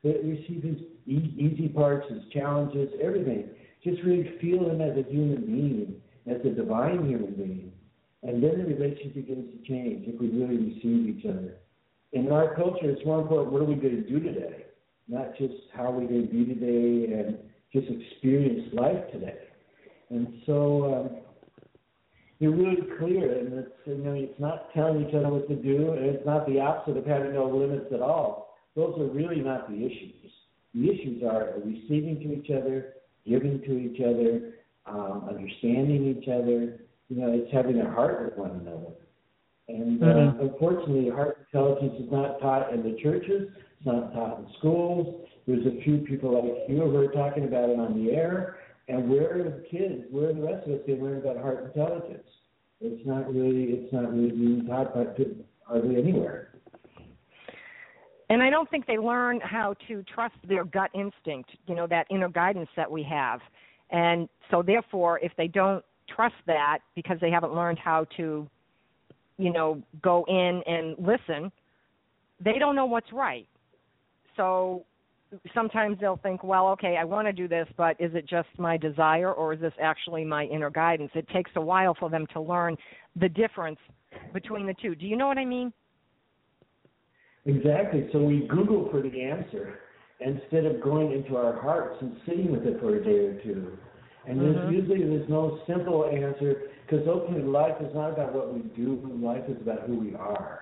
but 0.03 0.24
receive 0.24 0.64
his 0.64 0.78
easy 1.06 1.68
parts, 1.68 2.08
his 2.10 2.24
challenges, 2.34 2.89
everything. 2.99 3.49
Just 3.84 4.01
really 4.01 4.32
feel 4.41 4.68
him 4.68 4.82
as 4.82 4.97
a 4.97 5.08
human 5.08 5.45
being 5.45 6.01
as 6.28 6.38
a 6.45 6.49
divine 6.49 7.08
human 7.08 7.34
being. 7.36 7.72
And 8.24 8.41
then 8.41 8.58
the 8.58 8.66
relationship 8.66 9.14
begins 9.14 9.51
to 9.51 9.68
change 9.68 10.08
if 10.08 10.20
we 10.20 10.30
really 10.30 10.58
receive 10.58 11.18
each 11.18 11.26
other. 11.26 11.58
In 12.14 12.32
our 12.32 12.56
culture, 12.56 12.89
it's 12.89 13.06
more 13.06 13.22
important 13.22 13.51
what 13.51 13.62
are 13.62 13.66
we 13.66 13.76
going 13.76 14.03
to 14.03 14.10
do 14.10 14.20
today, 14.20 14.66
not 15.08 15.38
just 15.38 15.53
how 15.76 15.91
we're 15.91 16.08
going 16.08 16.28
to 16.28 16.34
be 16.34 16.45
today 16.45 17.14
and 17.14 17.38
just 17.72 17.88
experience 17.88 18.74
life 18.74 19.12
today. 19.12 19.38
And 20.10 20.41
so 20.45 20.95
um, 20.95 21.18
you're 22.40 22.56
really 22.56 22.82
clear, 22.98 23.40
and 23.40 23.54
it's 23.54 23.72
you 23.86 23.98
know 23.98 24.14
it's 24.14 24.40
not 24.40 24.74
telling 24.74 25.08
each 25.08 25.16
other 25.16 25.30
what 25.30 25.48
to 25.48 25.56
do, 25.56 25.94
and 25.94 26.06
it's 26.06 26.26
not 26.26 26.46
the 26.48 26.60
opposite 26.60 26.98
of 26.98 27.06
having 27.06 27.34
no 27.34 27.48
limits 27.48 27.88
at 27.94 28.02
all. 28.02 28.56
Those 28.76 29.00
are 29.00 29.08
really 29.08 29.40
not 29.40 29.70
the 29.70 29.78
issues. 29.78 30.32
The 30.74 30.92
issues 30.92 31.24
are 31.24 31.54
receiving 31.64 32.20
to 32.20 32.34
each 32.34 32.52
other, 32.52 32.94
giving 33.26 33.62
to 33.62 33.78
each 33.78 34.02
other, 34.02 34.56
um, 34.86 35.30
understanding 35.30 36.18
each 36.18 36.28
other. 36.28 36.82
You 37.08 37.22
know, 37.22 37.32
it's 37.32 37.52
having 37.54 37.80
a 37.80 37.90
heart 37.90 38.26
with 38.26 38.38
one 38.38 38.52
another. 38.52 38.92
And 39.68 40.04
uh, 40.04 40.06
mm-hmm. 40.06 40.40
unfortunately, 40.42 41.10
heart 41.10 41.48
intelligence 41.52 41.94
is 42.00 42.12
not 42.12 42.40
taught 42.40 42.74
in 42.74 42.84
the 42.84 42.98
churches. 43.02 43.50
It's 43.78 43.86
not 43.86 44.14
taught 44.14 44.40
in 44.40 44.48
schools. 44.60 45.26
There's 45.48 45.66
a 45.66 45.82
few 45.84 46.00
people 46.00 46.34
like 46.34 46.70
you 46.70 46.82
who 46.82 46.98
are 46.98 47.12
talking 47.12 47.46
about 47.46 47.70
it 47.70 47.80
on 47.80 48.04
the 48.04 48.12
air. 48.12 48.58
And 48.88 49.10
where 49.10 49.40
are 49.40 49.44
the 49.44 49.66
kids? 49.70 50.04
Where 50.12 50.30
are 50.30 50.34
the 50.34 50.42
rest 50.42 50.68
of 50.68 50.74
us 50.74 50.80
to 50.86 50.96
learn 50.96 51.18
about 51.18 51.38
heart 51.38 51.64
intelligence? 51.66 52.28
It's 52.82 53.06
not 53.06 53.34
really. 53.34 53.64
It's 53.64 53.94
not 53.94 54.14
really 54.14 54.32
being 54.32 54.66
taught 54.68 54.94
by 54.94 55.06
hardly 55.66 55.98
anywhere. 55.98 56.52
And 58.30 58.42
I 58.42 58.50
don't 58.50 58.70
think 58.70 58.86
they 58.86 58.98
learn 58.98 59.40
how 59.42 59.76
to 59.88 60.04
trust 60.04 60.36
their 60.48 60.66
gut 60.66 60.92
instinct. 60.94 61.52
You 61.68 61.76
know 61.76 61.88
that 61.88 62.08
inner 62.10 62.30
guidance 62.30 62.70
that 62.76 62.90
we 62.90 63.04
have. 63.04 63.40
And 63.92 64.30
so, 64.52 64.62
therefore, 64.62 65.20
if 65.20 65.32
they 65.38 65.48
don't 65.48 65.84
trust 66.14 66.36
that 66.48 66.80
because 66.96 67.18
they 67.22 67.32
haven't 67.32 67.54
learned 67.54 67.80
how 67.80 68.06
to, 68.18 68.48
you 69.38 69.52
know, 69.52 69.82
go 70.02 70.26
in 70.28 70.62
and 70.68 70.96
listen, 71.00 71.52
they 72.40 72.60
don't 72.60 72.76
know 72.76 72.86
what's 72.86 73.12
right. 73.14 73.48
So 74.36 74.86
sometimes 75.54 75.98
they'll 76.00 76.18
think, 76.18 76.44
well, 76.44 76.68
okay, 76.70 76.98
I 77.00 77.04
want 77.04 77.28
to 77.28 77.34
do 77.34 77.48
this, 77.48 77.68
but 77.78 78.00
is 78.00 78.14
it 78.14 78.28
just 78.28 78.48
my 78.58 78.78
desire 78.78 79.34
or 79.34 79.54
is 79.54 79.62
this 79.62 79.74
actually 79.82 80.24
my 80.24 80.46
inner 80.46 80.70
guidance? 80.70 81.12
It 81.16 81.28
takes 81.30 81.52
a 81.56 81.62
while 81.62 81.96
for 82.00 82.10
them 82.10 82.26
to 82.34 82.42
learn 82.42 82.78
the 83.16 83.30
difference 83.30 83.80
between 84.34 84.66
the 84.66 84.76
two. 84.82 84.96
Do 84.96 85.06
you 85.06 85.18
know 85.18 85.28
what 85.28 85.38
I 85.38 85.46
mean? 85.46 85.74
Exactly. 87.46 88.08
So 88.12 88.20
we 88.20 88.48
Google 88.48 88.90
for 88.90 89.02
the 89.02 89.22
answer 89.22 89.80
instead 90.20 90.66
of 90.66 90.82
going 90.82 91.12
into 91.12 91.36
our 91.36 91.60
hearts 91.62 91.98
and 92.02 92.18
sitting 92.26 92.52
with 92.52 92.66
it 92.66 92.80
for 92.80 92.96
a 92.96 93.04
day 93.04 93.20
or 93.20 93.42
two. 93.44 93.78
And 94.28 94.40
mm-hmm. 94.40 94.54
there's 94.54 94.74
usually 94.74 95.04
there's 95.04 95.30
no 95.30 95.60
simple 95.68 96.06
answer 96.06 96.64
because 96.88 97.06
ultimately 97.08 97.44
life 97.44 97.76
is 97.82 97.94
not 97.94 98.12
about 98.12 98.34
what 98.34 98.54
we 98.54 98.62
do, 98.76 99.00
life 99.22 99.44
is 99.48 99.58
about 99.62 99.88
who 99.88 100.00
we 100.00 100.16
are. 100.16 100.62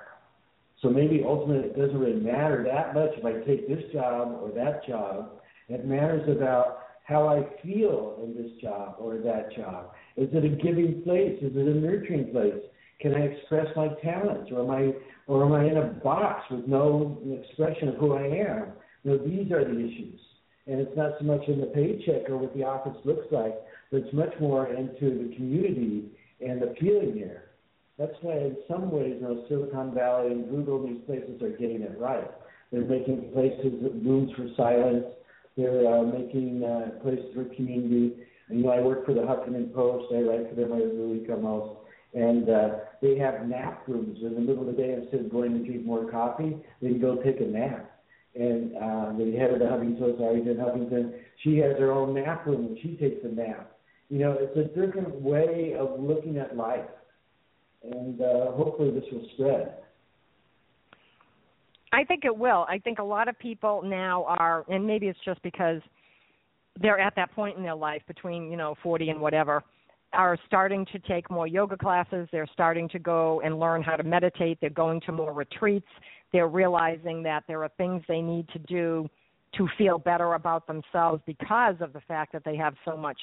So 0.83 0.89
maybe 0.89 1.23
ultimately 1.25 1.69
it 1.69 1.77
doesn't 1.77 1.97
really 1.97 2.19
matter 2.19 2.63
that 2.67 2.93
much 2.93 3.11
if 3.17 3.25
I 3.25 3.43
take 3.45 3.69
this 3.69 3.81
job 3.93 4.37
or 4.41 4.51
that 4.51 4.85
job. 4.85 5.31
It 5.69 5.85
matters 5.85 6.29
about 6.29 6.79
how 7.05 7.27
I 7.27 7.43
feel 7.63 8.19
in 8.21 8.35
this 8.35 8.51
job 8.61 8.97
or 8.99 9.17
that 9.19 9.55
job. 9.55 9.93
Is 10.17 10.27
it 10.33 10.43
a 10.43 10.49
giving 10.49 11.01
place? 11.03 11.37
Is 11.41 11.55
it 11.55 11.67
a 11.67 11.73
nurturing 11.73 12.31
place? 12.31 12.61
Can 12.99 13.15
I 13.15 13.21
express 13.21 13.67
my 13.75 13.89
talents, 14.03 14.51
or 14.51 14.61
am 14.61 14.71
I, 14.71 14.93
or 15.27 15.45
am 15.45 15.53
I 15.53 15.65
in 15.65 15.77
a 15.77 15.87
box 16.03 16.43
with 16.51 16.67
no 16.67 17.17
expression 17.41 17.89
of 17.89 17.95
who 17.95 18.13
I 18.13 18.23
am? 18.23 18.73
You 19.03 19.11
know, 19.11 19.17
these 19.17 19.51
are 19.51 19.63
the 19.63 19.79
issues. 19.79 20.19
And 20.67 20.79
it's 20.79 20.95
not 20.95 21.13
so 21.19 21.25
much 21.25 21.45
in 21.47 21.59
the 21.59 21.67
paycheck 21.67 22.29
or 22.29 22.37
what 22.37 22.53
the 22.55 22.63
office 22.63 22.97
looks 23.03 23.25
like, 23.31 23.55
but 23.91 24.01
it's 24.01 24.13
much 24.13 24.33
more 24.39 24.67
into 24.67 25.27
the 25.27 25.35
community 25.35 26.05
and 26.39 26.61
the 26.61 26.75
feeling 26.79 27.15
there. 27.19 27.52
That's 27.97 28.13
why, 28.21 28.33
in 28.33 28.57
some 28.67 28.89
ways, 28.89 29.17
you 29.19 29.27
know, 29.27 29.45
Silicon 29.47 29.93
Valley 29.93 30.31
and 30.31 30.49
Google, 30.49 30.85
these 30.85 31.01
places 31.05 31.41
are 31.41 31.51
getting 31.51 31.81
it 31.81 31.95
right. 31.99 32.29
They're 32.71 32.85
making 32.85 33.31
places, 33.33 33.73
rooms 34.03 34.31
for 34.35 34.47
silence. 34.57 35.05
They're 35.55 35.87
uh, 35.87 36.03
making 36.03 36.63
uh, 36.63 36.99
places 37.03 37.25
for 37.35 37.45
community. 37.55 38.15
And, 38.49 38.59
you 38.59 38.65
know, 38.65 38.71
I 38.71 38.81
work 38.81 39.05
for 39.05 39.13
the 39.13 39.21
Huffington 39.21 39.73
Post. 39.73 40.11
I 40.11 40.21
write 40.21 40.49
for 40.49 40.55
them 40.55 40.71
every 40.71 41.07
week 41.07 41.29
almost. 41.29 41.79
And 42.15 42.49
uh, 42.49 42.69
they 43.01 43.17
have 43.17 43.47
nap 43.47 43.83
rooms 43.87 44.17
in 44.21 44.33
the 44.33 44.41
middle 44.41 44.67
of 44.67 44.75
the 44.75 44.81
day. 44.81 44.93
Instead 44.93 45.21
of 45.21 45.31
going 45.31 45.53
to 45.53 45.63
drink 45.63 45.85
more 45.85 46.09
coffee, 46.09 46.57
they 46.81 46.89
can 46.89 47.01
go 47.01 47.17
take 47.17 47.41
a 47.41 47.45
nap 47.45 47.93
and 48.35 48.75
uh, 48.75 49.13
the 49.17 49.35
head 49.37 49.51
of 49.51 49.59
the 49.59 49.65
Huffington 49.65 49.99
Post, 49.99 50.19
Arianna 50.19 50.57
Huffington, 50.57 51.13
she 51.43 51.57
has 51.57 51.77
her 51.77 51.91
own 51.91 52.15
nap 52.15 52.45
room 52.45 52.65
and 52.67 52.77
she 52.81 52.95
takes 52.95 53.23
a 53.23 53.27
nap. 53.27 53.77
You 54.09 54.19
know, 54.19 54.37
it's 54.39 54.57
a 54.57 54.63
different 54.79 55.21
way 55.21 55.75
of 55.77 55.99
looking 55.99 56.37
at 56.37 56.57
life, 56.57 56.85
and 57.83 58.21
uh, 58.21 58.51
hopefully 58.51 58.91
this 58.91 59.03
will 59.11 59.27
spread. 59.33 59.75
I 61.91 62.03
think 62.03 62.25
it 62.25 62.35
will. 62.35 62.65
I 62.67 62.79
think 62.79 62.99
a 62.99 63.03
lot 63.03 63.27
of 63.27 63.37
people 63.37 63.81
now 63.83 64.25
are, 64.25 64.65
and 64.67 64.85
maybe 64.85 65.07
it's 65.07 65.19
just 65.23 65.41
because 65.43 65.81
they're 66.81 66.99
at 66.99 67.15
that 67.15 67.31
point 67.33 67.55
in 67.55 67.63
their 67.63 67.75
life 67.75 68.01
between 68.07 68.49
you 68.49 68.57
know 68.57 68.75
40 68.81 69.09
and 69.09 69.21
whatever 69.21 69.63
are 70.11 70.37
starting 70.45 70.85
to 70.91 70.99
take 70.99 71.29
more 71.29 71.45
yoga 71.45 71.77
classes 71.77 72.27
they're 72.31 72.47
starting 72.51 72.89
to 72.89 72.97
go 72.97 73.41
and 73.41 73.59
learn 73.59 73.83
how 73.83 73.95
to 73.95 74.01
meditate 74.01 74.57
they're 74.59 74.71
going 74.71 74.99
to 75.01 75.11
more 75.11 75.33
retreats 75.33 75.85
they're 76.31 76.47
realizing 76.47 77.21
that 77.21 77.43
there 77.47 77.63
are 77.63 77.69
things 77.77 78.01
they 78.07 78.21
need 78.21 78.49
to 78.49 78.59
do 78.59 79.07
to 79.55 79.67
feel 79.77 79.97
better 79.97 80.33
about 80.33 80.67
themselves 80.67 81.21
because 81.25 81.75
of 81.79 81.93
the 81.93 82.01
fact 82.01 82.33
that 82.33 82.43
they 82.43 82.57
have 82.57 82.73
so 82.85 82.97
much 82.97 83.19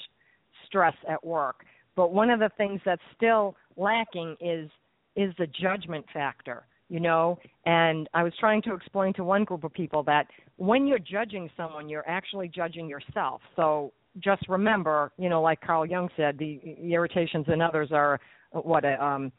stress 0.66 0.94
at 1.08 1.24
work. 1.24 1.64
But 1.96 2.12
one 2.12 2.30
of 2.30 2.40
the 2.40 2.50
things 2.56 2.80
that's 2.84 3.02
still 3.16 3.56
lacking 3.76 4.36
is 4.40 4.70
is 5.16 5.32
the 5.38 5.46
judgment 5.46 6.04
factor. 6.12 6.64
you 6.88 7.00
know 7.00 7.38
and 7.66 8.08
i 8.14 8.22
was 8.22 8.32
trying 8.38 8.62
to 8.62 8.74
explain 8.74 9.12
to 9.14 9.24
one 9.24 9.44
group 9.44 9.64
of 9.64 9.72
people 9.72 10.02
that 10.02 10.26
when 10.56 10.86
you're 10.86 10.98
judging 10.98 11.48
someone 11.56 11.88
you're 11.88 12.08
actually 12.08 12.48
judging 12.48 12.88
yourself 12.88 13.40
so 13.56 13.92
just 14.18 14.42
remember 14.48 15.12
you 15.18 15.28
know 15.28 15.40
like 15.40 15.60
carl 15.60 15.86
jung 15.86 16.08
said 16.16 16.36
the 16.38 16.60
irritations 16.82 17.46
in 17.48 17.60
others 17.60 17.90
are 17.92 18.20
what 18.52 18.84
um 19.00 19.32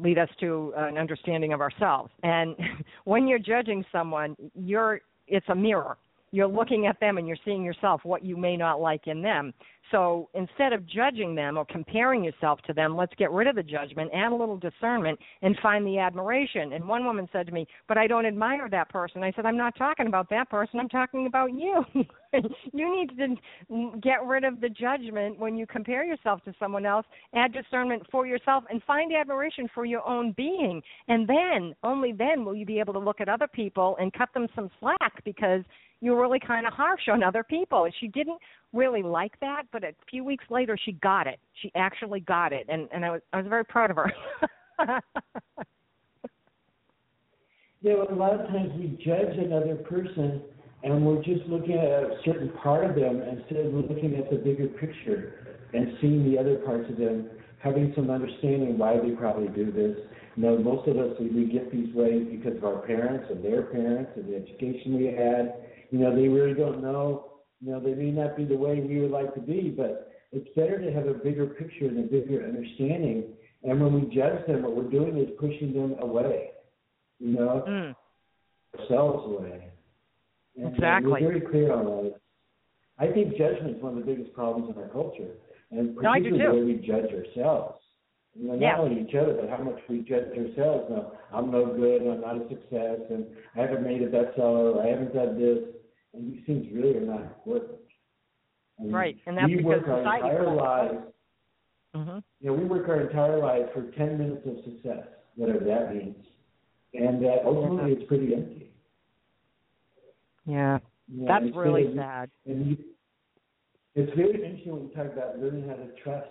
lead 0.00 0.18
us 0.18 0.28
to 0.38 0.72
an 0.76 0.96
understanding 0.96 1.52
of 1.52 1.60
ourselves 1.60 2.10
and 2.22 2.56
when 3.04 3.26
you're 3.28 3.38
judging 3.38 3.84
someone 3.90 4.36
you're 4.54 5.00
it's 5.26 5.48
a 5.48 5.54
mirror 5.54 5.96
you're 6.32 6.48
looking 6.48 6.86
at 6.86 6.98
them 6.98 7.18
and 7.18 7.28
you're 7.28 7.36
seeing 7.44 7.62
yourself 7.62 8.00
what 8.04 8.24
you 8.24 8.36
may 8.36 8.56
not 8.56 8.80
like 8.80 9.06
in 9.06 9.22
them. 9.22 9.52
So 9.92 10.30
instead 10.34 10.72
of 10.72 10.86
judging 10.86 11.34
them 11.34 11.58
or 11.58 11.66
comparing 11.66 12.24
yourself 12.24 12.60
to 12.66 12.72
them, 12.72 12.96
let's 12.96 13.12
get 13.16 13.30
rid 13.30 13.46
of 13.46 13.54
the 13.54 13.62
judgment, 13.62 14.10
add 14.14 14.32
a 14.32 14.34
little 14.34 14.56
discernment, 14.56 15.18
and 15.42 15.56
find 15.62 15.86
the 15.86 15.98
admiration. 15.98 16.72
And 16.72 16.88
one 16.88 17.04
woman 17.04 17.28
said 17.30 17.46
to 17.46 17.52
me, 17.52 17.66
But 17.86 17.98
I 17.98 18.06
don't 18.06 18.26
admire 18.26 18.68
that 18.70 18.88
person. 18.88 19.22
I 19.22 19.32
said, 19.36 19.46
I'm 19.46 19.56
not 19.56 19.76
talking 19.76 20.06
about 20.06 20.30
that 20.30 20.50
person, 20.50 20.80
I'm 20.80 20.88
talking 20.88 21.26
about 21.26 21.52
you. 21.52 21.84
you 22.72 22.96
need 22.96 23.10
to 23.18 24.00
get 24.00 24.24
rid 24.24 24.44
of 24.44 24.60
the 24.60 24.70
judgment 24.70 25.38
when 25.38 25.56
you 25.56 25.66
compare 25.66 26.04
yourself 26.04 26.42
to 26.44 26.54
someone 26.58 26.86
else, 26.86 27.06
add 27.34 27.52
discernment 27.52 28.02
for 28.10 28.26
yourself, 28.26 28.64
and 28.70 28.82
find 28.84 29.12
admiration 29.12 29.68
for 29.74 29.84
your 29.84 30.06
own 30.08 30.32
being. 30.32 30.82
And 31.08 31.28
then, 31.28 31.74
only 31.84 32.12
then, 32.12 32.44
will 32.44 32.56
you 32.56 32.64
be 32.64 32.80
able 32.80 32.94
to 32.94 32.98
look 32.98 33.20
at 33.20 33.28
other 33.28 33.46
people 33.46 33.96
and 34.00 34.12
cut 34.12 34.30
them 34.32 34.48
some 34.54 34.70
slack 34.80 35.22
because 35.24 35.62
you're 36.02 36.20
really 36.20 36.40
kind 36.40 36.66
of 36.66 36.72
harsh 36.72 37.08
on 37.08 37.22
other 37.22 37.44
people. 37.44 37.88
She 38.00 38.08
didn't 38.08 38.38
really 38.72 39.02
like 39.02 39.38
that, 39.40 39.64
but 39.72 39.84
a 39.84 39.94
few 40.10 40.24
weeks 40.24 40.44
later 40.50 40.76
she 40.82 40.92
got 40.92 41.26
it. 41.26 41.38
She 41.60 41.70
actually 41.74 42.20
got 42.20 42.52
it, 42.52 42.66
and 42.68 42.88
and 42.92 43.04
I 43.04 43.10
was 43.10 43.20
I 43.32 43.38
was 43.38 43.46
very 43.48 43.64
proud 43.64 43.90
of 43.90 43.96
her. 43.96 44.12
yeah, 47.82 47.94
well, 47.94 48.06
a 48.10 48.14
lot 48.14 48.38
of 48.38 48.46
times 48.48 48.70
we 48.76 48.98
judge 49.04 49.36
another 49.38 49.76
person, 49.76 50.42
and 50.82 51.06
we're 51.06 51.22
just 51.22 51.44
looking 51.46 51.78
at 51.78 52.02
a 52.04 52.18
certain 52.24 52.50
part 52.62 52.84
of 52.84 52.96
them 52.96 53.22
instead 53.22 53.66
of 53.66 53.74
looking 53.74 54.16
at 54.16 54.30
the 54.30 54.36
bigger 54.36 54.68
picture 54.68 55.58
and 55.72 55.96
seeing 56.00 56.30
the 56.30 56.38
other 56.38 56.56
parts 56.56 56.88
of 56.90 56.96
them, 56.98 57.30
having 57.62 57.92
some 57.94 58.10
understanding 58.10 58.78
why 58.78 58.98
they 58.98 59.10
probably 59.10 59.48
do 59.48 59.70
this. 59.72 59.96
You 60.36 60.42
know, 60.42 60.58
most 60.58 60.88
of 60.88 60.96
us 60.96 61.16
we 61.20 61.44
get 61.44 61.70
these 61.70 61.94
ways 61.94 62.26
because 62.30 62.56
of 62.56 62.64
our 62.64 62.78
parents 62.86 63.26
and 63.30 63.44
their 63.44 63.62
parents 63.62 64.12
and 64.16 64.28
the 64.28 64.36
education 64.36 64.96
we 64.96 65.06
had 65.06 65.54
you 65.92 65.98
know, 65.98 66.16
they 66.16 66.26
really 66.26 66.54
don't 66.54 66.82
know. 66.82 67.31
You 67.62 67.72
know, 67.72 67.80
they 67.80 67.94
may 67.94 68.10
not 68.10 68.36
be 68.36 68.44
the 68.44 68.56
way 68.56 68.80
we 68.80 69.00
would 69.00 69.12
like 69.12 69.34
to 69.34 69.40
be, 69.40 69.72
but 69.74 70.10
it's 70.32 70.48
better 70.56 70.80
to 70.80 70.92
have 70.92 71.06
a 71.06 71.14
bigger 71.14 71.46
picture 71.46 71.86
and 71.86 71.98
a 71.98 72.02
bigger 72.02 72.44
understanding. 72.44 73.24
And 73.62 73.80
when 73.80 73.94
we 73.94 74.14
judge 74.14 74.44
them, 74.48 74.62
what 74.62 74.74
we're 74.74 74.90
doing 74.90 75.16
is 75.16 75.28
pushing 75.38 75.72
them 75.72 75.94
away. 76.00 76.50
You 77.20 77.34
know, 77.34 77.64
mm. 77.68 77.94
ourselves 78.80 79.24
away. 79.26 79.68
And, 80.56 80.74
exactly. 80.74 81.12
Uh, 81.12 81.14
we're 81.14 81.28
very 81.28 81.40
clear 81.40 81.72
on 81.72 81.84
that. 81.86 82.14
I 82.98 83.12
think 83.12 83.36
judgment 83.38 83.76
is 83.76 83.82
one 83.82 83.96
of 83.96 84.04
the 84.04 84.12
biggest 84.12 84.32
problems 84.34 84.74
in 84.74 84.82
our 84.82 84.88
culture, 84.88 85.30
and 85.70 85.96
particularly 85.96 86.38
no, 86.38 86.52
the 86.52 86.58
way 86.58 86.64
we 86.64 86.74
judge 86.74 87.10
ourselves. 87.12 87.78
You 88.34 88.48
know, 88.48 88.54
not 88.54 88.60
yeah. 88.60 88.78
only 88.78 89.02
each 89.02 89.14
other, 89.14 89.34
but 89.34 89.48
how 89.48 89.62
much 89.62 89.78
we 89.88 90.00
judge 90.00 90.28
ourselves. 90.36 90.90
No, 90.90 91.12
I'm 91.32 91.50
no 91.50 91.66
good, 91.66 92.02
I'm 92.02 92.20
not 92.20 92.36
a 92.36 92.48
success, 92.48 93.00
and 93.10 93.26
I 93.56 93.60
haven't 93.60 93.84
made 93.84 94.02
a 94.02 94.08
bestseller, 94.08 94.74
or 94.74 94.82
I 94.82 94.88
haven't 94.88 95.14
done 95.14 95.38
this 95.38 95.58
and 96.14 96.32
these 96.32 96.42
things 96.46 96.66
really 96.72 96.96
are 96.96 97.00
not 97.00 97.22
important. 97.22 97.78
I 98.78 98.82
mean, 98.82 98.92
right, 98.92 99.16
and 99.26 99.36
that's 99.36 99.48
we 99.48 99.56
because 99.56 99.82
work 99.86 99.88
our 99.88 99.98
entire 100.00 100.54
lives. 100.54 100.94
Mm-hmm. 101.94 102.18
You 102.40 102.46
know, 102.46 102.52
we 102.54 102.64
work 102.64 102.88
our 102.88 103.00
entire 103.02 103.38
lives 103.38 103.68
for 103.74 103.82
10 103.92 104.18
minutes 104.18 104.46
of 104.46 104.56
success, 104.64 105.06
whatever 105.36 105.64
that 105.64 105.94
means, 105.94 106.16
and 106.94 107.24
uh, 107.24 107.28
ultimately 107.44 107.92
it's 107.92 108.08
pretty 108.08 108.34
empty. 108.34 108.70
Yeah, 110.46 110.78
you 111.08 111.22
know, 111.22 111.26
that's 111.28 111.56
really 111.56 111.84
very, 111.84 111.96
sad. 111.96 112.30
And 112.46 112.66
you, 112.66 112.76
it's 113.94 114.14
very 114.16 114.34
interesting 114.34 114.72
when 114.72 114.82
you 114.84 114.94
talk 114.94 115.12
about 115.12 115.38
learning 115.38 115.68
how 115.68 115.74
to 115.74 115.88
trust. 116.02 116.30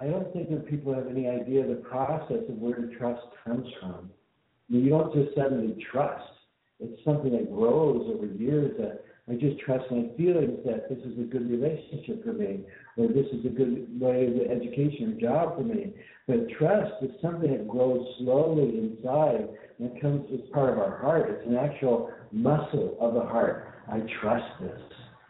I 0.00 0.06
don't 0.06 0.30
think 0.32 0.50
that 0.50 0.68
people 0.68 0.92
have 0.92 1.06
any 1.06 1.26
idea 1.26 1.66
the 1.66 1.76
process 1.76 2.42
of 2.48 2.58
where 2.58 2.78
the 2.78 2.92
trust 2.98 3.22
comes 3.44 3.66
from. 3.80 4.10
I 4.68 4.72
mean, 4.72 4.84
you 4.84 4.90
don't 4.90 5.14
just 5.14 5.34
suddenly 5.34 5.82
trust 5.90 6.36
it's 6.78 7.02
something 7.04 7.32
that 7.32 7.50
grows 7.50 8.06
over 8.14 8.26
years 8.26 8.72
that 8.78 9.04
I 9.28 9.34
just 9.34 9.58
trust 9.58 9.90
my 9.90 10.08
feelings 10.16 10.60
that 10.64 10.88
this 10.88 10.98
is 10.98 11.18
a 11.18 11.24
good 11.24 11.50
relationship 11.50 12.22
for 12.24 12.32
me, 12.32 12.60
or 12.96 13.08
this 13.08 13.26
is 13.32 13.44
a 13.44 13.48
good 13.48 13.88
way 14.00 14.26
of 14.26 14.50
education 14.50 15.14
or 15.14 15.20
job 15.20 15.56
for 15.56 15.64
me. 15.64 15.92
But 16.28 16.48
trust 16.56 16.92
is 17.02 17.10
something 17.20 17.50
that 17.50 17.66
grows 17.66 18.06
slowly 18.18 18.78
inside 18.78 19.48
and 19.80 20.00
comes 20.00 20.30
as 20.32 20.48
part 20.52 20.72
of 20.72 20.78
our 20.78 20.98
heart. 20.98 21.28
It's 21.28 21.46
an 21.48 21.56
actual 21.56 22.12
muscle 22.30 22.96
of 23.00 23.14
the 23.14 23.20
heart. 23.20 23.74
I 23.88 24.00
trust 24.20 24.60
this, 24.60 24.80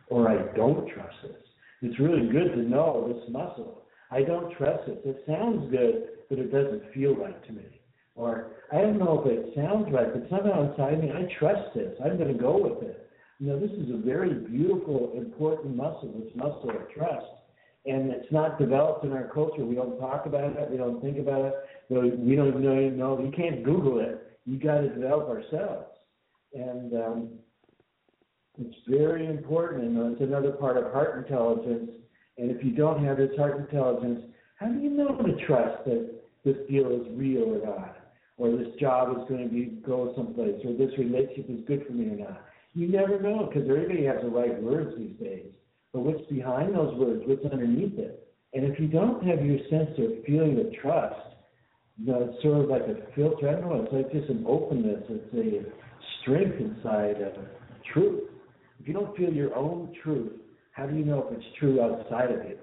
or 0.09 0.29
I 0.29 0.55
don't 0.55 0.87
trust 0.89 1.17
this. 1.23 1.43
It's 1.81 1.99
really 1.99 2.29
good 2.29 2.55
to 2.55 2.63
know 2.63 3.11
this 3.13 3.31
muscle. 3.31 3.83
I 4.11 4.23
don't 4.23 4.55
trust 4.57 4.89
it. 4.89 5.01
It 5.05 5.25
sounds 5.27 5.71
good, 5.71 6.09
but 6.29 6.39
it 6.39 6.53
doesn't 6.53 6.93
feel 6.93 7.17
right 7.17 7.43
to 7.47 7.53
me. 7.53 7.65
Or 8.15 8.53
I 8.73 8.81
don't 8.83 8.99
know 8.99 9.23
if 9.25 9.27
it 9.31 9.55
sounds 9.55 9.93
right, 9.93 10.13
but 10.13 10.29
somehow 10.29 10.71
inside 10.71 11.03
me, 11.03 11.13
I 11.13 11.29
trust 11.39 11.75
this. 11.75 11.95
I'm 12.05 12.19
going 12.19 12.33
to 12.33 12.39
go 12.39 12.57
with 12.59 12.83
it. 12.83 13.06
You 13.39 13.49
know, 13.49 13.61
this 13.61 13.71
is 13.71 13.91
a 13.93 13.99
very 13.99 14.35
beautiful, 14.35 15.13
important 15.15 15.77
muscle, 15.77 16.13
this 16.19 16.33
muscle 16.35 16.71
of 16.71 16.91
trust. 16.95 17.27
And 17.85 18.11
it's 18.11 18.31
not 18.33 18.59
developed 18.59 19.05
in 19.05 19.13
our 19.13 19.29
culture. 19.33 19.65
We 19.65 19.77
don't 19.77 19.99
talk 20.01 20.27
about 20.27 20.57
it. 20.57 20.71
We 20.71 20.77
don't 20.77 21.01
think 21.01 21.19
about 21.19 21.45
it. 21.45 21.55
We 21.89 22.35
don't 22.35 22.61
know. 22.61 22.79
You 22.79 22.91
know, 22.91 23.21
you 23.21 23.31
can't 23.37 23.63
Google 23.63 24.01
it. 24.01 24.39
You 24.45 24.59
got 24.59 24.81
to 24.81 24.89
develop 24.89 25.29
ourselves. 25.29 25.87
And 26.55 26.95
um, 26.95 27.29
it's 28.59 28.77
very 28.89 29.27
important. 29.27 29.85
And 29.85 30.13
it's 30.13 30.23
another 30.23 30.53
part 30.53 30.79
of 30.79 30.93
heart 30.93 31.19
intelligence. 31.19 31.91
And 32.39 32.51
if 32.51 32.65
you 32.65 32.73
don't 32.73 33.05
have 33.05 33.19
this 33.19 33.37
heart 33.37 33.59
intelligence, 33.59 34.25
how 34.57 34.67
do 34.67 34.81
you 34.81 34.91
know 34.91 35.17
to 35.17 35.47
trust 35.47 35.85
that 35.85 36.11
this 36.45 36.57
deal 36.69 36.91
is 36.91 37.07
real 37.17 37.45
or 37.45 37.65
not? 37.65 37.97
or 38.39 38.51
this 38.51 38.69
job 38.79 39.17
is 39.17 39.29
going 39.29 39.49
to 39.49 39.53
be 39.53 39.81
go 39.87 40.13
someplace, 40.17 40.61
or 40.65 40.75
this 40.75 40.93
relationship 40.99 41.47
is 41.49 41.61
good 41.67 41.87
for 41.87 41.93
me 41.93 42.11
or 42.11 42.17
not. 42.17 42.45
You 42.77 42.89
never 42.89 43.19
know 43.19 43.49
because 43.51 43.67
everybody 43.71 44.05
has 44.05 44.17
the 44.21 44.29
right 44.29 44.63
words 44.63 44.99
these 44.99 45.17
days. 45.19 45.47
But 45.95 46.01
what's 46.01 46.21
behind 46.31 46.75
those 46.75 46.95
words? 46.99 47.23
What's 47.25 47.43
underneath 47.51 47.99
it? 47.99 48.29
And 48.53 48.67
if 48.67 48.79
you 48.79 48.87
don't 48.87 49.27
have 49.27 49.43
your 49.43 49.57
sense 49.71 49.99
of 49.99 50.23
feeling 50.27 50.61
of 50.61 50.71
trust, 50.83 51.17
you 51.97 52.13
know, 52.13 52.29
it's 52.31 52.43
sort 52.43 52.61
of 52.61 52.69
like 52.69 52.83
a 52.83 52.97
filter. 53.15 53.49
I 53.49 53.53
don't 53.53 53.71
know. 53.71 53.83
It's 53.83 53.93
like 53.95 54.13
just 54.13 54.29
an 54.29 54.45
openness. 54.47 55.03
It's 55.09 55.35
a 55.35 55.73
strength 56.21 56.61
inside 56.61 57.23
of 57.23 57.33
truth. 57.95 58.25
If 58.79 58.87
you 58.87 58.93
don't 58.93 59.17
feel 59.17 59.33
your 59.33 59.57
own 59.57 59.95
truth, 60.03 60.33
how 60.73 60.85
do 60.85 60.95
you 60.95 61.05
know 61.07 61.27
if 61.27 61.39
it's 61.39 61.47
true 61.59 61.81
outside 61.81 62.31
of 62.31 62.45
you? 62.45 62.59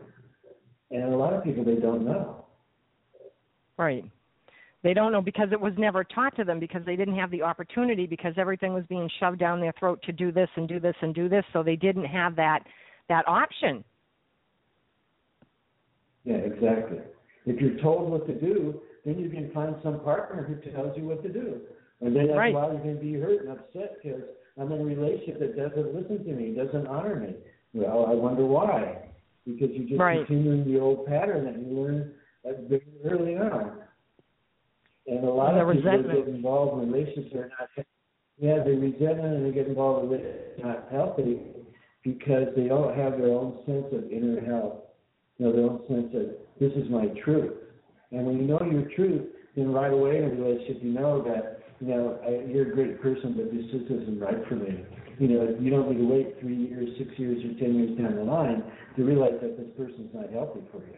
And 0.91 1.11
a 1.11 1.18
lot 1.18 1.34
of 1.34 1.43
people 1.43 1.66
they 1.66 1.78
don't 1.78 2.05
know. 2.05 2.45
Right. 3.78 4.05
They 4.84 4.94
don't 4.94 5.14
know 5.14 5.22
because 5.22 5.48
it 5.54 5.60
was 5.60 5.74
never 5.78 6.04
taught 6.04 6.36
to 6.36 6.44
them 6.44 6.60
because 6.60 6.82
they 6.86 6.98
didn't 6.98 7.16
have 7.16 7.32
the 7.32 7.42
opportunity 7.42 8.06
because 8.06 8.34
everything 8.38 8.74
was 8.74 8.84
being 8.90 9.10
shoved 9.20 9.40
down 9.40 9.62
their 9.62 9.74
throat 9.80 10.02
to 10.04 10.12
do 10.12 10.32
this 10.32 10.50
and 10.58 10.68
do 10.68 10.80
this 10.80 10.96
and 11.02 11.16
do 11.16 11.30
this, 11.30 11.46
so 11.54 11.64
they 11.64 11.78
didn't 11.78 12.06
have 12.06 12.36
that 12.36 12.60
that 13.10 13.28
option. 13.28 13.84
Yeah, 16.26 16.36
exactly. 16.36 17.00
If 17.46 17.60
you're 17.60 17.82
told 17.82 18.10
what 18.12 18.28
to 18.28 18.40
do, 18.40 18.82
then 19.06 19.20
you 19.20 19.30
can 19.30 19.52
find 19.52 19.76
some 19.84 20.00
partner 20.02 20.44
who 20.44 20.72
tells 20.72 20.98
you 20.98 21.06
what 21.06 21.24
to 21.24 21.30
do. 21.30 21.62
And 22.02 22.16
then 22.16 22.28
that's 22.28 22.38
right. 22.38 22.54
while 22.54 22.72
you're 22.72 22.82
going 22.82 22.96
to 22.96 23.02
be 23.02 23.14
hurt 23.14 23.42
and 23.42 23.52
upset 23.52 23.98
because 24.02 24.22
I'm 24.60 24.72
in 24.72 24.82
a 24.82 24.84
relationship 24.84 25.40
that 25.40 25.58
doesn't 25.58 25.94
listen 25.94 26.24
to 26.26 26.32
me, 26.32 26.56
doesn't 26.56 26.88
honor 26.88 27.16
me. 27.16 27.36
Well, 27.74 28.06
I 28.06 28.14
wonder 28.14 28.46
why. 28.46 29.10
Because 29.46 29.70
you're 29.74 29.88
just 29.88 30.00
right. 30.00 30.26
continuing 30.26 30.72
the 30.72 30.80
old 30.80 31.06
pattern 31.06 31.46
that 31.46 31.56
you 31.56 31.78
learned 31.78 32.12
very 32.70 32.84
early 33.06 33.36
on. 33.36 33.83
And 35.08 35.24
a 35.24 35.30
lot 35.30 35.54
and 35.54 35.62
of 35.62 35.76
people 35.76 35.91
resentment. 35.91 36.26
get 36.26 36.36
involved 36.36 36.84
in 36.84 36.91
relationships 36.91 37.36
are 37.36 37.51
not 37.60 37.86
yeah, 38.39 38.64
they 38.64 38.72
resentment 38.72 39.36
and 39.36 39.45
they 39.45 39.51
get 39.51 39.68
involved 39.68 40.06
in 40.06 40.10
relationships 40.10 40.64
not 40.64 40.88
healthy 40.91 41.39
because 42.04 42.47
they 42.56 42.68
don't 42.68 42.95
have 42.97 43.18
their 43.18 43.30
own 43.32 43.60
sense 43.66 43.86
of 43.93 44.12
inner 44.12 44.41
health. 44.41 44.80
You 45.38 45.45
know, 45.45 45.51
their 45.51 45.66
own 45.66 45.82
sense 45.88 46.14
of 46.16 46.36
this 46.60 46.72
is 46.74 46.89
my 46.89 47.08
truth. 47.24 47.54
And 48.12 48.26
when 48.26 48.38
you 48.38 48.43
know 48.43 48.62
your 48.64 48.89
truth, 48.95 49.28
then 49.56 49.72
right 49.72 49.91
away 49.91 50.18
in 50.18 50.24
a 50.26 50.30
relationship 50.30 50.84
you 50.84 50.91
know 50.91 51.22
that, 51.24 51.62
you 51.80 51.88
know, 51.88 52.20
I, 52.26 52.49
you're 52.49 52.72
a 52.72 52.76
great 52.76 53.01
person, 53.01 53.34
but 53.36 53.51
this 53.51 53.66
just 53.72 53.89
isn't 53.91 54.20
right 54.20 54.38
for 54.47 54.56
me. 54.56 54.84
You 55.20 55.28
know, 55.28 55.58
you 55.60 55.70
don't 55.70 55.89
need 55.89 55.97
to 55.97 56.08
wait 56.08 56.39
three 56.39 56.56
years, 56.56 56.89
six 56.97 57.12
years, 57.18 57.43
or 57.43 57.60
ten 57.60 57.76
years 57.76 57.97
down 57.97 58.16
the 58.16 58.24
line 58.24 58.64
to 58.95 59.04
realize 59.04 59.39
that 59.41 59.58
this 59.58 59.68
person's 59.78 60.10
not 60.14 60.32
healthy 60.32 60.62
for 60.72 60.80
you. 60.80 60.97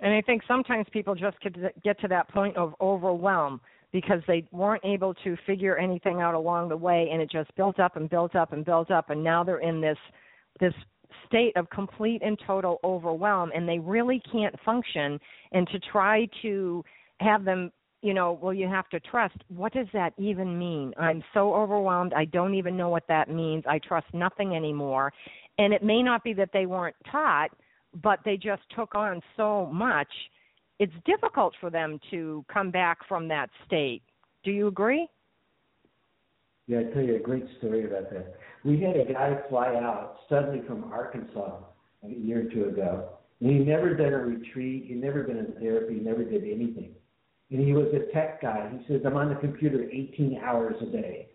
And 0.00 0.12
I 0.12 0.20
think 0.20 0.42
sometimes 0.46 0.86
people 0.92 1.14
just 1.14 1.36
get 1.82 2.00
to 2.00 2.08
that 2.08 2.28
point 2.28 2.56
of 2.56 2.74
overwhelm 2.80 3.60
because 3.92 4.20
they 4.26 4.44
weren't 4.50 4.84
able 4.84 5.14
to 5.14 5.36
figure 5.46 5.76
anything 5.76 6.20
out 6.20 6.34
along 6.34 6.68
the 6.68 6.76
way, 6.76 7.08
and 7.12 7.22
it 7.22 7.30
just 7.30 7.54
built 7.54 7.78
up 7.78 7.96
and 7.96 8.10
built 8.10 8.34
up 8.34 8.52
and 8.52 8.64
built 8.64 8.90
up, 8.90 9.10
and 9.10 9.22
now 9.22 9.44
they're 9.44 9.60
in 9.60 9.80
this 9.80 9.98
this 10.60 10.74
state 11.26 11.56
of 11.56 11.70
complete 11.70 12.20
and 12.24 12.38
total 12.44 12.80
overwhelm, 12.84 13.50
and 13.54 13.68
they 13.68 13.78
really 13.78 14.20
can't 14.30 14.54
function. 14.64 15.18
And 15.52 15.66
to 15.68 15.78
try 15.78 16.28
to 16.42 16.84
have 17.20 17.44
them 17.44 17.70
you 18.04 18.12
know, 18.12 18.38
well, 18.42 18.52
you 18.52 18.68
have 18.68 18.86
to 18.90 19.00
trust. 19.00 19.34
What 19.48 19.72
does 19.72 19.86
that 19.94 20.12
even 20.18 20.58
mean? 20.58 20.92
I'm 21.00 21.24
so 21.32 21.54
overwhelmed. 21.54 22.12
I 22.12 22.26
don't 22.26 22.54
even 22.54 22.76
know 22.76 22.90
what 22.90 23.04
that 23.08 23.30
means. 23.30 23.64
I 23.66 23.78
trust 23.78 24.06
nothing 24.12 24.54
anymore. 24.54 25.10
And 25.56 25.72
it 25.72 25.82
may 25.82 26.02
not 26.02 26.22
be 26.22 26.34
that 26.34 26.50
they 26.52 26.66
weren't 26.66 26.96
taught, 27.10 27.48
but 28.02 28.20
they 28.24 28.36
just 28.36 28.62
took 28.74 28.94
on 28.94 29.20
so 29.36 29.66
much. 29.72 30.08
It's 30.78 30.92
difficult 31.04 31.54
for 31.60 31.70
them 31.70 32.00
to 32.10 32.44
come 32.52 32.70
back 32.70 32.98
from 33.08 33.28
that 33.28 33.50
state. 33.66 34.02
Do 34.42 34.50
you 34.50 34.66
agree? 34.66 35.08
Yeah, 36.66 36.80
I 36.80 36.84
tell 36.94 37.02
you 37.02 37.16
a 37.16 37.20
great 37.20 37.44
story 37.58 37.84
about 37.84 38.10
that. 38.10 38.36
We 38.64 38.80
had 38.80 38.96
a 38.96 39.12
guy 39.12 39.36
fly 39.48 39.74
out 39.74 40.16
suddenly 40.28 40.66
from 40.66 40.92
Arkansas 40.92 41.58
a 42.02 42.08
year 42.08 42.46
or 42.46 42.50
two 42.50 42.64
ago. 42.64 43.10
And 43.40 43.50
he 43.50 43.58
never 43.58 43.94
done 43.94 44.12
a 44.12 44.18
retreat, 44.18 44.86
he 44.86 44.94
never 44.94 45.22
been 45.22 45.36
in 45.36 45.52
therapy, 45.60 45.94
he 45.94 46.00
never 46.00 46.24
did 46.24 46.44
anything. 46.44 46.92
And 47.50 47.60
he 47.60 47.72
was 47.72 47.88
a 47.92 48.12
tech 48.12 48.40
guy. 48.40 48.70
He 48.72 48.86
says, 48.92 49.02
I'm 49.04 49.16
on 49.16 49.28
the 49.28 49.34
computer 49.36 49.84
18 49.90 50.40
hours 50.42 50.74
a 50.80 50.86
day. 50.86 51.28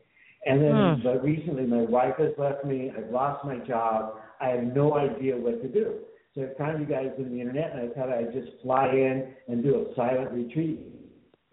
And 0.45 0.62
then 0.62 0.72
hmm. 0.72 1.03
but 1.03 1.24
recently 1.24 1.66
my 1.66 1.82
wife 1.82 2.16
has 2.18 2.32
left 2.38 2.66
me, 2.66 2.91
I've 2.97 3.12
lost 3.12 3.45
my 3.45 3.57
job, 3.60 4.16
I 4.41 4.47
have 4.47 4.64
no 4.64 4.97
idea 4.97 5.36
what 5.36 5.62
to 5.62 5.68
do. 5.68 5.95
I 6.40 6.58
found 6.58 6.80
you 6.80 6.86
guys 6.86 7.10
on 7.18 7.30
the 7.30 7.40
internet 7.40 7.74
and 7.74 7.90
I 7.90 7.94
thought 7.94 8.10
I'd 8.10 8.34
just 8.34 8.62
fly 8.62 8.90
in 8.90 9.34
and 9.48 9.64
do 9.64 9.86
a 9.86 9.96
silent 9.96 10.32
retreat. 10.32 10.80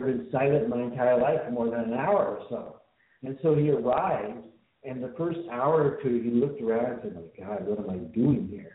I've 0.00 0.06
been 0.06 0.28
silent 0.30 0.68
my 0.68 0.82
entire 0.82 1.20
life 1.20 1.40
for 1.44 1.50
more 1.52 1.70
than 1.70 1.92
an 1.92 1.94
hour 1.94 2.38
or 2.38 2.46
so. 2.48 2.76
And 3.22 3.38
so 3.42 3.54
he 3.54 3.70
arrived 3.70 4.44
and 4.84 5.02
the 5.02 5.14
first 5.18 5.40
hour 5.50 5.82
or 5.82 5.98
two 6.02 6.20
he 6.22 6.30
looked 6.30 6.62
around 6.62 6.92
and 6.92 7.00
said, 7.02 7.14
My 7.14 7.44
God, 7.44 7.66
what 7.66 7.78
am 7.78 7.90
I 7.90 7.96
doing 8.14 8.48
here? 8.50 8.72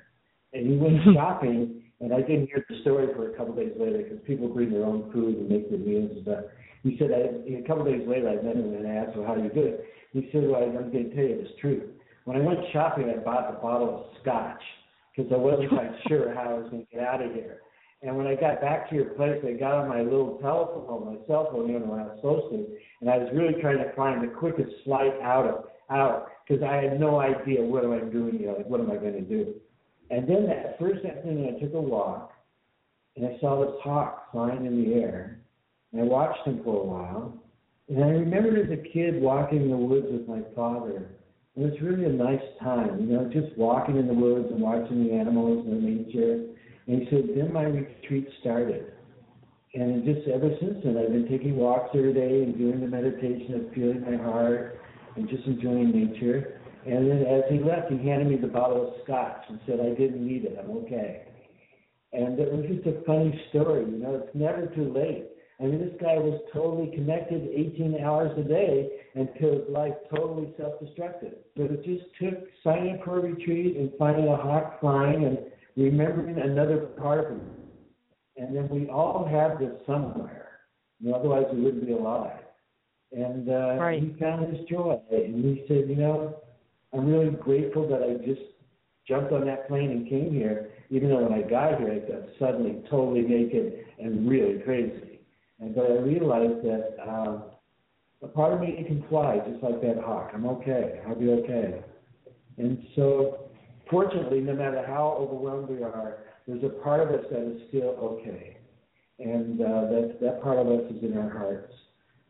And 0.53 0.67
he 0.67 0.77
went 0.77 0.97
shopping 1.15 1.83
and 1.99 2.13
I 2.13 2.21
didn't 2.21 2.47
hear 2.47 2.65
the 2.67 2.81
story 2.81 3.07
for 3.15 3.31
a 3.31 3.37
couple 3.37 3.53
of 3.53 3.59
days 3.59 3.73
later 3.79 3.99
because 3.99 4.19
people 4.25 4.49
bring 4.49 4.71
their 4.71 4.83
own 4.83 5.11
food 5.13 5.37
and 5.37 5.47
make 5.47 5.69
their 5.69 5.79
meals 5.79 6.11
and 6.13 6.23
stuff. 6.23 6.43
He 6.83 6.97
said, 6.97 7.11
I, 7.11 7.53
a 7.53 7.63
couple 7.67 7.85
of 7.85 7.93
days 7.93 8.07
later, 8.07 8.27
I 8.27 8.41
met 8.41 8.55
him 8.55 8.73
and 8.73 8.87
I 8.87 8.95
asked 8.95 9.15
him, 9.15 9.23
how 9.23 9.35
do 9.35 9.43
you 9.43 9.53
do 9.53 9.61
it? 9.61 9.85
He 10.13 10.27
said, 10.31 10.49
well, 10.49 10.63
I'm 10.63 10.73
going 10.73 10.91
to 10.91 11.15
tell 11.15 11.23
you 11.23 11.37
this 11.37 11.53
truth. 11.61 11.83
When 12.25 12.37
I 12.37 12.43
went 12.43 12.59
shopping, 12.73 13.09
I 13.09 13.17
bought 13.21 13.49
a 13.49 13.61
bottle 13.61 13.89
of 13.95 14.21
scotch 14.21 14.61
because 15.15 15.31
I 15.31 15.37
wasn't 15.37 15.69
quite 15.69 15.91
sure 16.07 16.33
how 16.33 16.49
I 16.49 16.53
was 16.53 16.69
going 16.69 16.85
to 16.85 16.91
get 16.95 17.03
out 17.03 17.21
of 17.21 17.33
here. 17.33 17.61
And 18.03 18.17
when 18.17 18.25
I 18.25 18.35
got 18.35 18.61
back 18.61 18.89
to 18.89 18.95
your 18.95 19.13
place, 19.13 19.39
I 19.45 19.53
got 19.53 19.73
on 19.73 19.89
my 19.89 20.01
little 20.01 20.39
telephone, 20.41 21.05
my 21.05 21.27
cell 21.27 21.49
phone, 21.51 21.69
you 21.69 21.79
know, 21.79 21.93
I 21.93 22.03
was 22.03 22.17
supposed 22.17 22.51
to, 22.51 22.65
and 23.01 23.09
I 23.09 23.17
was 23.17 23.29
really 23.33 23.61
trying 23.61 23.77
to 23.77 23.93
find 23.93 24.23
the 24.23 24.33
quickest 24.33 24.71
flight 24.83 25.13
out 25.21 25.45
of 25.45 25.65
out 25.91 26.29
because 26.47 26.63
I 26.63 26.77
had 26.77 26.99
no 26.99 27.19
idea 27.19 27.61
what 27.61 27.83
am 27.83 27.93
I 27.93 27.99
doing 27.99 28.39
here, 28.39 28.53
like 28.57 28.65
what 28.67 28.79
am 28.79 28.89
I 28.89 28.95
going 28.95 29.13
to 29.13 29.21
do. 29.21 29.53
And 30.09 30.27
then 30.27 30.47
that 30.47 30.79
first 30.79 31.05
afternoon, 31.05 31.55
I 31.55 31.59
took 31.59 31.73
a 31.73 31.81
walk, 31.81 32.33
and 33.15 33.25
I 33.25 33.39
saw 33.39 33.63
this 33.63 33.75
hawk 33.83 34.31
flying 34.31 34.65
in 34.65 34.83
the 34.83 34.93
air, 34.95 35.39
and 35.91 36.01
I 36.01 36.05
watched 36.05 36.45
him 36.47 36.61
for 36.63 36.81
a 36.81 36.83
while, 36.83 37.37
and 37.87 38.03
I 38.03 38.07
remembered 38.07 38.59
as 38.59 38.71
a 38.71 38.81
kid 38.81 39.21
walking 39.21 39.63
in 39.63 39.69
the 39.69 39.77
woods 39.77 40.07
with 40.09 40.27
my 40.27 40.41
father. 40.55 41.09
It 41.55 41.59
was 41.59 41.73
really 41.81 42.05
a 42.05 42.09
nice 42.09 42.41
time, 42.61 43.01
you 43.01 43.07
know, 43.07 43.25
just 43.25 43.57
walking 43.57 43.97
in 43.97 44.07
the 44.07 44.13
woods 44.13 44.47
and 44.51 44.61
watching 44.61 45.05
the 45.05 45.13
animals 45.13 45.65
and 45.67 45.83
the 45.83 45.89
nature. 45.89 46.45
And 46.87 47.01
he 47.01 47.07
said, 47.09 47.23
then 47.35 47.51
my 47.51 47.63
retreat 47.63 48.27
started. 48.39 48.93
And 49.73 50.05
just 50.05 50.27
ever 50.27 50.55
since 50.61 50.77
then, 50.83 50.97
I've 50.97 51.11
been 51.11 51.27
taking 51.29 51.57
walks 51.57 51.89
every 51.93 52.13
day 52.13 52.43
and 52.43 52.57
doing 52.57 52.79
the 52.79 52.87
meditation 52.87 53.55
of 53.55 53.73
feeling 53.73 54.01
my 54.01 54.17
heart 54.17 54.79
and 55.15 55.27
just 55.29 55.45
enjoying 55.45 55.91
nature. 55.91 56.59
And 56.85 57.09
then 57.09 57.25
as 57.25 57.43
he 57.49 57.59
left, 57.59 57.91
he 57.91 57.97
handed 57.97 58.27
me 58.27 58.37
the 58.37 58.47
bottle 58.47 58.87
of 58.87 58.93
scotch 59.03 59.43
and 59.49 59.59
said, 59.65 59.79
I 59.79 59.89
didn't 59.89 60.25
need 60.25 60.45
it. 60.45 60.57
I'm 60.57 60.71
okay. 60.77 61.23
And 62.13 62.39
it 62.39 62.51
was 62.51 62.65
just 62.67 62.87
a 62.87 63.03
funny 63.05 63.39
story. 63.49 63.85
You 63.91 63.97
know, 63.97 64.15
it's 64.15 64.35
never 64.35 64.67
too 64.67 64.91
late. 64.93 65.30
I 65.61 65.65
mean, 65.65 65.79
this 65.79 65.93
guy 66.01 66.15
was 66.15 66.41
totally 66.51 66.89
connected 66.95 67.47
18 67.53 68.01
hours 68.03 68.31
a 68.37 68.41
day 68.41 68.89
until 69.13 69.59
his 69.59 69.69
life 69.69 69.93
totally 70.09 70.51
self-destructive. 70.57 71.33
But 71.55 71.65
it 71.65 71.85
just 71.85 72.05
took 72.19 72.47
signing 72.63 72.99
a 73.05 73.11
retreat 73.11 73.77
and 73.77 73.91
finding 73.99 74.27
a 74.27 74.35
hawk 74.35 74.79
flying 74.79 75.25
and 75.25 75.37
remembering 75.77 76.39
another 76.39 76.77
part 76.99 77.19
of 77.19 77.31
him. 77.31 77.41
And 78.37 78.55
then 78.55 78.69
we 78.69 78.89
all 78.89 79.27
have 79.29 79.59
this 79.59 79.73
somewhere. 79.85 80.61
You 80.99 81.11
know, 81.11 81.17
otherwise 81.17 81.45
we 81.53 81.61
wouldn't 81.61 81.85
be 81.85 81.93
alive. 81.93 82.39
And 83.11 83.47
uh, 83.47 83.75
right. 83.79 84.01
he 84.01 84.15
found 84.19 84.55
his 84.55 84.65
joy. 84.67 84.99
And 85.11 85.43
he 85.45 85.63
said, 85.67 85.87
you 85.87 85.95
know, 85.95 86.41
I'm 86.91 87.05
really 87.05 87.29
grateful 87.29 87.87
that 87.89 88.01
I 88.01 88.25
just 88.25 88.41
jumped 89.07 89.31
on 89.31 89.45
that 89.45 89.67
plane 89.67 89.91
and 89.91 90.09
came 90.09 90.33
here, 90.33 90.71
even 90.89 91.09
though 91.09 91.23
when 91.23 91.33
I 91.33 91.47
got 91.47 91.79
here, 91.79 91.91
I 91.91 92.11
got 92.11 92.27
suddenly 92.39 92.81
totally 92.89 93.21
naked 93.21 93.85
and 93.99 94.27
really 94.27 94.59
crazy. 94.59 95.10
And 95.61 95.75
but 95.75 95.85
I 95.85 95.93
realized 95.99 96.65
that 96.65 96.95
um, 97.07 97.43
a 98.23 98.27
part 98.27 98.53
of 98.53 98.61
me 98.61 98.83
can 98.87 99.03
fly 99.09 99.39
just 99.47 99.63
like 99.63 99.81
that 99.81 100.03
hawk. 100.03 100.31
I'm 100.33 100.45
okay. 100.45 101.01
I'll 101.07 101.15
be 101.15 101.29
okay. 101.29 101.81
And 102.57 102.83
so, 102.95 103.49
fortunately, 103.89 104.41
no 104.41 104.53
matter 104.53 104.83
how 104.85 105.15
overwhelmed 105.19 105.69
we 105.69 105.83
are, 105.83 106.17
there's 106.47 106.63
a 106.63 106.69
part 106.83 107.01
of 107.01 107.09
us 107.09 107.25
that 107.31 107.55
is 107.55 107.61
still 107.69 107.95
okay. 108.01 108.57
And 109.19 109.61
uh, 109.61 109.81
that, 109.91 110.17
that 110.21 110.43
part 110.43 110.57
of 110.57 110.67
us 110.67 110.91
is 110.91 111.03
in 111.03 111.17
our 111.17 111.29
hearts. 111.29 111.73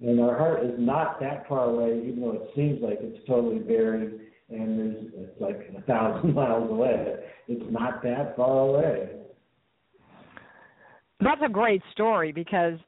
And 0.02 0.20
our 0.20 0.38
heart 0.38 0.66
is 0.66 0.74
not 0.78 1.20
that 1.22 1.48
far 1.48 1.70
away, 1.70 2.02
even 2.06 2.22
though 2.22 2.32
it 2.32 2.50
seems 2.56 2.82
like 2.82 3.00
it's 3.02 3.26
totally 3.28 3.60
buried 3.60 4.20
and 4.50 4.78
there's 4.78 5.06
it's 5.14 5.42
like 5.42 5.70
a 5.78 5.82
thousand 5.84 6.34
miles 6.36 6.70
away. 6.70 7.16
It's 7.48 7.64
not 7.72 8.04
that 8.04 8.36
far 8.36 8.60
away. 8.60 9.10
That's 11.20 11.42
a 11.46 11.50
great 11.50 11.82
story 11.92 12.32
because 12.32 12.80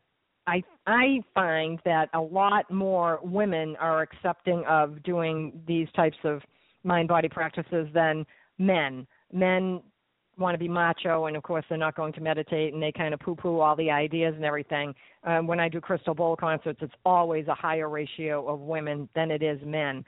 I 0.47 0.63
I 0.87 1.21
find 1.33 1.79
that 1.85 2.09
a 2.13 2.19
lot 2.19 2.69
more 2.69 3.19
women 3.23 3.75
are 3.79 4.01
accepting 4.01 4.63
of 4.67 5.01
doing 5.03 5.61
these 5.67 5.87
types 5.95 6.17
of 6.23 6.41
mind 6.83 7.07
body 7.07 7.29
practices 7.29 7.87
than 7.93 8.25
men. 8.57 9.07
Men 9.31 9.81
want 10.37 10.55
to 10.55 10.59
be 10.59 10.67
macho 10.67 11.25
and 11.27 11.37
of 11.37 11.43
course 11.43 11.63
they're 11.69 11.77
not 11.77 11.95
going 11.95 12.11
to 12.11 12.19
meditate 12.19 12.73
and 12.73 12.81
they 12.81 12.91
kind 12.91 13.13
of 13.13 13.19
poo 13.19 13.35
poo 13.35 13.59
all 13.59 13.75
the 13.75 13.91
ideas 13.91 14.33
and 14.35 14.43
everything 14.43 14.91
um, 15.25 15.45
when 15.45 15.59
i 15.59 15.69
do 15.69 15.79
crystal 15.79 16.15
bowl 16.15 16.35
concerts 16.35 16.79
it's 16.81 16.95
always 17.05 17.47
a 17.47 17.53
higher 17.53 17.87
ratio 17.87 18.47
of 18.47 18.59
women 18.59 19.07
than 19.13 19.29
it 19.29 19.43
is 19.43 19.59
men 19.63 20.03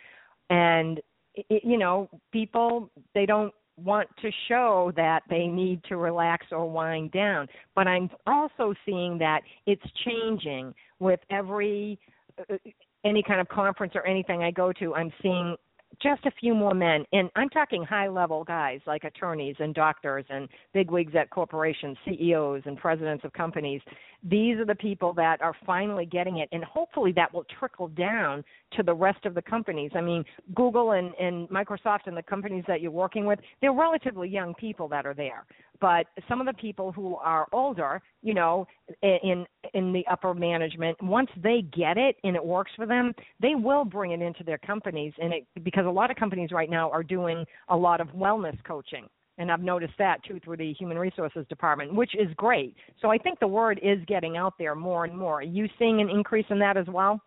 and 0.50 1.00
it, 1.36 1.64
you 1.64 1.78
know, 1.78 2.10
people 2.32 2.90
they 3.14 3.26
don't 3.26 3.54
want 3.78 4.08
to 4.22 4.32
show 4.48 4.92
that 4.96 5.24
they 5.30 5.48
need 5.48 5.84
to 5.86 5.98
relax 5.98 6.48
or 6.52 6.70
wind 6.70 7.12
down. 7.12 7.48
But 7.76 7.88
I'm 7.88 8.10
also 8.26 8.74
seeing 8.86 9.18
that 9.20 9.42
it's 9.66 9.84
changing 10.06 10.74
with 11.00 11.20
every 11.30 12.00
uh, 12.40 12.56
any 13.04 13.22
kind 13.22 13.40
of 13.40 13.48
conference 13.50 13.94
or 13.96 14.06
anything 14.06 14.44
I 14.44 14.52
go 14.52 14.72
to. 14.74 14.96
I'm 14.96 15.12
seeing 15.22 15.56
just 16.02 16.26
a 16.26 16.32
few 16.40 16.54
more 16.54 16.74
men 16.74 17.06
and 17.14 17.30
i'm 17.36 17.50
talking 17.50 17.84
high 17.84 18.08
level 18.08 18.44
guys 18.44 18.80
like 18.86 19.04
attorneys 19.04 19.56
and 19.60 19.74
doctors 19.74 20.26
and 20.30 20.50
bigwigs 20.74 21.14
at 21.16 21.30
corporations 21.30 21.98
ceos 22.06 22.62
and 22.66 22.78
presidents 22.78 23.24
of 23.24 23.32
companies 23.34 23.82
these 24.28 24.58
are 24.58 24.66
the 24.66 24.76
people 24.76 25.14
that 25.14 25.40
are 25.42 25.56
finally 25.66 26.06
getting 26.06 26.38
it 26.38 26.50
and 26.52 26.64
hopefully 26.64 27.12
that 27.16 27.32
will 27.34 27.46
trickle 27.60 27.88
down 27.90 28.44
to 28.76 28.82
the 28.82 28.94
rest 28.94 29.26
of 29.26 29.36
the 29.36 29.42
companies. 29.42 29.92
I 29.96 30.02
mean 30.02 30.26
google 30.56 30.92
and, 30.92 31.14
and 31.16 31.48
microsoft 31.50 32.08
and 32.08 32.18
the 32.18 32.24
companies 32.24 32.64
that 32.68 32.82
you're 32.82 32.92
working 32.92 33.26
with 33.26 33.40
they're 33.62 33.74
relatively 33.74 34.28
young 34.28 34.54
people 34.56 34.88
that 34.90 35.06
are 35.06 35.14
there. 35.14 35.46
But 35.80 36.08
some 36.28 36.40
of 36.40 36.48
the 36.48 36.54
people 36.54 36.92
who 36.92 37.16
are 37.18 37.48
older 37.54 38.02
you 38.24 38.34
know 38.34 38.68
in 39.04 39.46
in 39.74 39.94
the 39.94 40.06
upper 40.10 40.34
management 40.34 41.02
once 41.04 41.30
they 41.44 41.64
get 41.76 41.98
it 41.98 42.18
and 42.24 42.36
it 42.36 42.44
works 42.44 42.72
for 42.76 42.86
them 42.86 43.14
they 43.40 43.54
will 43.56 43.86
bring 43.86 44.12
it 44.12 44.22
into 44.22 44.44
their 44.44 44.58
companies. 44.60 45.14
And 45.22 45.34
it 45.34 45.48
because 45.64 45.86
a 45.86 45.90
lot 45.90 46.10
of 46.10 46.18
companies 46.18 46.50
right 46.52 46.70
now 46.70 46.90
are 46.90 47.04
doing 47.04 47.46
a 47.70 47.78
lot 47.78 48.02
of 48.02 48.08
wellness 48.10 48.58
coaching 48.64 49.08
and 49.38 49.52
I've 49.52 49.62
noticed 49.62 49.94
that 50.00 50.24
too 50.24 50.40
through 50.44 50.58
the 50.58 50.74
human 50.74 50.98
resources 50.98 51.46
department, 51.50 51.94
which 51.94 52.16
is 52.16 52.34
great. 52.36 52.76
So 53.02 53.10
I 53.10 53.18
think 53.18 53.40
the 53.40 53.48
word 53.48 53.80
is 53.84 54.00
getting 54.08 54.38
out 54.38 54.54
there 54.58 54.76
more 54.76 55.06
and 55.06 55.18
more. 55.18 55.40
Are 55.40 55.44
you 55.44 55.68
seeing 55.78 56.02
an 56.02 56.10
increase 56.10 56.46
in 56.50 56.60
that 56.60 56.78
as 56.78 56.88
well? 56.88 57.22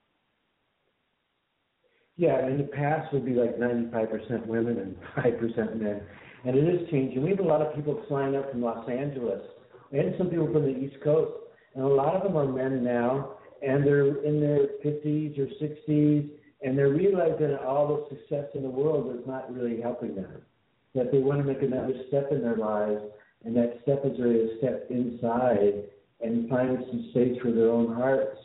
Yeah, 2.17 2.47
in 2.47 2.59
the 2.59 2.65
past 2.65 3.13
would 3.13 3.25
be 3.25 3.35
like 3.35 3.59
95% 3.59 4.47
women 4.47 4.79
and 4.79 4.97
5% 5.25 5.81
men 5.81 6.01
and 6.45 6.57
it 6.57 6.65
is 6.67 6.89
changing. 6.91 7.23
We 7.23 7.31
have 7.31 7.41
a 7.41 7.43
lot 7.43 7.63
of 7.63 7.75
people 7.75 8.03
flying 8.09 8.37
up 8.37 8.51
from 8.51 8.63
Los 8.63 8.89
Angeles, 8.89 9.43
and 9.93 10.15
some 10.17 10.29
people 10.29 10.53
from 10.53 10.63
the 10.63 10.77
East 10.79 10.97
Coast, 11.03 11.33
and 11.75 11.85
a 11.85 11.89
lot 11.89 12.15
of 12.15 12.23
them 12.23 12.37
are 12.37 12.47
men 12.47 12.85
now, 12.85 13.37
and 13.67 13.85
they're 13.85 14.23
in 14.25 14.41
their 14.41 14.67
50s 14.85 15.39
or 15.39 15.47
60s, 15.61 16.31
and 16.63 16.77
they're 16.77 16.91
realizing 16.91 17.57
all 17.67 17.89
the 17.89 18.17
success 18.17 18.47
in 18.55 18.63
the 18.63 18.71
world 18.71 19.15
is 19.17 19.27
not 19.27 19.53
really 19.53 19.81
helping 19.81 20.15
them. 20.15 20.43
That 20.95 21.13
they 21.13 21.19
want 21.19 21.39
to 21.39 21.45
make 21.45 21.63
another 21.63 21.95
step 22.09 22.29
in 22.33 22.43
their 22.43 22.57
lives, 22.57 23.03
and 23.45 23.55
that 23.57 23.79
step 23.83 24.03
is 24.05 24.19
really 24.19 24.51
a 24.51 24.59
step 24.59 24.87
inside 24.91 25.85
and 26.21 26.49
find 26.49 26.79
some 26.91 27.09
space 27.11 27.39
for 27.43 27.53
their 27.53 27.71
own 27.71 27.95
hearts. 27.95 28.37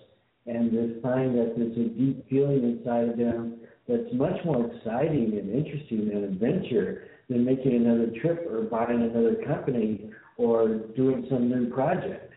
And 0.45 0.71
they 0.71 1.01
find 1.01 1.35
that 1.37 1.53
there's 1.57 1.77
a 1.77 1.89
deep 1.97 2.29
feeling 2.29 2.63
inside 2.63 3.09
of 3.09 3.17
them 3.17 3.61
that's 3.87 4.13
much 4.13 4.43
more 4.45 4.69
exciting 4.71 5.37
and 5.37 5.49
interesting 5.49 6.09
than 6.09 6.23
adventure 6.25 7.03
than 7.29 7.45
making 7.45 7.75
another 7.75 8.11
trip 8.21 8.45
or 8.51 8.61
buying 8.63 9.01
another 9.01 9.35
company 9.45 10.09
or 10.37 10.67
doing 10.95 11.25
some 11.29 11.49
new 11.49 11.69
project. 11.69 12.33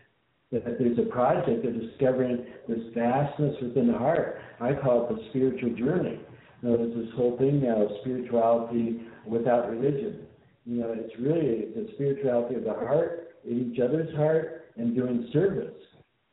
that 0.51 0.63
there's 0.79 0.97
a 0.97 1.11
project 1.11 1.65
of 1.65 1.79
discovering 1.79 2.45
this 2.69 2.79
vastness 2.95 3.55
within 3.61 3.91
the 3.91 3.97
heart. 3.97 4.39
I 4.61 4.73
call 4.73 5.03
it 5.03 5.15
the 5.15 5.21
spiritual 5.29 5.75
journey. 5.75 6.19
You 6.61 6.69
know, 6.69 6.77
there's 6.77 6.95
this 6.95 7.13
whole 7.15 7.37
thing 7.37 7.61
now 7.61 7.83
of 7.83 7.91
spirituality 8.01 9.01
without 9.27 9.69
religion. 9.69 10.25
You 10.65 10.81
know, 10.81 10.95
it's 10.97 11.17
really 11.19 11.71
the 11.75 11.89
spirituality 11.93 12.55
of 12.55 12.63
the 12.63 12.73
heart, 12.73 13.35
in 13.45 13.71
each 13.71 13.79
other's 13.79 14.13
heart, 14.15 14.65
and 14.77 14.95
doing 14.95 15.29
service. 15.31 15.73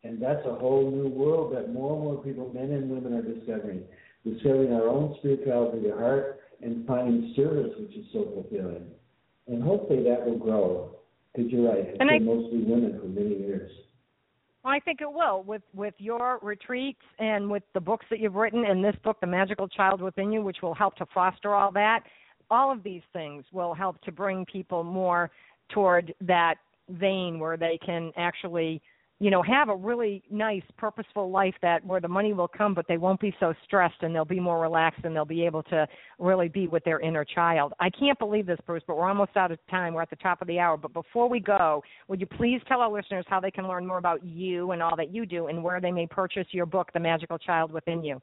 And 0.03 0.20
that's 0.20 0.45
a 0.47 0.55
whole 0.55 0.90
new 0.90 1.09
world 1.09 1.55
that 1.55 1.72
more 1.72 1.95
and 1.95 2.03
more 2.03 2.22
people, 2.22 2.53
men 2.53 2.70
and 2.72 2.90
women, 2.90 3.14
are 3.14 3.22
discovering. 3.22 3.82
Discovering 4.24 4.72
our 4.72 4.88
own 4.88 5.14
spirituality 5.18 5.78
of 5.78 5.84
the 5.84 5.99
heart 5.99 6.40
and 6.62 6.86
finding 6.86 7.32
service, 7.36 7.72
which 7.78 7.95
is 7.97 8.07
so 8.12 8.24
fulfilling. 8.34 8.86
And 9.47 9.62
hopefully 9.62 10.03
that 10.05 10.24
will 10.24 10.38
grow. 10.38 10.90
Because 11.34 11.51
you're 11.51 11.68
right, 11.68 11.78
it's 11.78 11.97
And 12.01 12.09
been 12.09 12.22
I- 12.22 12.34
mostly 12.34 12.59
women 12.64 12.99
for 13.01 13.07
many 13.07 13.36
years. 13.36 13.70
Well, 14.62 14.72
I 14.72 14.80
think 14.80 15.03
it 15.03 15.12
will 15.12 15.42
with 15.42 15.62
with 15.74 15.95
your 15.99 16.38
retreats 16.42 17.03
and 17.18 17.51
with 17.51 17.62
the 17.74 17.80
books 17.80 18.07
that 18.09 18.18
you've 18.18 18.34
written 18.36 18.64
and 18.64 18.82
this 18.82 18.97
book, 19.05 19.20
The 19.20 19.26
Magical 19.26 19.68
Child 19.68 20.01
Within 20.01 20.32
You, 20.32 20.42
which 20.42 20.62
will 20.62 20.72
help 20.74 20.97
to 20.97 21.07
foster 21.12 21.55
all 21.55 21.70
that. 21.72 22.05
All 22.55 22.70
of 22.70 22.84
these 22.84 23.02
things 23.12 23.44
will 23.52 23.74
help 23.74 24.00
to 24.02 24.12
bring 24.12 24.46
people 24.46 24.84
more 24.84 25.28
toward 25.70 26.14
that 26.20 26.55
vein 26.88 27.40
where 27.40 27.57
they 27.57 27.80
can 27.84 28.12
actually, 28.16 28.80
you 29.18 29.28
know, 29.28 29.42
have 29.42 29.70
a 29.70 29.74
really 29.74 30.22
nice, 30.30 30.62
purposeful 30.76 31.32
life 31.32 31.55
that 31.62 31.84
where 31.84 32.00
the 32.00 32.07
money 32.07 32.32
will 32.32 32.46
come, 32.46 32.72
but 32.72 32.86
they 32.86 32.96
won't 32.96 33.20
be 33.20 33.34
so 33.40 33.55
stressed 33.64 34.02
and 34.02 34.14
they'll 34.14 34.24
be 34.24 34.38
more 34.38 34.61
relaxed 34.61 35.00
and 35.05 35.16
they'll 35.16 35.24
be 35.24 35.44
able 35.44 35.64
to 35.64 35.84
really 36.20 36.48
be 36.48 36.68
with 36.68 36.84
their 36.84 37.00
inner 37.00 37.24
child. 37.24 37.72
I 37.80 37.90
can't 37.90 38.18
believe 38.20 38.46
this, 38.46 38.61
Bruce, 38.66 38.84
but 38.86 38.96
we're 38.96 39.09
almost 39.09 39.36
out 39.36 39.50
of 39.50 39.59
time. 39.68 39.92
We're 39.92 40.02
at 40.02 40.11
the 40.11 40.16
top 40.16 40.40
of 40.40 40.46
the 40.46 40.61
hour. 40.61 40.76
But 40.76 40.92
before 40.92 41.28
we 41.28 41.40
go, 41.40 41.82
would 42.07 42.20
you 42.20 42.26
please 42.26 42.61
tell 42.68 42.80
our 42.82 42.92
listeners 42.92 43.24
how 43.28 43.40
they 43.40 43.50
can 43.50 43.66
learn 43.66 43.84
more 43.84 43.98
about 43.98 44.24
you 44.24 44.70
and 44.70 44.80
all 44.80 44.94
that 44.94 45.12
you 45.12 45.26
do 45.26 45.48
and 45.48 45.61
where 45.61 45.80
they 45.80 45.90
may 45.90 46.07
purchase 46.07 46.46
your 46.52 46.66
book, 46.66 46.90
The 46.94 47.00
Magical 47.00 47.38
Child 47.38 47.72
Within 47.72 48.05
You? 48.05 48.22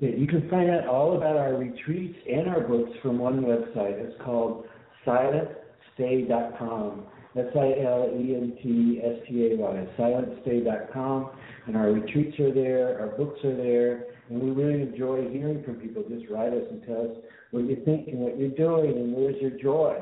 Yeah, 0.00 0.10
you 0.16 0.26
can 0.28 0.48
find 0.48 0.70
out 0.70 0.86
all 0.86 1.16
about 1.16 1.36
our 1.36 1.54
retreats 1.54 2.16
and 2.30 2.48
our 2.48 2.60
books 2.60 2.90
from 3.02 3.18
one 3.18 3.42
website. 3.42 3.98
It's 3.98 4.14
called 4.22 4.66
silentstay.com. 5.06 7.04
S 7.36 7.46
I 7.54 7.74
L 7.84 8.10
E 8.14 8.34
N 8.34 8.56
T 8.62 9.00
S 9.04 9.16
T 9.28 9.52
A 9.52 9.56
Y, 9.56 9.86
silentstay.com. 9.98 11.30
And 11.66 11.76
our 11.76 11.92
retreats 11.92 12.38
are 12.40 12.52
there, 12.52 13.00
our 13.00 13.08
books 13.08 13.38
are 13.44 13.56
there, 13.56 14.06
and 14.30 14.40
we 14.40 14.50
really 14.50 14.82
enjoy 14.82 15.28
hearing 15.30 15.62
from 15.64 15.76
people. 15.76 16.04
Just 16.08 16.30
write 16.30 16.52
us 16.52 16.64
and 16.70 16.82
tell 16.84 17.02
us 17.02 17.16
what 17.50 17.64
you 17.64 17.76
think 17.84 18.08
and 18.08 18.18
what 18.18 18.38
you're 18.38 18.48
doing 18.50 18.96
and 18.96 19.14
where's 19.14 19.40
your 19.40 19.50
joy. 19.50 19.98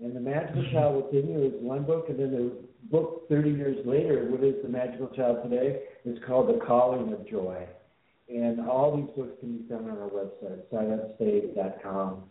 And 0.00 0.14
The 0.14 0.20
Magical 0.20 0.62
mm-hmm. 0.62 0.74
Child 0.74 1.04
Within 1.04 1.30
You 1.30 1.46
is 1.46 1.52
one 1.60 1.84
book, 1.84 2.06
and 2.08 2.18
then 2.18 2.32
the 2.32 2.52
book 2.90 3.28
30 3.28 3.50
years 3.50 3.86
later, 3.86 4.26
What 4.30 4.44
is 4.44 4.54
the 4.62 4.68
Magical 4.68 5.08
Child 5.08 5.48
Today? 5.48 5.80
is 6.04 6.18
called 6.26 6.48
The 6.48 6.60
Calling 6.66 7.12
of 7.12 7.26
Joy. 7.28 7.66
And 8.28 8.68
all 8.68 8.96
these 8.96 9.14
books 9.16 9.38
can 9.40 9.58
be 9.58 9.68
found 9.68 9.88
on 9.90 9.98
our 9.98 10.08
website, 10.08 10.62
silentstay.com. 10.72 12.24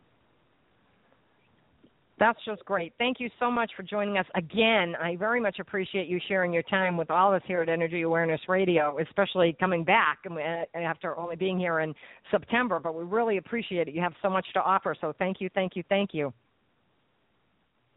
That's 2.18 2.40
just 2.46 2.64
great. 2.64 2.94
Thank 2.98 3.20
you 3.20 3.30
so 3.40 3.52
much 3.52 3.72
for 3.76 3.84
joining 3.84 4.18
us 4.18 4.26
again. 4.36 4.96
I 5.02 5.18
very 5.18 5.42
much 5.42 5.60
appreciate 5.60 6.08
you 6.08 6.20
sharing 6.28 6.54
your 6.54 6.64
time 6.64 6.96
with 6.96 7.12
all 7.12 7.34
of 7.34 7.42
us 7.42 7.48
here 7.48 7.62
at 7.62 7.68
Energy 7.68 8.04
Awareness 8.04 8.40
Radio, 8.48 8.98
especially 9.00 9.56
coming 9.60 9.84
back 9.84 10.20
uh, 10.30 10.78
after 10.78 11.18
only 11.18 11.36
being 11.36 11.60
here 11.60 11.82
in 11.82 11.94
September. 12.32 12.80
But 12.80 12.96
we 12.96 13.04
really 13.04 13.36
appreciate 13.38 13.90
it. 13.90 13.94
You 13.94 14.02
have 14.02 14.14
so 14.22 14.30
much 14.30 14.46
to 14.54 14.62
offer. 14.62 14.96
So 15.00 15.14
thank 15.20 15.42
you, 15.42 15.50
thank 15.54 15.76
you, 15.76 15.84
thank 15.90 16.14
you. 16.14 16.34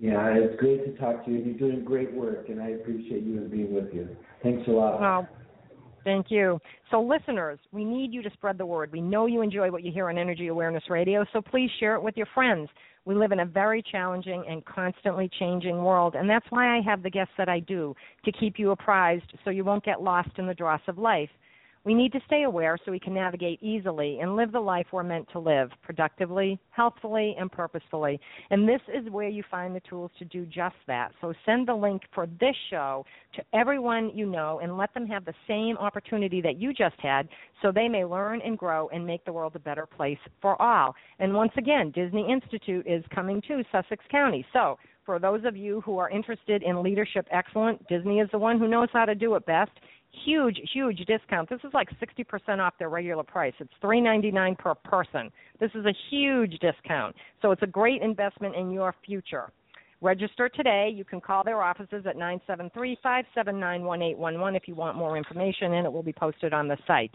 Yeah, 0.00 0.32
it's 0.34 0.58
great 0.60 0.84
to 0.84 1.00
talk 1.00 1.24
to 1.24 1.30
you. 1.30 1.38
You're 1.38 1.58
doing 1.58 1.84
great 1.84 2.12
work, 2.12 2.48
and 2.48 2.60
I 2.60 2.68
appreciate 2.70 3.24
you 3.24 3.38
and 3.38 3.50
being 3.50 3.74
with 3.74 3.92
you. 3.92 4.08
Thanks 4.44 4.66
a 4.68 4.70
lot. 4.70 5.00
Well, 5.00 5.28
thank 6.08 6.30
you. 6.30 6.58
So, 6.90 7.02
listeners, 7.02 7.58
we 7.70 7.84
need 7.84 8.14
you 8.14 8.22
to 8.22 8.30
spread 8.32 8.56
the 8.56 8.64
word. 8.64 8.90
We 8.90 9.02
know 9.02 9.26
you 9.26 9.42
enjoy 9.42 9.70
what 9.70 9.82
you 9.82 9.92
hear 9.92 10.08
on 10.08 10.16
Energy 10.16 10.46
Awareness 10.46 10.84
Radio, 10.88 11.22
so 11.34 11.42
please 11.42 11.70
share 11.78 11.96
it 11.96 12.02
with 12.02 12.16
your 12.16 12.26
friends. 12.32 12.70
We 13.04 13.14
live 13.14 13.30
in 13.30 13.40
a 13.40 13.44
very 13.44 13.82
challenging 13.82 14.42
and 14.48 14.64
constantly 14.64 15.30
changing 15.38 15.76
world, 15.76 16.14
and 16.14 16.28
that's 16.28 16.46
why 16.48 16.78
I 16.78 16.80
have 16.80 17.02
the 17.02 17.10
guests 17.10 17.34
that 17.36 17.50
I 17.50 17.60
do 17.60 17.94
to 18.24 18.32
keep 18.32 18.58
you 18.58 18.70
apprised 18.70 19.34
so 19.44 19.50
you 19.50 19.64
won't 19.64 19.84
get 19.84 20.00
lost 20.00 20.30
in 20.38 20.46
the 20.46 20.54
dross 20.54 20.80
of 20.88 20.96
life. 20.96 21.28
We 21.88 21.94
need 21.94 22.12
to 22.12 22.20
stay 22.26 22.42
aware 22.42 22.76
so 22.84 22.90
we 22.90 23.00
can 23.00 23.14
navigate 23.14 23.62
easily 23.62 24.18
and 24.20 24.36
live 24.36 24.52
the 24.52 24.60
life 24.60 24.88
we're 24.92 25.02
meant 25.02 25.26
to 25.32 25.38
live 25.38 25.70
productively, 25.82 26.60
healthfully, 26.68 27.34
and 27.40 27.50
purposefully. 27.50 28.20
And 28.50 28.68
this 28.68 28.82
is 28.94 29.10
where 29.10 29.30
you 29.30 29.42
find 29.50 29.74
the 29.74 29.80
tools 29.88 30.10
to 30.18 30.26
do 30.26 30.44
just 30.44 30.76
that. 30.86 31.12
So 31.22 31.32
send 31.46 31.66
the 31.66 31.72
link 31.72 32.02
for 32.14 32.26
this 32.26 32.54
show 32.68 33.06
to 33.36 33.42
everyone 33.54 34.10
you 34.14 34.26
know 34.26 34.60
and 34.62 34.76
let 34.76 34.92
them 34.92 35.06
have 35.06 35.24
the 35.24 35.32
same 35.48 35.78
opportunity 35.78 36.42
that 36.42 36.60
you 36.60 36.74
just 36.74 37.00
had 37.00 37.26
so 37.62 37.72
they 37.72 37.88
may 37.88 38.04
learn 38.04 38.42
and 38.44 38.58
grow 38.58 38.90
and 38.90 39.06
make 39.06 39.24
the 39.24 39.32
world 39.32 39.56
a 39.56 39.58
better 39.58 39.86
place 39.86 40.18
for 40.42 40.60
all. 40.60 40.94
And 41.20 41.32
once 41.32 41.52
again, 41.56 41.90
Disney 41.94 42.30
Institute 42.30 42.86
is 42.86 43.02
coming 43.14 43.40
to 43.48 43.64
Sussex 43.72 44.04
County. 44.10 44.44
So 44.52 44.76
for 45.06 45.18
those 45.18 45.40
of 45.46 45.56
you 45.56 45.80
who 45.86 45.96
are 45.96 46.10
interested 46.10 46.62
in 46.62 46.82
leadership 46.82 47.26
excellence, 47.30 47.82
Disney 47.88 48.20
is 48.20 48.28
the 48.30 48.38
one 48.38 48.58
who 48.58 48.68
knows 48.68 48.90
how 48.92 49.06
to 49.06 49.14
do 49.14 49.36
it 49.36 49.46
best 49.46 49.70
huge 50.24 50.60
huge 50.72 50.98
discount. 51.06 51.48
This 51.48 51.60
is 51.64 51.72
like 51.74 51.88
60% 52.00 52.58
off 52.58 52.74
their 52.78 52.88
regular 52.88 53.22
price. 53.22 53.54
It's 53.58 53.72
3.99 53.82 54.58
per 54.58 54.74
person. 54.74 55.30
This 55.60 55.70
is 55.74 55.84
a 55.86 55.94
huge 56.10 56.58
discount. 56.60 57.16
So 57.42 57.50
it's 57.50 57.62
a 57.62 57.66
great 57.66 58.02
investment 58.02 58.54
in 58.54 58.70
your 58.70 58.94
future. 59.04 59.50
Register 60.00 60.48
today. 60.48 60.92
You 60.94 61.04
can 61.04 61.20
call 61.20 61.42
their 61.42 61.60
offices 61.62 62.06
at 62.06 62.16
973-579-1811 62.16 64.56
if 64.56 64.68
you 64.68 64.76
want 64.76 64.96
more 64.96 65.16
information 65.16 65.74
and 65.74 65.86
it 65.86 65.92
will 65.92 66.04
be 66.04 66.12
posted 66.12 66.52
on 66.52 66.68
the 66.68 66.76
site. 66.86 67.14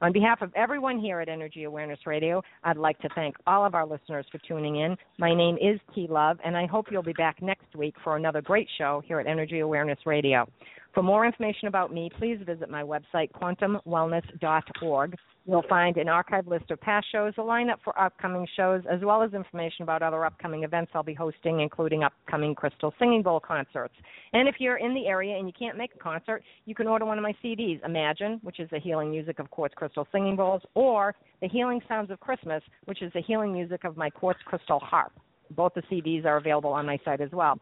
On 0.00 0.12
behalf 0.12 0.42
of 0.42 0.52
everyone 0.54 0.98
here 0.98 1.20
at 1.20 1.28
Energy 1.28 1.64
Awareness 1.64 2.00
Radio, 2.04 2.42
I'd 2.64 2.76
like 2.76 2.98
to 3.00 3.08
thank 3.14 3.36
all 3.46 3.64
of 3.64 3.74
our 3.74 3.86
listeners 3.86 4.26
for 4.30 4.38
tuning 4.38 4.76
in. 4.76 4.96
My 5.18 5.34
name 5.34 5.56
is 5.56 5.80
T 5.94 6.06
Love, 6.10 6.38
and 6.44 6.56
I 6.56 6.66
hope 6.66 6.86
you'll 6.90 7.02
be 7.02 7.12
back 7.12 7.40
next 7.40 7.74
week 7.76 7.94
for 8.02 8.16
another 8.16 8.42
great 8.42 8.68
show 8.76 9.02
here 9.06 9.20
at 9.20 9.26
Energy 9.26 9.60
Awareness 9.60 9.98
Radio. 10.04 10.48
For 10.94 11.02
more 11.02 11.26
information 11.26 11.66
about 11.66 11.92
me, 11.92 12.08
please 12.18 12.38
visit 12.46 12.70
my 12.70 12.84
website, 12.84 13.32
quantumwellness.org. 13.32 15.16
You'll 15.46 15.64
find 15.68 15.96
an 15.96 16.08
archive 16.08 16.46
list 16.46 16.70
of 16.70 16.80
past 16.80 17.06
shows, 17.10 17.34
a 17.36 17.40
lineup 17.40 17.78
for 17.82 17.98
upcoming 18.00 18.46
shows, 18.56 18.82
as 18.88 19.00
well 19.02 19.20
as 19.20 19.34
information 19.34 19.82
about 19.82 20.02
other 20.02 20.24
upcoming 20.24 20.62
events 20.62 20.92
I'll 20.94 21.02
be 21.02 21.12
hosting, 21.12 21.60
including 21.60 22.04
upcoming 22.04 22.54
Crystal 22.54 22.94
Singing 23.00 23.22
Bowl 23.22 23.40
concerts. 23.40 23.94
And 24.32 24.48
if 24.48 24.54
you're 24.60 24.76
in 24.76 24.94
the 24.94 25.08
area 25.08 25.36
and 25.36 25.48
you 25.48 25.52
can't 25.58 25.76
make 25.76 25.90
a 25.96 25.98
concert, 25.98 26.44
you 26.64 26.76
can 26.76 26.86
order 26.86 27.04
one 27.04 27.18
of 27.18 27.22
my 27.22 27.34
CDs, 27.44 27.84
Imagine, 27.84 28.38
which 28.42 28.60
is 28.60 28.70
the 28.70 28.78
healing 28.78 29.10
music 29.10 29.40
of 29.40 29.50
Quartz 29.50 29.74
Crystal 29.74 30.06
Singing 30.12 30.36
Bowls, 30.36 30.62
or 30.74 31.14
The 31.42 31.48
Healing 31.48 31.80
Sounds 31.88 32.12
of 32.12 32.20
Christmas, 32.20 32.62
which 32.84 33.02
is 33.02 33.12
the 33.12 33.20
healing 33.20 33.52
music 33.52 33.82
of 33.82 33.96
my 33.96 34.10
Quartz 34.10 34.40
Crystal 34.44 34.78
Harp. 34.78 35.12
Both 35.50 35.74
the 35.74 35.82
CDs 35.82 36.24
are 36.24 36.36
available 36.36 36.72
on 36.72 36.86
my 36.86 36.98
site 37.04 37.20
as 37.20 37.30
well. 37.32 37.58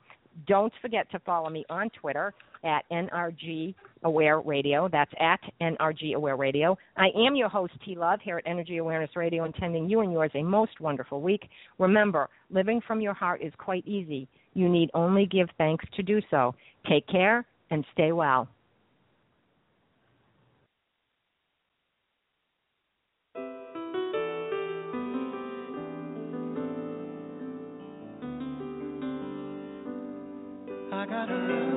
Don't 0.47 0.72
forget 0.80 1.11
to 1.11 1.18
follow 1.20 1.49
me 1.51 1.64
on 1.68 1.91
Twitter 1.91 2.35
at 2.64 2.85
NRG 2.91 3.74
Aware 4.05 4.41
Radio. 4.41 4.89
That's 4.91 5.12
at 5.20 5.41
NRG 5.61 6.14
Aware 6.14 6.37
Radio. 6.37 6.76
I 6.97 7.09
am 7.26 7.35
your 7.35 7.49
host, 7.49 7.72
T 7.85 7.97
Love, 7.97 8.20
here 8.22 8.39
at 8.39 8.47
Energy 8.47 8.78
Awareness 8.78 9.11
Radio, 9.16 9.45
intending 9.45 9.89
you 9.89 10.01
and 10.01 10.12
yours 10.12 10.30
a 10.35 10.43
most 10.43 10.80
wonderful 10.80 11.20
week. 11.20 11.49
Remember, 11.78 12.28
living 12.51 12.80
from 12.87 13.01
your 13.01 13.14
heart 13.14 13.43
is 13.43 13.53
quite 13.59 13.87
easy. 13.87 14.28
You 14.55 14.68
need 14.68 14.91
only 14.95 15.26
give 15.26 15.49
thanks 15.59 15.85
to 15.97 16.03
do 16.03 16.20
so. 16.30 16.55
Take 16.89 17.07
care 17.09 17.47
and 17.70 17.85
stay 17.93 18.12
well. 18.12 18.49
I 31.03 31.05
got 31.05 31.29
a 31.29 31.35
roof 31.35 31.73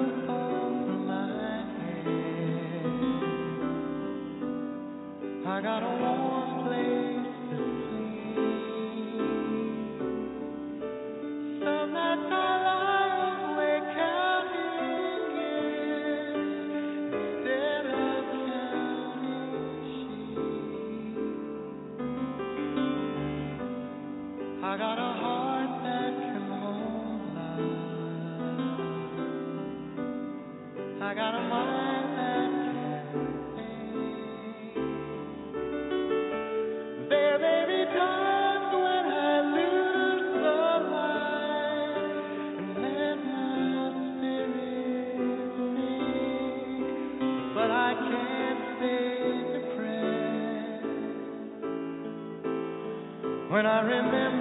when 53.55 53.65
I 53.65 53.79
remember 53.79 54.34